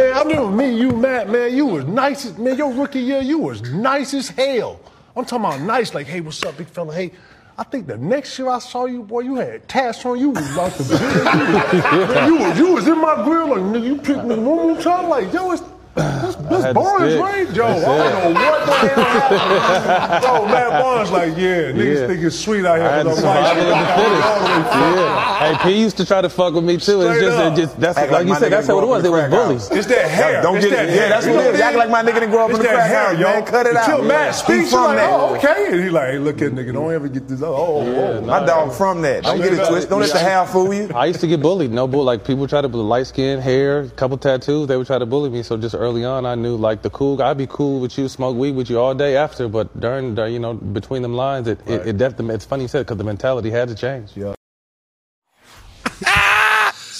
Man, 0.00 0.14
I 0.14 0.22
remember 0.22 0.50
me, 0.56 0.80
you, 0.80 0.92
Matt, 0.92 1.28
man, 1.28 1.54
you 1.54 1.66
was 1.66 1.84
nice 1.84 2.24
as, 2.24 2.38
man, 2.38 2.56
your 2.56 2.72
rookie 2.72 3.00
year, 3.00 3.20
you 3.20 3.38
was 3.38 3.60
nice 3.70 4.14
as 4.14 4.30
hell. 4.30 4.80
I'm 5.14 5.26
talking 5.26 5.44
about 5.44 5.60
nice, 5.60 5.92
like, 5.92 6.06
hey, 6.06 6.22
what's 6.22 6.42
up, 6.42 6.56
big 6.56 6.68
fella? 6.68 6.94
Hey, 6.94 7.12
I 7.58 7.64
think 7.64 7.86
the 7.86 7.98
next 7.98 8.38
year 8.38 8.48
I 8.48 8.60
saw 8.60 8.86
you, 8.86 9.02
boy, 9.02 9.20
you 9.20 9.34
had 9.34 9.68
tats 9.68 10.02
on 10.06 10.18
you. 10.18 10.30
Was 10.30 10.56
like 10.56 10.72
the 10.72 10.94
man, 12.14 12.32
you, 12.32 12.38
was, 12.38 12.58
you 12.58 12.72
was 12.72 12.88
in 12.88 12.98
my 12.98 13.22
grill, 13.24 13.48
like, 13.48 13.60
nigga, 13.60 13.84
you 13.84 13.96
picked 13.96 14.24
me 14.24 14.36
one 14.36 14.44
more 14.72 14.80
time, 14.80 15.10
like, 15.10 15.30
yo, 15.34 15.52
it's, 15.52 15.62
this, 15.94 16.36
this 16.36 16.62
had 16.62 16.68
to 16.68 16.74
Barnes, 16.74 17.12
stick. 17.12 17.22
right? 17.22 17.50
Yo, 17.54 17.64
I 17.66 17.70
don't 17.74 18.34
know 18.34 18.40
what 18.40 18.66
the 18.66 18.72
hell 18.72 19.04
happened. 19.04 20.20
Oh, 20.30 20.36
yo, 20.42 20.46
Matt 20.46 20.70
Barnes, 20.82 21.10
like, 21.10 21.36
yeah, 21.36 21.72
niggas 21.72 22.00
Yeah. 22.00 22.06
think 22.06 22.22
it's 22.22 22.38
sweet 22.38 22.64
out 22.64 22.76
here. 22.78 22.86
I 22.86 22.96
had 22.96 23.02
to 23.04 23.10
'cause 23.10 23.24
I'm 23.24 23.42
white. 23.42 23.48
survival 23.48 23.72
of 23.72 23.78
the 23.80 23.94
fittest. 23.96 24.98
Yeah. 25.00 25.38
Hey, 25.56 25.56
P 25.72 25.80
used 25.80 25.96
to 25.96 26.04
try 26.06 26.20
to 26.20 26.28
fuck 26.28 26.54
with 26.54 26.64
me 26.64 26.76
too. 26.76 27.00
It's 27.02 27.20
just, 27.20 27.38
up. 27.38 27.52
it 27.52 27.56
just 27.60 27.80
that's 27.80 27.98
like, 27.98 28.10
like 28.10 28.26
you 28.26 28.34
said. 28.36 28.52
That's 28.52 28.66
grew 28.66 28.76
what 28.76 28.84
it 28.84 28.86
was. 28.88 29.00
in 29.04 29.06
It 29.06 29.10
was 29.10 29.30
bullies. 29.30 29.68
house. 29.68 29.76
It's 29.78 29.86
that 29.88 30.08
hair. 30.08 30.42
Don't 30.42 30.56
It's 30.56 30.66
get 30.66 30.76
that 30.76 30.84
it. 30.86 30.90
hair. 30.90 31.02
Yeah, 31.02 31.08
that's 31.08 31.26
You 31.26 31.32
what 31.32 31.42
know 31.44 31.48
it 31.50 31.54
is. 31.54 31.60
what 31.60 31.66
Act 31.68 31.76
like 31.78 31.90
my 31.90 32.02
nigga 32.02 32.14
didn't 32.14 32.30
grow 32.30 32.44
up 32.44 32.50
in 32.50 32.56
It's 32.56 32.58
the 32.64 32.68
that 32.68 32.74
crack 32.74 32.90
hair, 32.90 33.08
house, 33.08 33.18
yo. 33.18 33.26
man. 33.28 33.44
Cut 33.44 33.66
it 33.66 33.76
out. 33.76 33.88
Until 33.90 34.04
Matt 34.04 34.26
Yeah. 34.26 34.30
speaks, 34.32 34.58
He 34.58 34.64
you 34.64 34.70
from 34.70 34.84
like, 34.84 34.96
that. 34.96 35.10
oh, 35.12 35.34
okay. 35.36 35.66
And 35.72 35.84
he 35.84 35.90
like, 35.90 36.08
hey, 36.10 36.18
look 36.18 36.42
at 36.42 36.52
nigga, 36.52 36.72
don't 36.72 36.92
ever 36.92 37.08
get 37.08 37.28
this. 37.28 37.42
Oh, 37.42 37.46
oh, 37.54 38.16
oh. 38.18 38.20
My 38.22 38.44
dog 38.44 38.72
from 38.72 39.02
that. 39.02 39.24
Don't 39.24 39.38
get 39.38 39.52
it 39.52 39.66
twisted. 39.66 39.90
Don't 39.90 40.00
let 40.00 40.12
the 40.12 40.18
hair 40.18 40.46
fool 40.46 40.72
you. 40.74 40.90
I 40.94 41.06
used 41.06 41.20
to 41.20 41.26
get 41.26 41.40
bullied. 41.42 41.72
No 41.72 41.86
bull. 41.88 42.04
Like 42.04 42.24
people 42.24 42.46
try 42.46 42.60
to 42.60 42.68
bully 42.68 42.84
light 42.84 43.06
skin, 43.06 43.40
hair, 43.40 43.86
couple 43.96 44.16
tattoos. 44.18 44.66
They 44.68 44.76
would 44.76 44.86
try 44.86 44.98
to 44.98 45.06
bully 45.06 45.30
me. 45.30 45.42
So 45.42 45.56
just 45.56 45.74
early 45.80 46.04
on, 46.04 46.26
I 46.26 46.34
knew 46.34 46.56
like 46.56 46.82
the 46.82 46.90
cool. 46.90 47.20
I'd 47.22 47.38
be 47.38 47.46
cool 47.46 47.80
with 47.80 47.98
you, 47.98 48.08
smoke 48.08 48.36
weed 48.36 48.54
with 48.54 48.70
you 48.70 48.78
all 48.78 48.94
day 48.94 49.16
after. 49.16 49.48
But 49.48 49.78
during, 49.80 50.16
you 50.16 50.38
know, 50.38 50.54
between 50.54 51.02
them 51.02 51.14
lines, 51.14 51.48
it 51.48 51.60
it, 51.66 51.88
it 51.88 51.96
definitely. 51.96 52.34
It's 52.34 52.44
funny 52.44 52.62
you 52.64 52.68
said 52.68 52.86
because 52.86 52.98
the 52.98 53.04
mentality 53.04 53.50
had 53.50 53.68
to 53.68 53.74
change. 53.74 54.16
Yeah. 54.16 54.34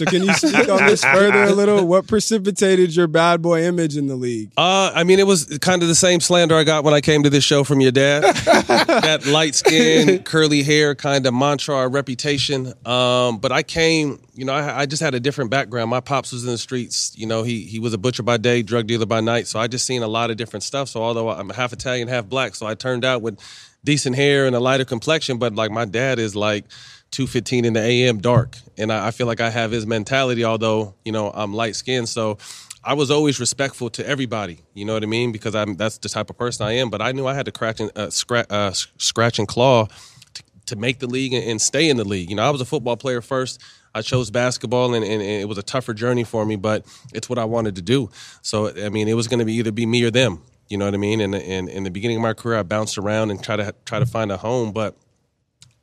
So 0.01 0.07
can 0.07 0.23
you 0.23 0.33
speak 0.33 0.67
on 0.71 0.87
this 0.87 1.05
further 1.05 1.43
a 1.43 1.53
little? 1.53 1.85
What 1.85 2.07
precipitated 2.07 2.97
your 2.97 3.07
bad 3.07 3.43
boy 3.43 3.65
image 3.65 3.99
in 3.99 4.07
the 4.07 4.17
league? 4.17 4.51
Uh, 4.57 4.91
I 4.95 5.05
mean, 5.05 5.19
it 5.19 5.27
was 5.27 5.59
kind 5.59 5.83
of 5.83 5.89
the 5.89 5.95
same 5.95 6.21
slander 6.21 6.55
I 6.55 6.65
got 6.65 6.85
when 6.85 6.95
I 6.95 7.03
came 7.03 7.23
to 7.25 7.29
this 7.29 7.45
show 7.45 7.65
from 7.65 7.83
your 7.83 7.93
dad. 7.93 8.23
that 8.45 9.27
light 9.27 9.55
skin, 9.55 10.23
curly 10.23 10.63
hair 10.63 10.95
kind 10.95 11.27
of 11.27 11.35
mantra 11.35 11.75
or 11.75 11.91
reputation. 11.91 12.73
Um, 12.87 13.41
but 13.41 13.53
I 13.53 13.63
came, 13.63 14.23
you 14.33 14.47
know, 14.47 14.55
I, 14.55 14.81
I 14.81 14.87
just 14.87 15.03
had 15.03 15.15
a 15.15 15.21
different 15.21 15.51
background. 15.51 15.91
My 15.91 16.01
pops 16.01 16.33
was 16.33 16.45
in 16.45 16.51
the 16.51 16.57
streets. 16.57 17.13
You 17.15 17.27
know, 17.27 17.43
he 17.43 17.65
he 17.65 17.79
was 17.79 17.93
a 17.93 17.99
butcher 17.99 18.23
by 18.23 18.39
day, 18.39 18.63
drug 18.63 18.87
dealer 18.87 19.05
by 19.05 19.21
night. 19.21 19.49
So 19.49 19.61
I 19.61 19.67
just 19.67 19.85
seen 19.85 20.03
a 20.03 20.09
lot 20.09 20.31
of 20.31 20.39
different 20.39 20.63
stuff. 20.63 20.89
So 20.89 21.03
although 21.03 21.29
I'm 21.29 21.51
half 21.51 21.75
Italian, 21.75 22.09
half 22.09 22.27
black, 22.27 22.55
so 22.55 22.67
I 22.67 22.75
turned 22.75 23.05
out 23.05 23.21
with 23.21 23.39
decent 23.85 24.17
hair 24.17 24.47
and 24.47 24.57
a 24.57 24.61
lighter 24.61 24.87
complexion. 24.87 25.37
But 25.37 25.55
like 25.55 25.71
my 25.71 25.85
dad 25.85 26.19
is 26.19 26.35
like. 26.35 26.65
215 27.11 27.65
in 27.65 27.73
the 27.73 27.81
AM 27.81 28.19
dark. 28.19 28.57
And 28.79 28.93
I, 28.93 29.09
I 29.09 29.11
feel 29.11 29.27
like 29.27 29.41
I 29.41 29.51
have 29.51 29.71
his 29.71 29.87
mentality, 29.87 30.45
although, 30.45 30.95
you 31.05 31.13
know, 31.13 31.31
I'm 31.31 31.55
light 31.55 31.77
skinned. 31.77 32.09
So 32.09 32.39
I 32.83 32.95
was 32.95 33.11
always 33.11 33.39
respectful 33.39 33.91
to 33.91 34.07
everybody. 34.07 34.61
You 34.75 34.85
know 34.85 34.95
what 34.95 35.03
I 35.03 35.07
mean? 35.07 35.33
Because 35.33 35.55
I'm 35.55 35.77
that's 35.77 35.99
the 35.99 36.09
type 36.09 36.31
of 36.31 36.39
person 36.39 36.67
I 36.67 36.73
am. 36.73 36.89
But 36.89 37.03
I 37.03 37.13
knew 37.13 37.27
I 37.27 37.35
had 37.35 37.47
to 37.47 37.53
scratch 37.55 37.81
and 37.81 37.91
uh, 37.97 38.11
scratch, 38.11 38.47
uh, 38.51 38.73
scratch 38.97 39.39
and 39.39 39.47
claw 39.47 39.87
to, 40.35 40.43
to 40.67 40.77
make 40.77 40.99
the 40.99 41.07
league 41.07 41.33
and, 41.33 41.45
and 41.45 41.61
stay 41.61 41.91
in 41.91 41.97
the 41.97 42.05
league. 42.05 42.31
You 42.31 42.37
know, 42.37 42.45
I 42.45 42.51
was 42.51 42.61
a 42.61 42.65
football 42.65 42.97
player 42.97 43.21
first. 43.21 43.61
I 43.93 44.03
chose 44.03 44.31
basketball, 44.31 44.95
and, 44.95 45.05
and, 45.05 45.21
and 45.21 45.43
it 45.43 45.49
was 45.49 45.59
a 45.59 45.65
tougher 45.65 45.93
journey 45.93 46.23
for 46.23 46.47
me, 46.47 46.55
but 46.55 46.87
it's 47.13 47.29
what 47.29 47.41
I 47.41 47.45
wanted 47.45 47.75
to 47.75 47.83
do. 47.83 48.09
So, 48.41 48.73
I 48.85 48.89
mean, 48.89 49.09
it 49.09 49.15
was 49.15 49.27
going 49.27 49.41
to 49.41 49.45
be 49.45 49.55
either 49.55 49.73
be 49.73 49.85
me 49.85 50.05
or 50.05 50.13
them. 50.13 50.43
You 50.69 50.79
know 50.79 50.85
what 50.85 50.95
I 50.95 50.99
mean? 50.99 51.21
And, 51.21 51.35
and 51.35 51.69
in 51.69 51.83
the 51.83 51.91
beginning 51.91 52.19
of 52.19 52.23
my 52.23 52.33
career, 52.33 52.57
I 52.57 52.63
bounced 52.63 52.97
around 52.99 53.33
and 53.33 53.43
try 53.43 53.57
to 53.57 53.75
try 53.85 53.99
to 53.99 54.07
find 54.07 54.31
a 54.31 54.37
home, 54.37 54.73
but 54.73 54.97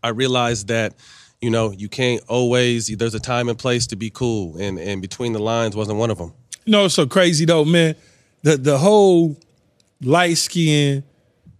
I 0.01 0.09
realized 0.09 0.69
that 0.69 0.93
you 1.41 1.49
know 1.49 1.71
you 1.71 1.89
can't 1.89 2.21
always. 2.27 2.87
There's 2.87 3.13
a 3.15 3.19
time 3.19 3.49
and 3.49 3.57
place 3.57 3.87
to 3.87 3.95
be 3.95 4.09
cool, 4.09 4.57
and 4.57 4.79
and 4.79 5.01
between 5.01 5.33
the 5.33 5.39
lines 5.39 5.75
wasn't 5.75 5.97
one 5.99 6.09
of 6.11 6.17
them. 6.17 6.33
You 6.65 6.71
know, 6.71 6.85
it's 6.85 6.95
so 6.95 7.05
crazy 7.05 7.45
though, 7.45 7.65
man. 7.65 7.95
The 8.43 8.57
the 8.57 8.77
whole 8.77 9.37
light 10.01 10.37
skin, 10.37 11.03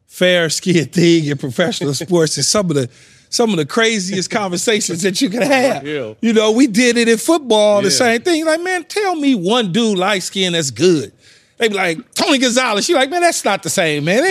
fair 0.07 0.49
skin 0.59 0.86
thing 0.86 1.25
in 1.25 1.38
professional 1.38 1.93
sports 2.05 2.38
is 2.38 2.47
some 2.47 2.69
of 2.69 2.75
the 2.75 2.89
some 3.30 3.49
of 3.51 3.57
the 3.57 3.65
craziest 3.65 4.30
conversations 4.30 5.01
that 5.01 5.21
you 5.21 5.30
can 5.30 5.41
have. 5.41 5.86
Yeah. 5.86 6.13
You 6.21 6.32
know, 6.34 6.51
we 6.53 6.65
did 6.67 6.95
it 6.97 7.09
in 7.09 7.17
football, 7.17 7.82
the 7.82 7.91
same 7.91 8.21
thing. 8.21 8.45
Like, 8.45 8.61
man, 8.61 8.86
tell 8.86 9.15
me 9.15 9.36
one 9.36 9.73
dude 9.73 9.97
light 9.97 10.23
skin 10.23 10.53
that's 10.53 10.71
good. 10.71 11.11
They 11.57 11.67
be 11.67 11.73
like 11.73 12.13
Tony 12.13 12.38
Gonzalez. 12.38 12.86
She 12.86 12.93
like, 12.93 13.09
man, 13.09 13.21
that's 13.21 13.43
not 13.43 13.63
the 13.63 13.69
same, 13.69 14.05
man. 14.05 14.21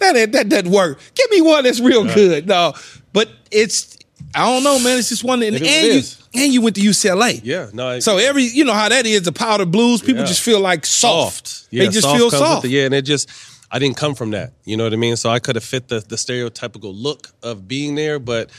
That 0.00 0.16
ain't- 0.16 0.32
that 0.32 0.48
doesn't 0.48 0.70
work. 0.72 0.98
Give 1.14 1.30
me 1.30 1.40
one 1.40 1.62
that's 1.62 1.78
real 1.80 2.04
good. 2.04 2.48
No, 2.48 2.72
but 3.12 3.28
it's 3.52 3.96
I 4.34 4.46
don't 4.46 4.62
know, 4.64 4.78
man. 4.78 4.98
It's 4.98 5.08
just 5.10 5.24
one, 5.24 5.42
and, 5.42 5.56
and 5.56 5.64
you 5.66 6.02
and 6.34 6.52
you 6.52 6.62
went 6.62 6.76
to 6.76 6.82
UCLA. 6.82 7.40
Yeah, 7.44 7.68
no. 7.72 7.88
I- 7.88 7.98
So 7.98 8.16
every, 8.18 8.44
you 8.44 8.64
know 8.64 8.72
how 8.72 8.88
that 8.88 9.04
is, 9.06 9.22
the 9.22 9.32
powder 9.32 9.66
blues, 9.66 10.00
people 10.00 10.20
Yeah. 10.22 10.26
just 10.26 10.40
feel 10.42 10.60
like 10.60 10.86
soft. 10.86 11.64
Yeah, 11.70 11.84
they 11.84 11.90
just 11.90 12.02
soft 12.02 12.16
feel 12.18 12.30
soft. 12.30 12.62
the- 12.62 12.68
yeah, 12.70 12.84
and 12.86 12.94
it 12.94 13.02
just 13.02 13.28
I 13.70 13.78
didn't 13.78 13.96
come 13.96 14.14
from 14.14 14.30
that. 14.30 14.52
You 14.64 14.76
know 14.76 14.84
what 14.84 14.92
I 14.92 14.96
mean? 14.96 15.16
So 15.16 15.30
I 15.30 15.38
could 15.38 15.56
have 15.56 15.64
fit 15.64 15.88
the 15.88 16.00
the 16.00 16.16
stereotypical 16.16 16.92
look 16.94 17.28
of 17.42 17.66
being 17.68 17.94
there, 17.94 18.18
but 18.18 18.50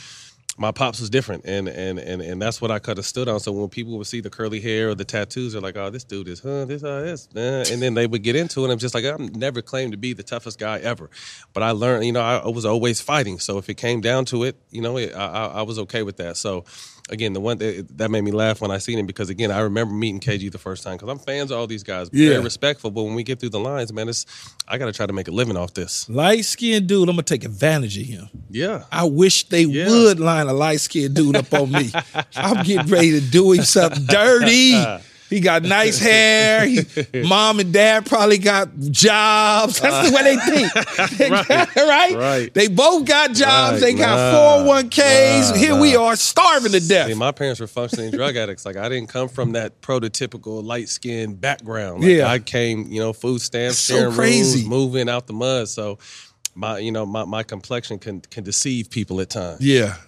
my 0.57 0.71
pops 0.71 0.99
was 0.99 1.09
different, 1.09 1.45
and 1.45 1.67
and 1.67 1.97
and 1.97 2.21
and 2.21 2.41
that's 2.41 2.61
what 2.61 2.69
I 2.69 2.77
could 2.77 2.97
have 2.97 3.05
stood 3.05 3.27
on. 3.27 3.39
So 3.39 3.51
when 3.51 3.69
people 3.69 3.97
would 3.97 4.05
see 4.05 4.21
the 4.21 4.29
curly 4.29 4.59
hair 4.59 4.89
or 4.89 4.95
the 4.95 5.05
tattoos, 5.05 5.53
they're 5.53 5.61
like, 5.61 5.75
"Oh, 5.75 5.89
this 5.89 6.03
dude 6.03 6.27
is, 6.27 6.41
huh? 6.41 6.65
This, 6.65 6.83
uh, 6.83 7.01
this," 7.01 7.27
uh, 7.35 7.65
and 7.71 7.81
then 7.81 7.95
they 7.95 8.05
would 8.05 8.21
get 8.21 8.35
into 8.35 8.63
it. 8.63 8.71
I'm 8.71 8.77
just 8.77 8.93
like, 8.93 9.03
I'm 9.03 9.27
never 9.27 9.61
claimed 9.61 9.93
to 9.93 9.97
be 9.97 10.13
the 10.13 10.23
toughest 10.23 10.59
guy 10.59 10.79
ever, 10.79 11.09
but 11.53 11.63
I 11.63 11.71
learned, 11.71 12.05
you 12.05 12.11
know, 12.11 12.21
I, 12.21 12.47
was 12.47 12.65
always 12.65 13.01
fighting. 13.01 13.39
So 13.39 13.57
if 13.57 13.67
it 13.67 13.75
came 13.75 13.99
down 13.99 14.25
to 14.25 14.43
it, 14.43 14.55
you 14.69 14.81
know, 14.81 14.97
it, 14.97 15.15
I, 15.15 15.25
I 15.25 15.45
I 15.45 15.61
was 15.63 15.79
okay 15.79 16.03
with 16.03 16.17
that. 16.17 16.37
So 16.37 16.65
again, 17.09 17.33
the 17.33 17.39
one 17.41 17.57
that, 17.57 17.87
that 17.97 18.09
made 18.11 18.21
me 18.21 18.31
laugh 18.31 18.61
when 18.61 18.71
I 18.71 18.77
seen 18.77 18.97
him 18.97 19.05
because 19.05 19.29
again, 19.29 19.51
I 19.51 19.59
remember 19.59 19.93
meeting 19.93 20.19
KG 20.19 20.51
the 20.51 20.57
first 20.57 20.83
time 20.83 20.95
because 20.95 21.09
I'm 21.09 21.19
fans 21.19 21.51
of 21.51 21.57
all 21.59 21.67
these 21.67 21.83
guys, 21.83 22.09
Yeah. 22.13 22.29
very 22.29 22.43
respectful. 22.43 22.91
But 22.91 23.03
when 23.03 23.13
we 23.15 23.23
get 23.23 23.39
through 23.39 23.49
the 23.49 23.59
lines, 23.59 23.91
man, 23.91 24.07
it's 24.09 24.25
I 24.67 24.77
got 24.77 24.85
to 24.85 24.93
try 24.93 25.05
to 25.05 25.13
make 25.13 25.27
a 25.27 25.31
living 25.31 25.57
off 25.57 25.73
this. 25.73 26.07
Light 26.09 26.45
skinned 26.45 26.87
dude, 26.87 27.09
I'm 27.09 27.15
gonna 27.15 27.23
take 27.23 27.43
advantage 27.43 27.97
of 27.97 28.05
him. 28.05 28.29
Yeah. 28.49 28.83
I 28.91 29.03
wish 29.05 29.47
they 29.49 29.63
Yeah. 29.63 29.89
would 29.89 30.19
line 30.19 30.47
a 30.47 30.53
light 30.53 30.79
skinned 30.81 31.15
dude 31.15 31.35
up 31.35 31.53
on 31.53 31.71
me. 31.71 31.91
I'm 32.35 32.63
getting 32.63 32.91
ready 32.91 33.11
to 33.11 33.21
do 33.21 33.51
him 33.51 33.63
something 33.63 34.05
dirty. 34.05 34.73
He 35.33 35.39
got 35.39 35.63
nice 35.63 35.97
hair. 35.99 36.67
He, 36.67 36.81
mom 37.27 37.59
and 37.59 37.73
dad 37.73 38.05
probably 38.05 38.37
got 38.37 38.69
jobs. 38.91 39.79
That's 39.79 40.09
the 40.09 40.15
way 40.15 40.23
they 40.23 40.35
uh, 40.35 41.07
think. 41.07 41.31
right. 41.75 42.15
Right. 42.15 42.53
They 42.53 42.67
both 42.67 43.05
got 43.05 43.33
jobs. 43.33 43.81
Right. 43.81 43.93
They 43.93 43.93
got 43.95 44.13
Nah. 44.33 44.73
401ks. 44.83 45.49
Nah, 45.49 45.55
Here 45.57 45.75
we 45.79 45.95
are 45.95 46.15
starving 46.15 46.73
to 46.73 46.87
death. 46.87 47.07
See, 47.07 47.15
my 47.15 47.31
parents 47.31 47.59
were 47.59 47.65
functioning 47.67 48.11
drug 48.11 48.35
addicts. 48.35 48.63
Like 48.63 48.75
I 48.77 48.89
didn't 48.89 49.09
come 49.09 49.27
from 49.27 49.53
that 49.53 49.81
prototypical 49.81 50.63
light 50.63 50.87
skinned 50.87 51.41
background. 51.41 52.01
Like, 52.01 52.11
Yeah. 52.11 52.27
I 52.29 52.37
came, 52.37 52.91
you 52.91 52.99
know, 52.99 53.11
food 53.11 53.41
stamps, 53.41 53.79
So 53.79 53.95
sharing 53.95 54.13
crazy. 54.13 54.59
rooms, 54.59 54.69
moving 54.69 55.09
out 55.09 55.25
the 55.25 55.33
mud. 55.33 55.67
So 55.67 55.97
my, 56.55 56.77
you 56.77 56.91
know, 56.91 57.05
my, 57.05 57.25
my 57.25 57.43
complexion 57.43 57.99
can 57.99 58.21
can 58.21 58.43
deceive 58.43 58.89
people 58.89 59.19
at 59.21 59.29
times. 59.29 59.61
Yeah. 59.61 59.95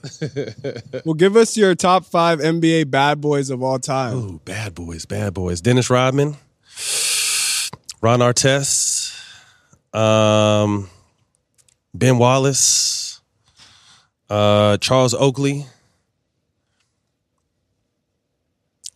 Well, 1.03 1.13
give 1.13 1.35
us 1.35 1.55
your 1.55 1.75
top 1.75 2.05
five 2.05 2.39
NBA 2.39 2.89
bad 2.89 3.21
boys 3.21 3.51
of 3.51 3.61
all 3.61 3.77
time. 3.77 4.15
Ooh, 4.15 4.39
bad 4.43 4.73
boys, 4.73 5.05
bad 5.05 5.35
boys. 5.35 5.61
Dennis 5.61 5.89
Rodman, 5.89 6.35
Ron 8.01 8.19
Artest, 8.21 9.13
um, 9.93 10.89
Ben 11.93 12.17
Wallace, 12.17 13.21
uh, 14.31 14.77
Charles 14.77 15.13
Oakley, 15.13 15.67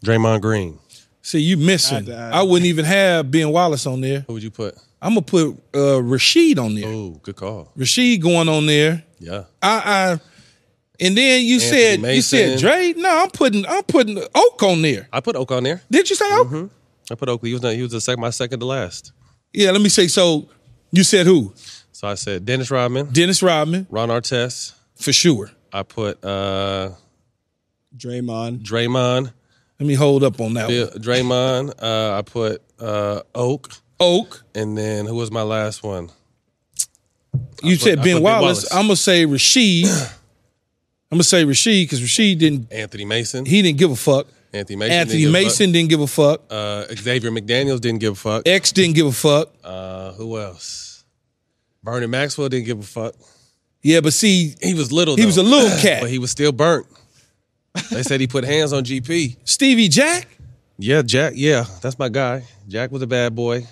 Draymond 0.03 0.41
Green. 0.41 0.79
See, 1.21 1.39
you 1.39 1.57
missing. 1.57 2.05
Had. 2.05 2.33
I 2.33 2.41
wouldn't 2.41 2.65
even 2.65 2.85
have 2.85 3.29
Ben 3.29 3.51
Wallace 3.51 3.85
on 3.85 4.01
there. 4.01 4.21
Who 4.21 4.33
would 4.33 4.43
you 4.43 4.51
put? 4.51 4.75
I'm 5.01 5.11
gonna 5.11 5.21
put 5.21 5.47
uh, 5.73 6.01
Rasheed 6.01 6.57
on 6.59 6.75
there. 6.75 6.87
Oh, 6.87 7.19
good 7.23 7.35
call. 7.35 7.71
Rasheed 7.77 8.21
going 8.21 8.49
on 8.49 8.65
there. 8.65 9.03
Yeah. 9.19 9.43
I, 9.61 9.77
I 10.11 10.19
and 10.99 11.17
then 11.17 11.43
you 11.45 11.55
Anthony 11.55 11.59
said 11.59 11.99
you 12.15 12.21
said 12.21 12.49
Mason. 12.51 12.59
Dre. 12.59 12.93
No, 12.97 13.23
I'm 13.23 13.29
putting 13.31 13.65
I'm 13.65 13.83
putting 13.83 14.17
Oak 14.17 14.63
on 14.63 14.81
there. 14.81 15.07
I 15.13 15.21
put 15.21 15.35
Oak 15.35 15.51
on 15.51 15.63
there. 15.63 15.81
Did 15.89 16.09
you 16.09 16.15
say 16.15 16.25
Oak? 16.33 16.47
Mm-hmm. 16.47 16.65
I 17.11 17.15
put 17.15 17.29
Oak. 17.29 17.45
He 17.45 17.53
was 17.53 17.61
not, 17.61 17.73
he 17.73 17.81
was 17.81 17.91
the 17.91 18.01
second, 18.01 18.21
my 18.21 18.29
second 18.29 18.59
to 18.59 18.65
last. 18.65 19.13
Yeah. 19.53 19.71
Let 19.71 19.81
me 19.81 19.89
say. 19.89 20.07
So 20.07 20.49
you 20.91 21.03
said 21.03 21.25
who? 21.25 21.53
So 21.91 22.07
I 22.07 22.15
said 22.15 22.45
Dennis 22.45 22.69
Rodman, 22.71 23.07
Dennis 23.11 23.41
Rodman 23.43 23.87
Ron 23.89 24.09
Artest. 24.09 24.73
for 24.95 25.11
sure. 25.13 25.51
I 25.71 25.83
put 25.83 26.23
uh, 26.25 26.91
Draymond. 27.95 28.59
Draymond, 28.63 29.31
Let 29.79 29.87
me 29.87 29.93
hold 29.95 30.23
up 30.23 30.39
on 30.41 30.53
that 30.55 30.67
Bill, 30.67 30.87
one. 30.87 30.97
Draymond. 30.97 31.73
Uh, 31.81 32.17
I 32.17 32.21
put 32.21 32.61
uh, 32.79 33.21
Oak, 33.35 33.69
Oak. 33.99 34.43
and 34.55 34.77
then 34.77 35.05
who 35.05 35.15
was 35.15 35.31
my 35.31 35.41
last 35.43 35.83
one? 35.83 36.09
You 37.63 37.75
put- 37.77 37.81
said 37.81 37.95
Ben 37.97 38.15
Ben 38.15 38.23
Wallace. 38.23 38.41
Wallace. 38.41 38.73
I'm 38.73 38.83
gonna 38.83 38.95
say 38.95 39.25
Rasheed. 39.25 39.85
I'm 41.11 41.17
gonna 41.17 41.23
say 41.23 41.43
Rasheed 41.43 41.83
because 41.83 42.01
Rasheed 42.01 42.37
didn't. 42.39 42.71
Anthony 42.71 43.05
Mason. 43.05 43.45
He 43.45 43.61
didn't 43.61 43.77
give 43.79 43.91
a 43.91 43.95
fuck. 43.95 44.27
Anthony 44.53 44.77
Mason. 44.77 44.93
Anthony 44.93 45.19
didn't 45.19 45.33
give 45.33 45.41
a 45.41 45.43
Mason 45.45 45.71
didn't 45.71 45.89
give 45.89 45.99
a 46.01 46.07
fuck. 46.07 46.39
fuck. 46.49 46.51
Uh, 46.51 46.95
Xavier 46.95 47.31
McDaniels 47.31 47.81
didn't 47.81 47.99
give 47.99 48.13
a 48.13 48.15
fuck. 48.15 48.47
X 48.47 48.71
didn't 48.71 48.95
give 48.95 49.05
a 49.07 49.11
fuck. 49.11 49.49
Uh, 49.63 50.13
who 50.13 50.39
else? 50.39 51.03
Bernie 51.83 52.07
Maxwell 52.07 52.49
didn't 52.49 52.65
give 52.65 52.79
a 52.79 52.83
fuck. 52.83 53.15
Yeah, 53.81 54.01
but 54.01 54.13
see, 54.13 54.55
He 54.61 54.73
was 54.73 54.91
little. 54.91 55.15
he 55.15 55.25
was 55.25 55.37
a 55.37 55.43
little 55.43 55.69
cat. 55.81 56.01
but 56.01 56.09
he 56.09 56.19
was 56.19 56.31
still 56.31 56.51
burnt. 56.51 56.85
They 57.91 58.03
said 58.03 58.19
he 58.19 58.27
put 58.27 58.43
hands 58.43 58.73
on 58.73 58.83
GP. 58.83 59.37
Stevie 59.45 59.87
Jack. 59.87 60.27
Yeah, 60.77 61.01
Jack. 61.01 61.33
Yeah, 61.35 61.65
that's 61.81 61.97
my 61.99 62.09
guy. 62.09 62.43
Jack 62.67 62.91
was 62.91 63.01
a 63.01 63.07
bad 63.07 63.35
boy. 63.35 63.65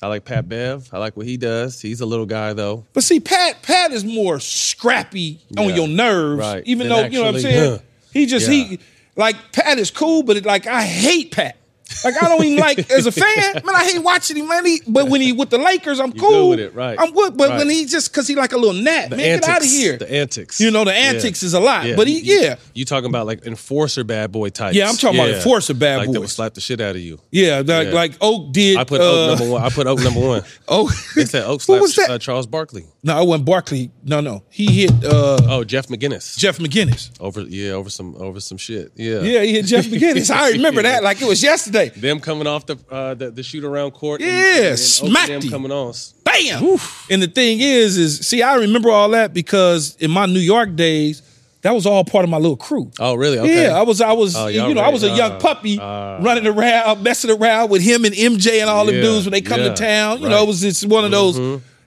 I 0.00 0.06
like 0.06 0.24
Pat 0.24 0.48
Bev. 0.48 0.88
I 0.92 0.98
like 0.98 1.16
what 1.16 1.26
he 1.26 1.36
does. 1.36 1.80
He's 1.80 2.00
a 2.00 2.06
little 2.06 2.26
guy 2.26 2.52
though. 2.52 2.84
But 2.92 3.02
see, 3.02 3.18
Pat 3.20 3.62
Pat 3.62 3.90
is 3.92 4.04
more 4.04 4.38
scrappy 4.40 5.40
on 5.56 5.74
your 5.74 5.88
nerves. 5.88 6.38
Right. 6.40 6.62
Even 6.66 6.88
though 6.88 7.04
you 7.06 7.18
know 7.18 7.24
what 7.26 7.34
I'm 7.36 7.40
saying. 7.40 7.72
huh. 7.72 7.78
He 8.12 8.26
just 8.26 8.48
Yeah. 8.48 8.54
he 8.64 8.78
like 9.16 9.36
Pat 9.52 9.78
is 9.78 9.90
cool, 9.90 10.22
but 10.22 10.36
it, 10.36 10.46
like 10.46 10.66
I 10.66 10.82
hate 10.82 11.32
Pat. 11.32 11.56
Like 12.04 12.14
I 12.22 12.28
don't 12.28 12.44
even 12.44 12.58
like 12.58 12.90
as 12.90 13.06
a 13.06 13.12
fan, 13.12 13.54
man. 13.64 13.74
I 13.74 13.84
hate 13.84 13.98
watching 14.02 14.36
him, 14.36 14.48
man. 14.48 14.64
He, 14.64 14.80
but 14.86 15.08
when 15.08 15.20
he 15.20 15.32
with 15.32 15.50
the 15.50 15.58
Lakers, 15.58 15.98
I'm 16.00 16.12
You 16.14 16.20
cool 16.20 16.30
good 16.30 16.48
with 16.50 16.60
it, 16.60 16.74
right. 16.74 16.96
I'm 16.98 17.12
good. 17.12 17.36
But 17.36 17.48
Right. 17.50 17.58
when 17.58 17.70
he 17.70 17.86
just 17.86 18.10
because 18.12 18.28
he 18.28 18.34
like 18.36 18.52
a 18.52 18.56
little 18.56 18.80
gnat, 18.80 19.10
The 19.10 19.16
man, 19.16 19.26
antics. 19.26 19.46
get 19.46 19.56
out 19.56 19.62
of 19.62 19.68
here. 19.68 19.96
The 19.98 20.12
antics. 20.12 20.60
You 20.60 20.70
know, 20.70 20.84
the 20.84 20.92
Yeah. 20.92 20.96
antics 21.14 21.42
is 21.42 21.54
a 21.54 21.60
lot. 21.60 21.86
But 21.96 22.06
he, 22.08 22.18
you- 22.20 22.40
yeah, 22.40 22.56
You 22.74 22.84
talking 22.84 23.08
about 23.08 23.26
like 23.26 23.44
enforcer 23.46 24.04
bad 24.04 24.30
boy 24.32 24.50
types? 24.50 24.76
Yeah, 24.76 24.88
I'm 24.88 24.96
talking 24.96 25.18
about 25.18 25.30
enforcer 25.30 25.74
bad 25.74 25.96
boy. 25.96 26.00
like 26.04 26.12
That 26.12 26.20
would 26.20 26.30
slap 26.30 26.54
the 26.54 26.60
shit 26.60 26.80
out 26.80 26.94
of 26.96 27.00
you. 27.02 27.18
yeah, 27.30 27.58
like, 27.64 27.88
Yeah. 27.88 27.92
like 27.92 28.12
Oak 28.20 28.52
did. 28.52 28.76
I 28.76 28.84
put 28.84 29.00
uh, 29.00 29.04
Oak 29.04 29.38
number 29.38 29.52
one. 29.54 29.62
I 29.62 29.68
put 29.70 29.86
Oak 29.86 30.00
number 30.00 30.20
one. 30.20 30.42
Oak. 30.68 30.90
They 31.14 31.24
said 31.24 31.44
Oak 31.44 31.60
slapped? 31.62 31.98
Uh, 32.10 32.18
Charles 32.18 32.46
Barkley. 32.46 32.84
no, 33.02 33.16
I 33.18 33.22
wasn't 33.22 33.44
Barkley. 33.46 33.90
No, 34.04 34.20
no, 34.20 34.42
he 34.50 34.66
hit 34.82 34.92
uh, 35.04 35.38
Oh, 35.48 35.64
Jeff 35.64 35.88
McInnis. 35.88 36.36
Jeff 36.36 36.58
McInnis. 36.58 37.10
over 37.20 37.40
yeah 37.42 37.72
over 37.72 37.90
some 37.90 38.14
over 38.16 38.40
some 38.40 38.58
shit. 38.58 38.92
Yeah. 38.96 39.20
Yeah, 39.20 39.42
he 39.42 39.52
hit 39.54 39.66
Jeff 39.66 39.86
McInnis. 39.92 40.30
I 40.30 40.50
remember 40.50 40.82
that 40.82 41.02
like 41.02 41.20
it 41.22 41.28
was 41.28 41.42
yesterday. 41.42 41.87
Them 41.94 42.20
coming 42.20 42.46
off 42.46 42.66
the 42.66 42.76
uh, 42.90 43.14
the, 43.14 43.30
the 43.30 43.42
shoot 43.42 43.64
around 43.64 43.92
court. 43.92 44.20
and- 44.20 44.30
Yeah, 44.30 44.54
and, 44.56 44.64
and 44.66 44.72
Oak 44.72 44.78
smacked 44.78 45.28
them 45.28 45.42
coming 45.50 45.72
on. 45.72 45.94
Bam. 46.24 46.76
And 47.10 47.22
the 47.22 47.26
thing 47.28 47.60
is, 47.60 47.96
is 47.96 48.20
see, 48.26 48.42
I 48.42 48.56
remember 48.56 48.90
all 48.90 49.08
that 49.10 49.32
because 49.34 49.96
in 49.96 50.10
my 50.10 50.26
New 50.26 50.38
York 50.40 50.76
days, 50.76 51.22
that 51.62 51.72
was 51.74 51.86
all 51.86 52.04
part 52.04 52.22
of 52.22 52.30
my 52.30 52.36
little 52.36 52.56
crew. 52.56 52.90
Oh, 53.00 53.14
really? 53.14 53.38
Okay. 53.38 53.64
Yeah, 53.64 53.76
I 53.76 53.82
was, 53.82 54.00
I 54.00 54.12
was, 54.12 54.36
Oh, 54.36 54.46
you 54.46 54.60
y'all 54.60 54.74
know, 54.74 54.80
I 54.80 54.90
was 54.90 55.02
a 55.02 55.08
young 55.08 55.32
Uh, 55.32 55.38
puppy 55.40 55.78
uh, 55.80 56.20
running 56.22 56.46
around, 56.46 57.02
messing 57.02 57.30
around 57.32 57.70
with 57.70 57.82
him 57.82 58.04
and 58.04 58.14
MJ 58.14 58.60
and 58.60 58.70
all 58.70 58.86
them 58.86 58.94
Yeah, 58.94 59.00
dudes 59.00 59.24
when 59.26 59.32
they 59.32 59.40
come 59.40 59.60
yeah, 59.60 59.70
to 59.70 59.74
town. 59.74 60.20
You 60.20 60.28
know, 60.28 60.36
right. 60.36 60.40
Mm-hmm. 60.42 60.44
it 60.44 60.48
was 60.48 60.60
just 60.60 60.86
one 60.86 61.04
of 61.04 61.10
those 61.10 61.36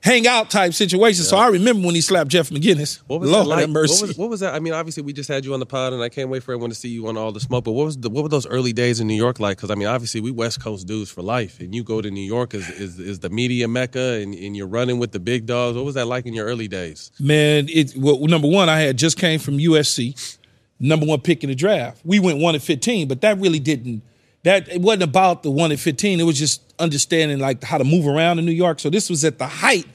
hangout 0.01 0.49
type 0.49 0.73
situations. 0.73 1.27
So 1.27 1.37
I 1.37 1.47
remember 1.47 1.85
when 1.85 1.95
he 1.95 2.01
slapped 2.01 2.29
Jeff 2.29 2.49
McInnis. 2.49 3.01
What 3.07 3.21
was 3.21 3.29
Lord 3.29 3.45
that 3.45 3.49
like? 3.49 3.69
mercy. 3.69 4.01
What 4.01 4.07
was, 4.07 4.17
what 4.17 4.29
was 4.29 4.39
that? 4.41 4.53
I 4.53 4.59
mean, 4.59 4.73
obviously, 4.73 5.03
we 5.03 5.13
just 5.13 5.29
had 5.29 5.45
you 5.45 5.53
on 5.53 5.59
the 5.59 5.65
pod, 5.65 5.93
and 5.93 6.01
I 6.01 6.09
can't 6.09 6.29
wait 6.29 6.43
for 6.43 6.51
everyone 6.51 6.69
to 6.69 6.75
see 6.75 6.89
you 6.89 7.07
on 7.07 7.17
all 7.17 7.31
the 7.31 7.39
smoke. 7.39 7.63
But 7.63 7.71
what 7.73 7.85
was 7.85 7.97
the, 7.97 8.09
what 8.09 8.23
were 8.23 8.29
those 8.29 8.47
early 8.47 8.73
days 8.73 8.99
in 8.99 9.07
New 9.07 9.15
York 9.15 9.39
like? 9.39 9.57
Because 9.57 9.71
I 9.71 9.75
mean, 9.75 9.87
obviously, 9.87 10.21
we 10.21 10.31
West 10.31 10.61
Coast 10.61 10.87
dudes 10.87 11.11
for 11.11 11.21
life, 11.21 11.59
and 11.59 11.73
you 11.73 11.83
go 11.83 12.01
to 12.01 12.09
New 12.09 12.21
York 12.21 12.53
is 12.53 12.69
is, 12.69 12.99
is 12.99 13.19
the 13.19 13.29
media 13.29 13.67
mecca, 13.67 14.19
and, 14.21 14.33
and 14.33 14.57
you're 14.57 14.67
running 14.67 14.99
with 14.99 15.11
the 15.11 15.19
big 15.19 15.45
dogs. 15.45 15.75
What 15.75 15.85
was 15.85 15.95
that 15.95 16.07
like 16.07 16.25
in 16.25 16.33
your 16.33 16.45
early 16.45 16.67
days? 16.67 17.11
Man, 17.19 17.67
it 17.69 17.93
well, 17.95 18.19
number 18.19 18.47
one, 18.47 18.69
I 18.69 18.79
had 18.81 18.97
just 18.97 19.17
came 19.17 19.39
from 19.39 19.57
USC, 19.57 20.37
number 20.79 21.05
one 21.05 21.21
pick 21.21 21.43
in 21.43 21.49
the 21.49 21.55
draft. 21.55 22.01
We 22.03 22.19
went 22.19 22.39
one 22.39 22.55
at 22.55 22.61
fifteen, 22.61 23.07
but 23.07 23.21
that 23.21 23.37
really 23.39 23.59
didn't. 23.59 24.03
That 24.43 24.69
it 24.69 24.81
wasn't 24.81 25.03
about 25.03 25.43
the 25.43 25.51
one 25.51 25.71
at 25.71 25.79
fifteen. 25.79 26.19
It 26.19 26.23
was 26.23 26.37
just 26.39 26.61
understanding 26.79 27.37
like 27.39 27.63
how 27.63 27.77
to 27.77 27.83
move 27.83 28.07
around 28.07 28.39
in 28.39 28.45
New 28.45 28.51
York. 28.51 28.79
So 28.79 28.89
this 28.89 29.09
was 29.09 29.23
at 29.23 29.37
the 29.37 29.47
height 29.47 29.85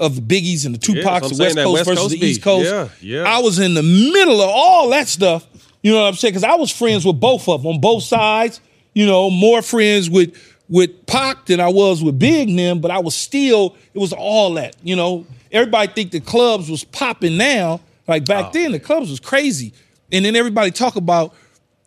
of 0.00 0.16
the 0.16 0.22
Biggies 0.22 0.66
and 0.66 0.74
the 0.74 0.92
Yeah, 0.94 1.02
Tupacs, 1.04 1.28
so 1.28 1.34
the 1.36 1.42
West 1.44 1.56
Coast 1.56 1.72
West 1.74 1.88
versus 1.88 2.02
Coast 2.02 2.20
the. 2.20 2.26
East 2.26 2.42
Coast. 2.42 2.68
Yeah, 2.70 2.88
yeah. 3.00 3.22
I 3.22 3.38
was 3.38 3.60
in 3.60 3.74
the 3.74 3.82
middle 3.82 4.40
of 4.40 4.50
all 4.52 4.90
that 4.90 5.06
stuff. 5.06 5.46
You 5.82 5.92
know 5.92 6.02
what 6.02 6.08
I'm 6.08 6.14
saying? 6.14 6.32
Because 6.32 6.44
I 6.44 6.54
was 6.56 6.70
friends 6.72 7.04
with 7.04 7.20
both 7.20 7.48
of 7.48 7.62
them 7.62 7.74
on 7.74 7.80
both 7.80 8.02
sides. 8.02 8.60
You 8.94 9.06
know, 9.06 9.30
more 9.30 9.62
friends 9.62 10.10
with 10.10 10.36
with 10.68 11.06
Pac 11.06 11.46
than 11.46 11.60
I 11.60 11.68
was 11.68 12.02
with 12.02 12.18
Big 12.18 12.54
them, 12.56 12.80
but 12.80 12.90
I 12.90 12.98
was 12.98 13.14
still. 13.14 13.76
It 13.94 13.98
was 14.00 14.12
all 14.12 14.54
that. 14.54 14.74
You 14.82 14.96
know, 14.96 15.26
everybody 15.52 15.92
think 15.92 16.10
the 16.10 16.20
clubs 16.20 16.68
was 16.68 16.82
popping 16.82 17.36
now. 17.36 17.80
Like 18.08 18.24
back 18.24 18.46
Oh. 18.46 18.50
then, 18.52 18.72
the 18.72 18.80
clubs 18.80 19.10
was 19.10 19.20
crazy, 19.20 19.72
and 20.10 20.24
then 20.24 20.34
everybody 20.34 20.72
talk 20.72 20.96
about 20.96 21.34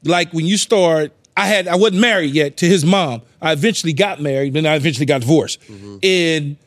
like 0.05 0.31
when 0.31 0.45
you 0.45 0.55
start. 0.55 1.11
I 1.37 1.47
had 1.47 1.67
I 1.67 1.75
wasn't 1.75 2.01
married 2.01 2.33
yet 2.33 2.57
to 2.57 2.65
his 2.65 2.85
mom. 2.85 3.21
I 3.41 3.51
eventually 3.51 3.93
got 3.93 4.21
married, 4.21 4.53
then 4.53 4.65
I 4.65 4.75
eventually 4.75 5.05
got 5.05 5.21
divorced, 5.21 5.59
Mm-hmm. 5.61 5.97
and 6.03 6.57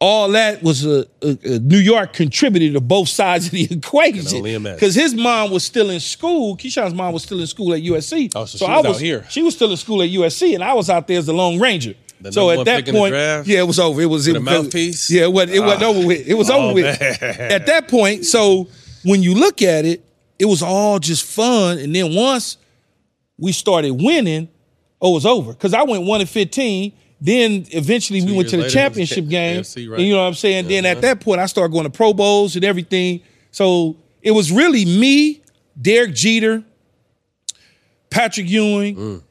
all 0.00 0.30
that 0.30 0.62
was 0.64 0.84
a, 0.84 1.06
a, 1.22 1.38
a 1.44 1.58
New 1.60 1.78
York 1.78 2.12
contributed 2.12 2.72
to 2.72 2.80
both 2.80 3.08
sides 3.08 3.46
of 3.46 3.52
the 3.52 3.64
equation. 3.70 4.42
Because 4.42 4.96
his 4.96 5.14
mom 5.14 5.52
was 5.52 5.62
still 5.62 5.90
in 5.90 6.00
school. 6.00 6.56
Keyshawn's 6.56 6.92
mom 6.94 7.12
was 7.12 7.22
still 7.22 7.38
in 7.40 7.46
school 7.46 7.72
at 7.72 7.82
USC. 7.82 8.32
Oh, 8.34 8.44
so 8.44 8.58
she 8.58 8.66
I 8.66 8.78
was 8.80 8.96
out 8.96 9.00
here. 9.00 9.24
She 9.30 9.42
was 9.42 9.54
still 9.54 9.70
in 9.70 9.76
school 9.76 10.02
at 10.02 10.10
USC, 10.10 10.54
and 10.54 10.64
I 10.64 10.74
was 10.74 10.90
out 10.90 11.06
there 11.06 11.18
as 11.18 11.26
the 11.26 11.32
Lone 11.32 11.60
Ranger. 11.60 11.94
The 12.20 12.32
so 12.32 12.50
at 12.50 12.64
that 12.64 12.84
the 12.86 12.92
point, 12.92 13.14
yeah, 13.14 13.60
it 13.60 13.66
was 13.66 13.78
over. 13.78 14.00
It 14.00 14.06
was 14.06 14.26
it 14.26 14.34
a 14.36 14.40
mouthpiece? 14.40 15.08
Yeah, 15.10 15.22
it 15.24 15.32
wasn't, 15.32 15.56
it 15.56 15.60
wasn't 15.60 15.82
Ah. 15.82 15.86
over 15.86 16.06
with. 16.06 16.26
It 16.28 16.34
was 16.34 16.50
Oh, 16.50 16.60
over 16.70 16.74
with 16.74 17.00
at 17.02 17.66
that 17.66 17.86
point. 17.88 18.24
So 18.24 18.68
when 19.04 19.22
you 19.22 19.34
look 19.34 19.62
at 19.62 19.84
it, 19.84 20.04
it 20.38 20.46
was 20.46 20.62
all 20.62 20.98
just 20.98 21.24
fun. 21.24 21.78
And 21.78 21.94
then 21.94 22.12
once 22.14 22.56
we 23.42 23.50
started 23.52 23.90
winning, 24.00 24.48
oh, 25.00 25.10
it 25.10 25.14
was 25.14 25.26
over. 25.26 25.52
Because 25.52 25.74
I 25.74 25.82
went 25.82 26.04
one 26.04 26.20
and 26.20 26.30
fifteen. 26.30 26.92
Then 27.20 27.66
eventually 27.70 28.20
we 28.24 28.32
went 28.32 28.48
to 28.50 28.56
the 28.56 28.62
years 28.64 28.74
later, 28.74 28.86
it 28.86 28.88
was 28.98 29.08
championship 29.08 29.24
cha- 29.26 29.30
game. 29.30 29.60
AFC, 29.60 29.88
right? 29.90 29.98
And 29.98 30.06
you 30.08 30.14
know 30.14 30.22
what 30.22 30.28
I'm 30.28 30.34
saying? 30.34 30.68
Then 30.68 30.84
at 30.86 30.92
Uh-huh. 30.92 31.00
that 31.02 31.20
point, 31.20 31.40
I 31.40 31.46
started 31.46 31.72
going 31.72 31.84
to 31.84 31.90
Pro 31.90 32.12
Bowls 32.12 32.56
and 32.56 32.64
everything. 32.64 33.20
So 33.52 33.96
it 34.22 34.30
was 34.32 34.50
really 34.50 34.84
me, 34.84 35.40
Derek 35.80 36.14
Jeter, 36.14 36.64
Patrick 38.10 38.48
Ewing, 38.48 38.96
Mm. 38.96 39.22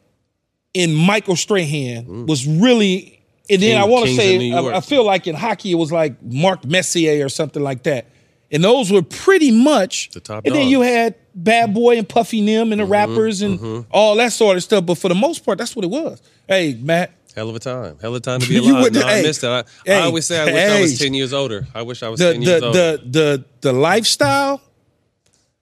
and 0.75 0.95
Michael 0.95 1.35
Strahan 1.35 2.25
was 2.27 2.45
really. 2.47 3.19
And 3.49 3.61
then 3.61 3.71
King- 3.71 3.77
I 3.81 3.83
want 3.83 4.05
to 4.07 4.15
say, 4.15 4.51
I, 4.53 4.77
I 4.77 4.79
feel 4.81 5.03
like 5.03 5.27
in 5.27 5.35
hockey 5.35 5.71
it 5.71 5.75
was 5.75 5.91
like 5.91 6.21
Mark 6.23 6.63
Messier 6.65 7.25
or 7.25 7.29
something 7.29 7.61
like 7.61 7.83
that. 7.83 8.05
And 8.51 8.63
those 8.63 8.91
were 8.91 9.01
pretty 9.01 9.49
much 9.51 10.09
The 10.09 10.19
top 10.19 10.45
And 10.45 10.53
then 10.53 10.67
you 10.67 10.81
had 10.81 11.15
Bad 11.33 11.73
Boy 11.73 11.97
and 11.97 12.07
Puffy 12.07 12.41
Nim 12.41 12.71
and 12.73 12.81
the 12.81 12.85
rappers 12.85 13.41
and 13.41 13.59
mhm. 13.59 13.85
all 13.91 14.15
that 14.17 14.33
sort 14.33 14.57
of 14.57 14.63
stuff. 14.63 14.85
But 14.85 14.97
for 14.97 15.07
the 15.07 15.15
most 15.15 15.45
part, 15.45 15.57
that's 15.57 15.75
what 15.75 15.85
it 15.85 15.89
was. 15.89 16.21
Hey, 16.47 16.77
Matt. 16.79 17.11
Hell 17.33 17.49
of 17.49 17.55
a 17.55 17.59
time. 17.59 17.97
Hell 18.01 18.11
of 18.13 18.17
a 18.17 18.19
time 18.19 18.39
to 18.41 18.47
be 18.49 18.57
alive. 18.57 18.91
no, 18.91 19.01
I 19.07 19.17
hey, 19.17 19.21
missed 19.21 19.43
it. 19.43 19.47
I, 19.49 19.63
hey, 19.85 19.95
I 19.97 20.01
always 20.01 20.25
say 20.25 20.39
I 20.39 20.45
wish 20.45 20.69
I 20.69 20.81
was 20.81 20.99
10 20.99 21.13
years 21.13 21.33
older. 21.33 21.65
I 21.73 21.81
wish 21.83 22.03
I 22.03 22.09
was 22.09 22.19
the 22.19 22.33
10 22.33 22.41
years 22.41 22.59
the, 22.61 22.67
older. 22.67 22.97
the 22.97 23.03
the 23.09 23.45
the 23.61 23.73
lifestyle 23.73 24.61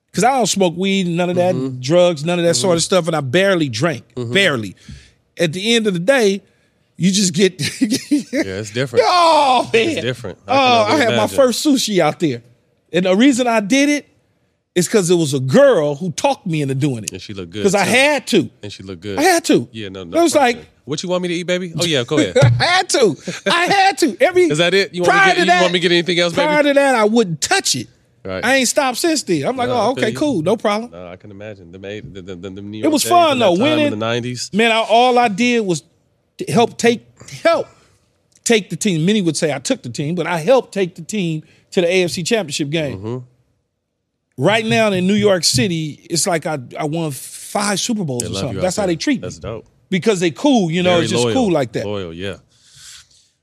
because 0.09 0.23
I 0.23 0.31
don't 0.31 0.47
smoke 0.47 0.75
weed, 0.75 1.07
none 1.07 1.29
of 1.29 1.35
that, 1.35 1.53
Mm-hmm. 1.55 1.79
drugs, 1.79 2.25
none 2.25 2.39
of 2.39 2.45
that 2.45 2.55
sort 2.55 2.77
of 2.77 2.83
stuff, 2.83 3.05
and 3.07 3.15
I 3.15 3.21
barely 3.21 3.69
drank, 3.69 4.05
barely. 4.15 4.75
At 5.37 5.53
the 5.53 5.75
end 5.75 5.87
of 5.87 5.93
the 5.93 5.99
day, 5.99 6.41
you 6.97 7.11
just 7.11 7.33
get. 7.33 7.59
yeah, 7.81 8.59
it's 8.59 8.71
different. 8.71 9.05
oh 9.07 9.69
man, 9.71 9.89
It's 9.89 10.01
different. 10.01 10.39
Oh, 10.47 10.85
can 10.89 10.95
I 10.95 11.03
had 11.03 11.15
my 11.15 11.27
first 11.27 11.65
sushi 11.65 11.99
out 11.99 12.19
there, 12.19 12.41
and 12.93 13.05
the 13.05 13.15
reason 13.15 13.47
I 13.47 13.59
did 13.59 13.89
it 13.89 14.09
is 14.75 14.87
because 14.87 15.09
it 15.09 15.15
was 15.15 15.33
a 15.33 15.39
girl 15.39 15.95
who 15.95 16.11
talked 16.11 16.45
me 16.45 16.61
into 16.61 16.75
doing 16.75 17.03
it. 17.03 17.11
And 17.11 17.21
she 17.21 17.33
looked 17.33 17.51
good. 17.51 17.59
Because 17.59 17.75
I 17.75 17.83
had 17.83 18.27
to. 18.27 18.49
And 18.63 18.71
she 18.71 18.83
looked 18.83 19.01
good. 19.01 19.19
I 19.19 19.23
had 19.23 19.43
to. 19.45 19.67
Yeah, 19.71 19.89
no, 19.89 20.03
no. 20.03 20.17
It 20.17 20.23
was 20.23 20.33
question. 20.33 20.59
like- 20.59 20.69
what 20.89 21.03
you 21.03 21.09
want 21.09 21.21
me 21.21 21.27
to 21.27 21.33
eat, 21.35 21.43
baby? 21.43 21.71
Oh 21.79 21.85
yeah, 21.85 22.03
go 22.03 22.17
ahead. 22.17 22.35
I 22.43 22.47
had 22.47 22.89
to. 22.89 23.15
I 23.45 23.65
had 23.65 23.97
to. 23.99 24.17
Every 24.19 24.43
Is 24.45 24.57
that 24.57 24.73
it? 24.73 24.91
You 24.91 25.03
want, 25.03 25.13
me 25.13 25.19
prior 25.19 25.35
to, 25.35 25.35
get, 25.35 25.45
to 25.45 25.53
you 25.53 25.61
want 25.61 25.73
me 25.73 25.79
get 25.79 25.91
anything 25.91 26.19
else, 26.19 26.33
Prior 26.33 26.63
baby? 26.63 26.69
to 26.69 26.73
that, 26.79 26.95
I 26.95 27.03
wouldn't 27.03 27.41
touch 27.41 27.75
it. 27.75 27.87
Right. 28.25 28.43
I 28.43 28.55
ain't 28.55 28.67
stopped 28.67 28.97
since 28.97 29.21
then. 29.21 29.45
I'm 29.45 29.55
like, 29.55 29.69
No, 29.69 29.75
oh, 29.75 29.91
okay, 29.91 30.13
cool, 30.13 30.41
no 30.41 30.57
problem. 30.57 30.89
No, 30.89 31.07
I 31.07 31.15
can 31.15 31.29
imagine. 31.29 31.71
The, 31.71 31.77
made, 31.77 32.11
the, 32.13 32.23
the, 32.23 32.35
the, 32.35 32.49
the 32.49 32.61
New 32.61 32.83
It 32.83 32.87
was 32.87 33.03
fun 33.03 33.37
though. 33.37 33.53
Winning 33.53 33.93
in 33.93 33.99
the 33.99 34.03
90s. 34.05 34.51
Man, 34.51 34.71
I, 34.71 34.79
all 34.79 35.19
I 35.19 35.27
did 35.27 35.59
was 35.63 35.83
help 36.47 36.79
take 36.79 37.05
help 37.29 37.67
take 38.43 38.71
the 38.71 38.75
team. 38.75 39.05
Many 39.05 39.21
would 39.21 39.37
say 39.37 39.53
I 39.53 39.59
took 39.59 39.83
the 39.83 39.89
team, 39.89 40.15
but 40.15 40.25
I 40.25 40.39
helped 40.39 40.73
take 40.73 40.95
the 40.95 41.03
team 41.03 41.43
to 41.71 41.81
the 41.81 41.87
AFC 41.87 42.25
Championship 42.25 42.69
game. 42.69 42.97
Mm-hmm. 42.99 44.43
Right 44.43 44.65
now 44.65 44.91
in 44.91 45.05
New 45.05 45.15
York 45.15 45.43
City, 45.43 46.05
it's 46.09 46.25
like 46.25 46.45
I 46.45 46.57
I 46.77 46.85
won 46.85 47.11
five 47.11 47.79
Super 47.79 48.05
Bowls 48.05 48.23
They 48.23 48.29
or 48.29 48.33
something. 48.33 48.59
That's 48.59 48.77
how 48.77 48.83
there. 48.83 48.87
they 48.93 48.95
treat 48.95 49.15
me 49.21 49.23
That's 49.23 49.39
dope. 49.39 49.65
because 49.89 50.19
they 50.21 50.31
cool. 50.31 50.71
You 50.71 50.81
know, 50.83 50.91
Very 50.91 51.03
it's 51.03 51.11
just 51.11 51.23
loyal. 51.23 51.33
cool 51.33 51.51
like 51.51 51.73
that. 51.73 51.85
Loyal, 51.85 52.13
yeah. 52.13 52.37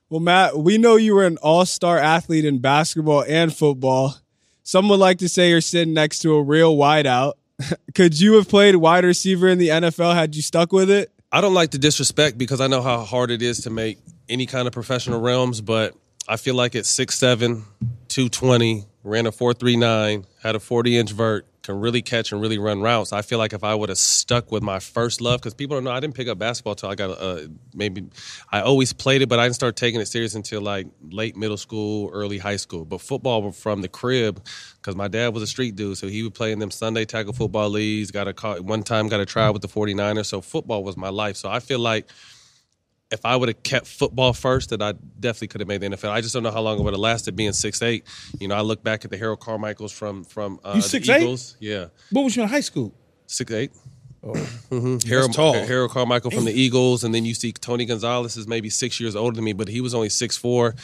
Well, 0.08 0.20
Matt, 0.20 0.56
we 0.56 0.78
know 0.78 0.96
you 0.96 1.14
were 1.16 1.26
an 1.26 1.36
all-star 1.38 1.98
athlete 1.98 2.44
in 2.44 2.60
basketball 2.60 3.24
and 3.26 3.54
football. 3.54 4.14
Some 4.62 4.88
would 4.88 5.00
like 5.00 5.18
to 5.18 5.28
say 5.28 5.50
you're 5.50 5.60
sitting 5.60 5.94
next 5.94 6.20
to 6.20 6.34
a 6.34 6.42
real 6.42 6.76
wideout. 6.76 7.34
Could 7.94 8.18
you 8.20 8.34
have 8.34 8.48
played 8.48 8.76
wide 8.76 9.04
receiver 9.04 9.48
in 9.48 9.58
the 9.58 9.68
NFL 9.68 10.14
had 10.14 10.36
you 10.36 10.42
stuck 10.42 10.72
with 10.72 10.90
it? 10.90 11.10
I 11.32 11.40
don't 11.40 11.54
like 11.54 11.70
to 11.72 11.78
disrespect 11.78 12.38
because 12.38 12.60
I 12.60 12.68
know 12.68 12.82
how 12.82 13.00
hard 13.02 13.30
it 13.32 13.42
is 13.42 13.62
to 13.62 13.70
make 13.70 13.98
any 14.28 14.46
kind 14.46 14.66
of 14.68 14.72
professional 14.72 15.20
realms, 15.20 15.60
but 15.60 15.94
I 16.28 16.36
feel 16.36 16.54
like 16.54 16.76
at 16.76 16.84
6'7, 16.84 17.62
220, 18.08 18.86
ran 19.04 19.26
a 19.26 19.32
439, 19.32 20.26
had 20.42 20.56
a 20.56 20.60
40 20.60 20.98
inch 20.98 21.12
vert, 21.12 21.46
can 21.62 21.80
really 21.80 22.00
catch 22.00 22.30
and 22.32 22.40
really 22.40 22.58
run 22.58 22.80
routes. 22.80 23.12
I 23.12 23.22
feel 23.22 23.38
like 23.38 23.52
if 23.52 23.64
I 23.64 23.74
would 23.74 23.88
have 23.88 23.98
stuck 23.98 24.52
with 24.52 24.62
my 24.62 24.78
first 24.78 25.20
love, 25.20 25.40
because 25.40 25.52
people 25.52 25.76
don't 25.76 25.84
know, 25.84 25.90
I 25.90 25.98
didn't 26.00 26.14
pick 26.14 26.28
up 26.28 26.38
basketball 26.38 26.72
until 26.72 26.90
I 26.90 26.94
got 26.94 27.10
uh, 27.10 27.48
maybe, 27.74 28.06
I 28.52 28.60
always 28.60 28.92
played 28.92 29.22
it, 29.22 29.28
but 29.28 29.38
I 29.38 29.44
didn't 29.44 29.56
start 29.56 29.74
taking 29.76 30.00
it 30.00 30.06
serious 30.06 30.34
until 30.34 30.60
like 30.60 30.86
late 31.10 31.36
middle 31.36 31.56
school, 31.56 32.10
early 32.12 32.38
high 32.38 32.56
school. 32.56 32.84
But 32.84 33.00
football 33.00 33.50
from 33.50 33.82
the 33.82 33.88
crib, 33.88 34.44
because 34.76 34.94
my 34.94 35.08
dad 35.08 35.34
was 35.34 35.42
a 35.42 35.46
street 35.46 35.74
dude, 35.74 35.98
so 35.98 36.06
he 36.06 36.22
would 36.22 36.34
play 36.34 36.52
in 36.52 36.60
them 36.60 36.70
Sunday 36.70 37.04
tackle 37.04 37.32
football 37.32 37.68
leagues. 37.68 38.12
Got 38.12 38.28
a 38.28 38.32
call, 38.32 38.62
one 38.62 38.84
time 38.84 39.08
got 39.08 39.20
a 39.20 39.26
try 39.26 39.50
with 39.50 39.62
the 39.62 39.68
49ers, 39.68 40.26
so 40.26 40.40
football 40.40 40.84
was 40.84 40.96
my 40.96 41.08
life. 41.08 41.36
So 41.36 41.50
I 41.50 41.58
feel 41.58 41.80
like 41.80 42.08
if 43.10 43.24
I 43.24 43.36
would 43.36 43.48
have 43.48 43.62
kept 43.62 43.86
football 43.86 44.32
first, 44.32 44.70
that 44.70 44.82
I 44.82 44.92
definitely 45.20 45.48
could 45.48 45.60
have 45.60 45.68
made 45.68 45.80
the 45.80 45.88
NFL. 45.88 46.10
I 46.10 46.20
just 46.20 46.34
don't 46.34 46.42
know 46.42 46.50
how 46.50 46.60
long 46.60 46.78
it 46.78 46.82
would 46.82 46.92
have 46.94 47.00
lasted 47.00 47.36
being 47.36 47.52
six 47.52 47.80
eight. 47.82 48.04
You 48.40 48.48
know, 48.48 48.54
I 48.56 48.62
look 48.62 48.82
back 48.82 49.04
at 49.04 49.10
the 49.10 49.16
Harold 49.16 49.40
Carmichaels 49.40 49.92
from 49.92 50.24
from 50.24 50.58
uh, 50.64 50.72
You 50.76 50.82
the 50.82 50.88
6'8"? 51.00 51.20
Eagles. 51.20 51.56
Yeah, 51.60 51.86
What 52.10 52.22
was 52.22 52.34
you 52.36 52.42
in 52.42 52.48
high 52.48 52.60
school? 52.60 52.92
six 53.26 53.50
eight. 53.52 53.72
Mm-hmm. 54.24 55.08
Harold, 55.08 55.32
tall. 55.34 55.52
Harold 55.54 55.92
Carmichael 55.92 56.32
from 56.32 56.44
the 56.46 56.52
Eagles, 56.52 57.04
and 57.04 57.14
then 57.14 57.24
you 57.24 57.32
see 57.34 57.52
Tony 57.52 57.84
Gonzalez 57.84 58.36
is 58.36 58.48
maybe 58.48 58.68
six 58.70 58.98
years 59.00 59.14
older 59.14 59.36
than 59.36 59.44
me, 59.44 59.52
but 59.52 59.68
he 59.68 59.80
was 59.80 59.94
only 59.94 60.08
six 60.08 60.36
four. 60.36 60.74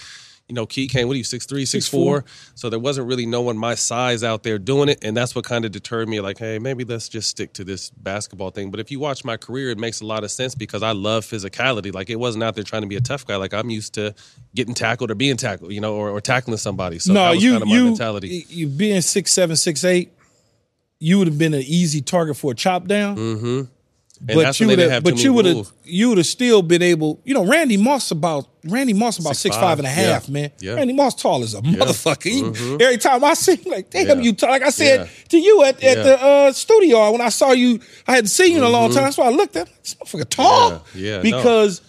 You 0.49 0.55
know, 0.55 0.67
Key 0.67 0.87
came. 0.89 1.09
What 1.09 1.15
are 1.15 1.19
you 1.19 1.25
six 1.25 1.47
three, 1.47 1.65
six 1.65 1.89
four? 1.89 2.25
So 2.55 2.69
there 2.69 2.79
wasn't 2.79 3.09
really 3.09 3.27
no 3.27 3.41
one 3.43 3.57
my 3.57 3.75
size 3.75 4.23
out 4.23 4.43
there 4.43 4.59
doing 4.59 4.89
it, 4.89 5.03
and 5.03 5.17
that's 5.17 5.35
what 5.35 5.45
kind 5.45 5.65
of 5.65 5.73
deterred 5.73 6.09
me. 6.09 6.21
Like, 6.21 6.39
hey, 6.39 6.59
maybe 6.59 6.85
let's 6.85 7.09
just 7.09 7.31
stick 7.31 7.53
to 7.55 7.65
this 7.65 7.91
basketball 7.91 8.51
thing. 8.51 8.71
But 8.71 8.81
if 8.81 8.91
you 8.91 8.99
watch 9.01 9.25
my 9.25 9.37
career, 9.37 9.71
it 9.71 9.79
makes 9.79 10.01
a 10.01 10.07
lot 10.07 10.25
of 10.25 10.31
sense 10.31 10.55
because 10.55 10.83
I 10.83 10.93
love 10.93 11.25
physicality. 11.25 11.93
Like, 11.95 12.11
it 12.11 12.17
wasn't 12.17 12.45
out 12.45 12.55
there 12.55 12.65
trying 12.65 12.83
to 12.83 12.89
be 12.89 12.97
a 12.97 13.01
tough 13.01 13.27
guy. 13.27 13.37
Like 13.37 13.55
I'm 13.55 13.71
used 13.71 13.95
to 13.95 14.15
getting 14.55 14.75
tackled 14.75 15.11
or 15.11 15.15
being 15.15 15.37
tackled, 15.37 15.73
you 15.73 15.81
know, 15.81 15.95
or, 15.95 16.11
or 16.11 16.21
tackling 16.21 16.57
somebody. 16.59 16.99
So 16.99 17.13
no, 17.13 17.25
that 17.25 17.31
was 17.35 17.45
you 17.45 17.51
kind 17.53 17.63
of 17.63 17.69
my 17.69 17.75
you 17.75 17.85
mentality. 17.85 18.45
you 18.49 18.67
being 18.69 19.01
six 19.01 19.33
seven 19.33 19.57
six 19.57 19.85
eight, 19.85 20.13
you 20.99 21.19
would 21.19 21.29
have 21.29 21.39
been 21.39 21.55
an 21.55 21.63
easy 21.65 22.01
target 22.01 22.37
for 22.37 22.53
a 22.53 22.55
chop 22.55 22.87
down. 22.87 23.17
Mm-hmm. 23.17 23.63
And 24.29 24.37
but 24.37 24.61
you 24.61 24.69
would 24.69 24.79
have, 24.79 25.03
but 25.03 25.19
you 25.25 25.33
would 25.33 25.47
have, 25.47 25.73
you 25.85 26.09
would 26.11 26.19
have 26.19 26.27
still 26.29 26.63
been 26.63 26.81
able. 26.81 27.21
You 27.25 27.35
know, 27.35 27.45
Randy 27.45 27.77
Moss 27.77 28.13
about 28.13 28.47
Randy 28.65 28.93
Moss 28.93 29.19
about 29.19 29.35
six 29.37 29.57
6'5", 29.57 29.61
five 29.61 29.79
and 29.81 29.87
a 29.87 29.91
half, 29.91 30.29
yeah, 30.29 30.33
man. 30.33 30.51
yeah. 30.61 30.75
Randy 30.75 30.93
Moss 30.95 31.17
tall 31.17 31.43
as 31.43 31.55
a 31.55 31.61
motherfucker. 31.61 32.23
He- 32.31 32.43
Mhm. 32.43 32.81
Every 32.81 32.99
time 32.99 33.25
I 33.25 33.35
see 33.35 33.57
him, 33.57 33.73
like, 33.73 33.91
damn, 33.91 34.07
Yeah. 34.07 34.25
you 34.25 34.33
tall. 34.33 34.51
Like 34.51 34.63
I 34.63 34.71
said 34.71 35.01
Yeah. 35.01 35.07
to 35.31 35.39
you 35.39 35.65
at, 35.65 35.83
at 35.83 35.97
Yeah. 35.97 36.03
the 36.05 36.23
uh, 36.25 36.53
studio 36.53 37.11
when 37.11 37.21
I 37.21 37.31
saw 37.31 37.51
you, 37.51 37.81
I 38.07 38.13
hadn't 38.15 38.29
seen 38.29 38.53
you 38.53 38.59
in 38.59 38.63
a 38.63 38.69
long 38.69 38.93
time. 38.93 39.03
That's 39.05 39.19
why 39.19 39.27
I 39.27 39.31
looked 39.31 39.57
at 39.57 39.67
him. 39.67 39.75
This 39.83 39.95
motherfucker 39.97 40.29
tall. 40.29 40.71
Mm-hmm. 40.71 40.99
Yeah, 40.99 41.05
yeah, 41.05 41.17
no. 41.17 41.23
because 41.23 41.81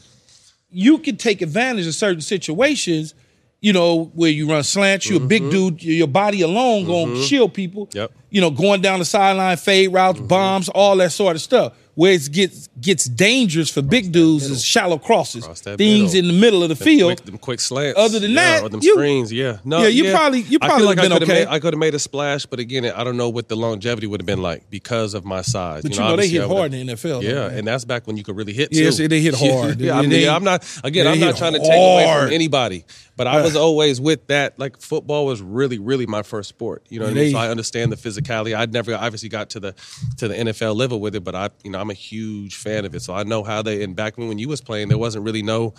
you 0.72 0.98
can 0.98 1.18
take 1.18 1.44
advantage 1.44 1.86
of 1.86 1.94
certain 1.94 2.22
situations. 2.22 3.14
You 3.62 3.72
know, 3.72 4.12
where 4.14 4.30
you 4.30 4.50
run 4.50 4.62
slants, 4.64 5.08
you're 5.10 5.24
a 5.24 5.26
big 5.26 5.50
dude, 5.50 5.82
your 5.82 6.08
body 6.08 6.42
alone 6.42 6.86
gonna 6.86 7.24
shield 7.24 7.54
people. 7.54 7.86
Mm-hmm. 7.88 7.98
Yep. 7.98 8.10
Mm-hmm. 8.10 8.20
You 8.32 8.42
know, 8.42 8.50
going 8.50 8.82
down 8.82 9.00
the 9.00 9.06
sideline, 9.06 9.56
fade 9.56 9.94
routes, 9.94 10.20
bombs, 10.20 10.68
all 10.68 10.98
that 10.98 11.12
sort 11.14 11.36
of 11.38 11.42
stuff. 11.42 11.72
Where 11.96 12.14
it 12.14 12.32
gets 12.32 12.70
gets 12.82 13.06
dangerous 13.06 13.70
for 13.70 13.84
big 13.84 14.12
dudes 14.12 14.50
is 14.50 14.66
shallow 14.66 14.98
crosses, 14.98 15.46
Cross 15.46 15.62
things 15.62 15.78
middle. 16.16 16.16
in 16.18 16.28
the 16.28 16.34
middle 16.42 16.64
of 16.64 16.70
the 16.70 16.74
Them 16.76 16.86
field. 16.86 17.16
quick, 17.18 17.26
them 17.28 17.38
quick 17.38 17.60
slants. 17.60 18.00
Other 18.00 18.18
than 18.20 18.32
yeah, 18.32 18.36
that, 18.56 18.64
or 18.64 18.70
them 18.70 18.80
you- 18.82 18.94
screens, 18.96 19.32
yeah, 19.32 19.58
no, 19.64 19.84
Yeah, 19.84 19.90
you 19.90 20.12
probably- 20.12 20.42
you 20.42 20.58
probably 20.58 20.88
like 20.88 20.96
been 20.98 21.12
I 21.12 21.20
could 21.20 21.22
have 21.22 21.30
okay. 21.30 21.40
made, 21.46 21.48
I 21.54 21.60
could 21.60 21.74
have 21.74 21.80
made 21.80 21.94
a 21.94 22.00
splash, 22.00 22.48
but 22.48 22.60
again, 22.60 22.86
I 22.86 23.04
don't 23.04 23.16
know 23.16 23.30
what 23.30 23.48
the 23.48 23.56
longevity 23.56 24.08
would 24.08 24.22
have 24.22 24.26
been 24.26 24.42
like 24.42 24.68
because 24.72 25.14
of 25.14 25.24
my 25.24 25.44
size. 25.44 25.84
But 25.84 25.94
you 25.94 26.00
know, 26.00 26.08
know, 26.10 26.16
they 26.16 26.28
hit 26.30 26.48
hard 26.48 26.74
in 26.74 26.88
the 26.88 26.94
NFL. 26.96 27.22
Yeah, 27.22 27.34
man. 27.50 27.60
and 27.60 27.68
that's 27.68 27.86
back 27.86 28.08
when 28.08 28.18
you 28.18 28.24
could 28.24 28.36
really 28.38 28.54
hit. 28.54 28.70
Yes, 28.72 28.98
too. 28.98 29.08
they 29.08 29.22
hit 29.22 29.36
hard. 29.38 29.80
yeah, 29.80 29.96
I 30.00 30.02
mean, 30.08 30.28
I'm 30.28 30.44
not 30.44 30.66
again. 30.84 31.06
I'm 31.06 31.20
not 31.20 31.38
trying 31.38 31.54
to 31.54 31.60
take 31.60 31.70
away 31.70 32.12
from 32.24 32.34
anybody, 32.34 32.86
but 33.16 33.28
I 33.28 33.42
was 33.42 33.56
always 33.56 34.02
with 34.02 34.28
that. 34.28 34.58
Like 34.58 34.80
football 34.82 35.26
was 35.26 35.42
really, 35.42 35.80
really 35.80 36.06
my 36.06 36.24
first 36.24 36.50
sport. 36.50 36.86
You 36.90 37.00
know 37.00 37.06
what 37.06 37.12
I 37.12 37.16
mean? 37.16 37.32
So 37.32 37.38
I 37.38 37.50
understand 37.50 37.92
the 37.92 37.96
physicality. 37.96 38.56
I'd 38.56 38.74
never 38.74 38.96
obviously 38.96 39.30
got 39.30 39.52
to 39.52 39.60
the 39.60 39.76
to 40.18 40.28
the 40.28 40.36
NFL 40.36 40.76
level 40.76 41.00
with 41.00 41.16
it, 41.16 41.24
but 41.24 41.36
I, 41.36 41.50
you 41.64 41.72
know, 41.72 41.80
I'm 41.80 41.90
a 41.90 41.96
huge 41.96 42.56
fan 42.56 42.86
of 42.86 42.96
it. 42.96 43.02
So 43.02 43.14
I 43.14 43.24
know 43.24 43.44
how 43.44 43.62
they. 43.62 43.84
And 43.84 43.96
back 43.96 44.18
when 44.18 44.28
when 44.28 44.40
you 44.40 44.48
was 44.48 44.62
playing, 44.62 44.90
there 44.90 44.98
wasn't 44.98 45.26
really 45.26 45.44
no 45.44 45.74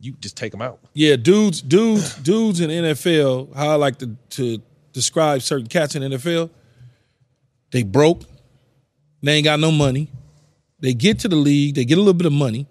you 0.00 0.12
just 0.20 0.36
take 0.36 0.52
them 0.52 0.62
out. 0.62 0.78
Yeah, 0.94 1.16
dudes, 1.16 1.60
dudes, 1.60 2.14
dudes 2.16 2.60
in 2.60 2.70
NFL. 2.70 3.54
How 3.54 3.70
I 3.70 3.74
like 3.74 3.98
to 3.98 4.16
to 4.30 4.62
describe 4.92 5.42
certain 5.42 5.66
cats 5.66 5.94
in 5.94 6.02
NFL. 6.02 6.50
They 7.70 7.82
broke. 7.82 8.22
They 9.22 9.32
ain't 9.34 9.44
got 9.44 9.60
no 9.60 9.72
money. 9.72 10.10
They 10.80 10.94
get 10.94 11.18
to 11.20 11.28
the 11.28 11.36
league. 11.36 11.74
They 11.74 11.84
get 11.84 11.98
a 11.98 12.00
little 12.00 12.14
bit 12.14 12.26
of 12.26 12.32
money. 12.32 12.66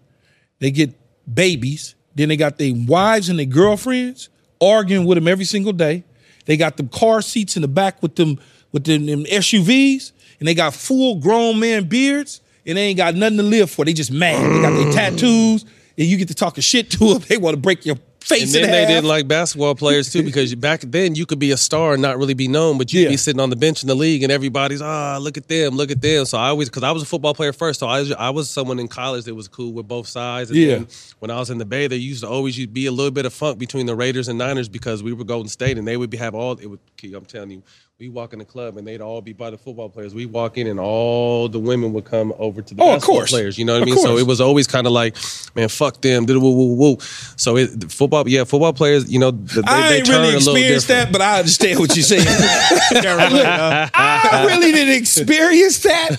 They 0.59 0.71
get 0.71 0.95
babies. 1.31 1.95
Then 2.17 2.29
they 2.29 2.35
got 2.35 2.57
their 2.57 2.73
wives 2.75 3.29
and 3.29 3.37
their 3.37 3.45
girlfriends 3.45 4.29
arguing 4.59 5.05
with 5.05 5.17
them 5.17 5.27
every 5.27 5.45
single 5.45 5.71
day. 5.71 6.03
They 6.45 6.57
got 6.57 6.75
them 6.75 6.89
car 6.89 7.21
seats 7.21 7.55
in 7.55 7.61
the 7.61 7.67
back 7.67 8.01
with 8.01 8.15
them 8.15 8.39
with 8.71 8.85
them, 8.85 9.05
them 9.05 9.23
SUVs, 9.25 10.11
and 10.39 10.47
they 10.47 10.55
got 10.55 10.73
full 10.73 11.19
grown 11.19 11.59
man 11.59 11.85
beards, 11.85 12.41
and 12.65 12.75
they 12.77 12.87
ain't 12.87 12.97
got 12.97 13.13
nothing 13.13 13.37
to 13.37 13.43
live 13.43 13.69
for. 13.69 13.85
They 13.85 13.93
just 13.93 14.11
mad. 14.11 14.43
They 14.43 14.61
got 14.61 14.71
their 14.71 14.87
mm. 14.87 14.93
tattoos, 14.93 15.63
and 15.97 16.07
you 16.07 16.17
get 16.17 16.27
to 16.29 16.33
talking 16.33 16.61
shit 16.63 16.89
to 16.91 17.13
them. 17.13 17.21
They 17.27 17.37
want 17.37 17.53
to 17.53 17.61
break 17.61 17.85
your 17.85 17.97
face 18.27 18.53
And 18.53 18.63
then 18.63 18.71
they 18.71 18.79
half. 18.81 18.87
didn't 18.89 19.05
like 19.07 19.27
basketball 19.27 19.73
players 19.75 20.11
too 20.11 20.21
because 20.23 20.53
back 20.55 20.81
then 20.81 21.15
you 21.15 21.25
could 21.25 21.39
be 21.39 21.51
a 21.51 21.57
star 21.57 21.93
and 21.93 22.01
not 22.01 22.17
really 22.17 22.33
be 22.33 22.47
known, 22.47 22.77
but 22.77 22.91
you'd 22.91 23.03
Yeah. 23.03 23.09
be 23.09 23.17
sitting 23.17 23.39
on 23.39 23.49
the 23.49 23.55
bench 23.55 23.83
in 23.83 23.87
the 23.87 23.95
league 23.95 24.21
and 24.23 24.31
everybody's 24.31 24.81
ah 24.81 25.17
look 25.19 25.37
at 25.37 25.47
them, 25.47 25.75
look 25.75 25.91
at 25.91 26.01
them. 26.01 26.25
So 26.25 26.37
I 26.37 26.49
always 26.49 26.69
because 26.69 26.83
I 26.83 26.91
was 26.91 27.03
a 27.03 27.05
football 27.05 27.33
player 27.33 27.53
first, 27.53 27.79
so 27.79 27.87
I 27.87 27.99
was, 28.01 28.11
I 28.11 28.29
was 28.29 28.49
someone 28.49 28.79
in 28.79 28.87
college 28.87 29.25
that 29.25 29.35
was 29.35 29.47
cool 29.47 29.71
with 29.73 29.87
both 29.87 30.07
sides. 30.07 30.49
And 30.49 30.59
Yeah. 30.59 30.67
then 30.75 30.87
when 31.19 31.31
I 31.31 31.39
was 31.39 31.49
in 31.49 31.57
the 31.57 31.65
Bay, 31.65 31.87
there 31.87 31.97
used 31.97 32.21
to 32.23 32.29
always 32.29 32.63
be 32.67 32.85
a 32.85 32.91
little 32.91 33.11
bit 33.11 33.25
of 33.25 33.33
funk 33.33 33.59
between 33.59 33.85
the 33.85 33.95
Raiders 33.95 34.27
and 34.27 34.37
Niners 34.37 34.67
because 34.69 35.01
we 35.01 35.13
were 35.13 35.23
Golden 35.23 35.49
State 35.49 35.77
and 35.77 35.87
they 35.87 35.95
would 35.97 36.09
be, 36.09 36.17
have 36.17 36.35
all 36.35 36.53
it 36.53 36.67
would. 36.67 36.79
I'm 37.15 37.25
telling 37.25 37.51
you. 37.51 37.63
We 37.99 38.09
walk 38.09 38.31
in 38.31 38.37
the 38.37 38.45
club 38.45 38.77
and 38.77 38.85
they'd 38.85 39.01
all 39.01 39.21
be 39.21 39.33
by 39.33 39.49
the 39.49 39.57
football 39.57 39.89
players. 39.89 40.13
We 40.13 40.27
walk 40.27 40.59
in 40.59 40.67
and 40.67 40.79
all 40.79 41.49
the 41.49 41.57
women 41.57 41.93
would 41.93 42.05
come 42.05 42.31
over 42.37 42.61
to 42.61 42.75
the 42.75 42.83
Oh, 42.83 42.93
basketball 42.93 43.25
players. 43.25 43.57
You 43.57 43.65
know 43.65 43.73
what 43.73 43.81
I 43.81 43.85
mean? 43.85 43.97
So 43.97 44.19
it 44.19 44.27
was 44.27 44.39
always 44.39 44.67
kind 44.67 44.85
of 44.85 44.93
like, 44.93 45.17
man, 45.55 45.67
fuck 45.67 45.99
them. 45.99 46.27
Woo, 46.27 46.39
woo, 46.39 46.75
woo. 46.75 46.97
So 47.37 47.57
it, 47.57 47.91
football, 47.91 48.29
yeah, 48.29 48.43
football 48.43 48.71
players, 48.73 49.11
you 49.11 49.17
know, 49.17 49.31
they, 49.31 49.61
I 49.65 49.89
they 49.89 49.97
ain't 49.97 50.09
really 50.09 50.35
experienced 50.35 50.89
that, 50.89 51.11
but 51.11 51.21
I 51.21 51.39
understand 51.39 51.79
what 51.79 51.95
you're 51.95 52.03
saying. 52.03 52.27
Uh. 53.07 53.89
I 53.93 54.45
really 54.45 54.71
didn't 54.71 54.93
experience 54.95 55.79
that. 55.79 56.17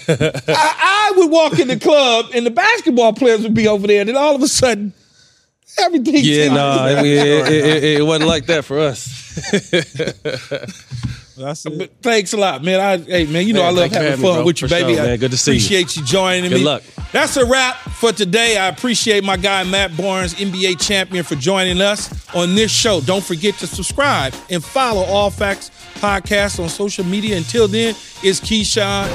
I, 0.48 1.12
I 1.12 1.12
would 1.16 1.30
walk 1.30 1.60
in 1.60 1.68
the 1.68 1.78
club 1.78 2.26
and 2.34 2.44
the 2.44 2.50
basketball 2.50 3.12
players 3.12 3.42
would 3.42 3.54
be 3.54 3.68
over 3.68 3.86
there, 3.86 4.00
and 4.00 4.08
then 4.08 4.16
all 4.16 4.34
of 4.34 4.42
a 4.42 4.48
sudden, 4.48 4.92
everything. 5.78 6.24
Yeah, 6.24 6.52
no, 6.52 6.68
I 6.68 7.02
mean, 7.02 7.06
it, 7.06 7.26
it, 7.26 7.64
it, 7.64 7.84
it 8.00 8.02
wasn't 8.02 8.28
like 8.28 8.46
that 8.46 8.64
for 8.64 8.80
us. 8.80 9.14
That's 11.38 11.64
it. 11.66 11.92
Thanks 12.02 12.32
a 12.32 12.36
lot, 12.36 12.62
man. 12.62 12.80
I, 12.80 12.98
hey, 12.98 13.26
man, 13.26 13.46
you 13.46 13.52
know 13.52 13.60
Man, 13.62 13.68
I 13.68 13.80
love 13.80 13.92
having 13.92 14.08
having 14.10 14.22
me, 14.24 14.28
fun 14.34 14.44
with 14.44 14.60
you, 14.62 14.68
For 14.68 14.74
baby. 14.74 14.94
sure, 14.94 15.04
man. 15.04 15.18
Good 15.18 15.30
to 15.30 15.36
see 15.38 15.52
you. 15.52 15.56
Appreciate 15.58 15.96
you 15.96 16.04
joining 16.04 16.50
Good 16.50 16.58
me. 16.58 16.64
luck. 16.64 16.82
That's 17.12 17.36
a 17.36 17.46
wrap 17.46 17.76
for 17.76 18.12
today. 18.12 18.56
I 18.58 18.68
appreciate 18.68 19.24
my 19.24 19.36
guy 19.36 19.64
Matt 19.64 19.96
Barnes, 19.96 20.34
NBA 20.34 20.80
champion, 20.80 21.24
for 21.24 21.36
joining 21.36 21.80
us 21.80 22.10
on 22.34 22.54
this 22.54 22.70
show. 22.70 23.00
Don't 23.00 23.24
forget 23.24 23.54
to 23.56 23.66
subscribe 23.66 24.34
and 24.50 24.62
follow 24.62 25.02
All 25.04 25.30
Facts 25.30 25.70
Podcast 25.94 26.62
on 26.62 26.68
social 26.68 27.04
media. 27.04 27.36
Until 27.36 27.66
then, 27.68 27.94
it's 28.22 28.40
Keyshawn 28.40 29.08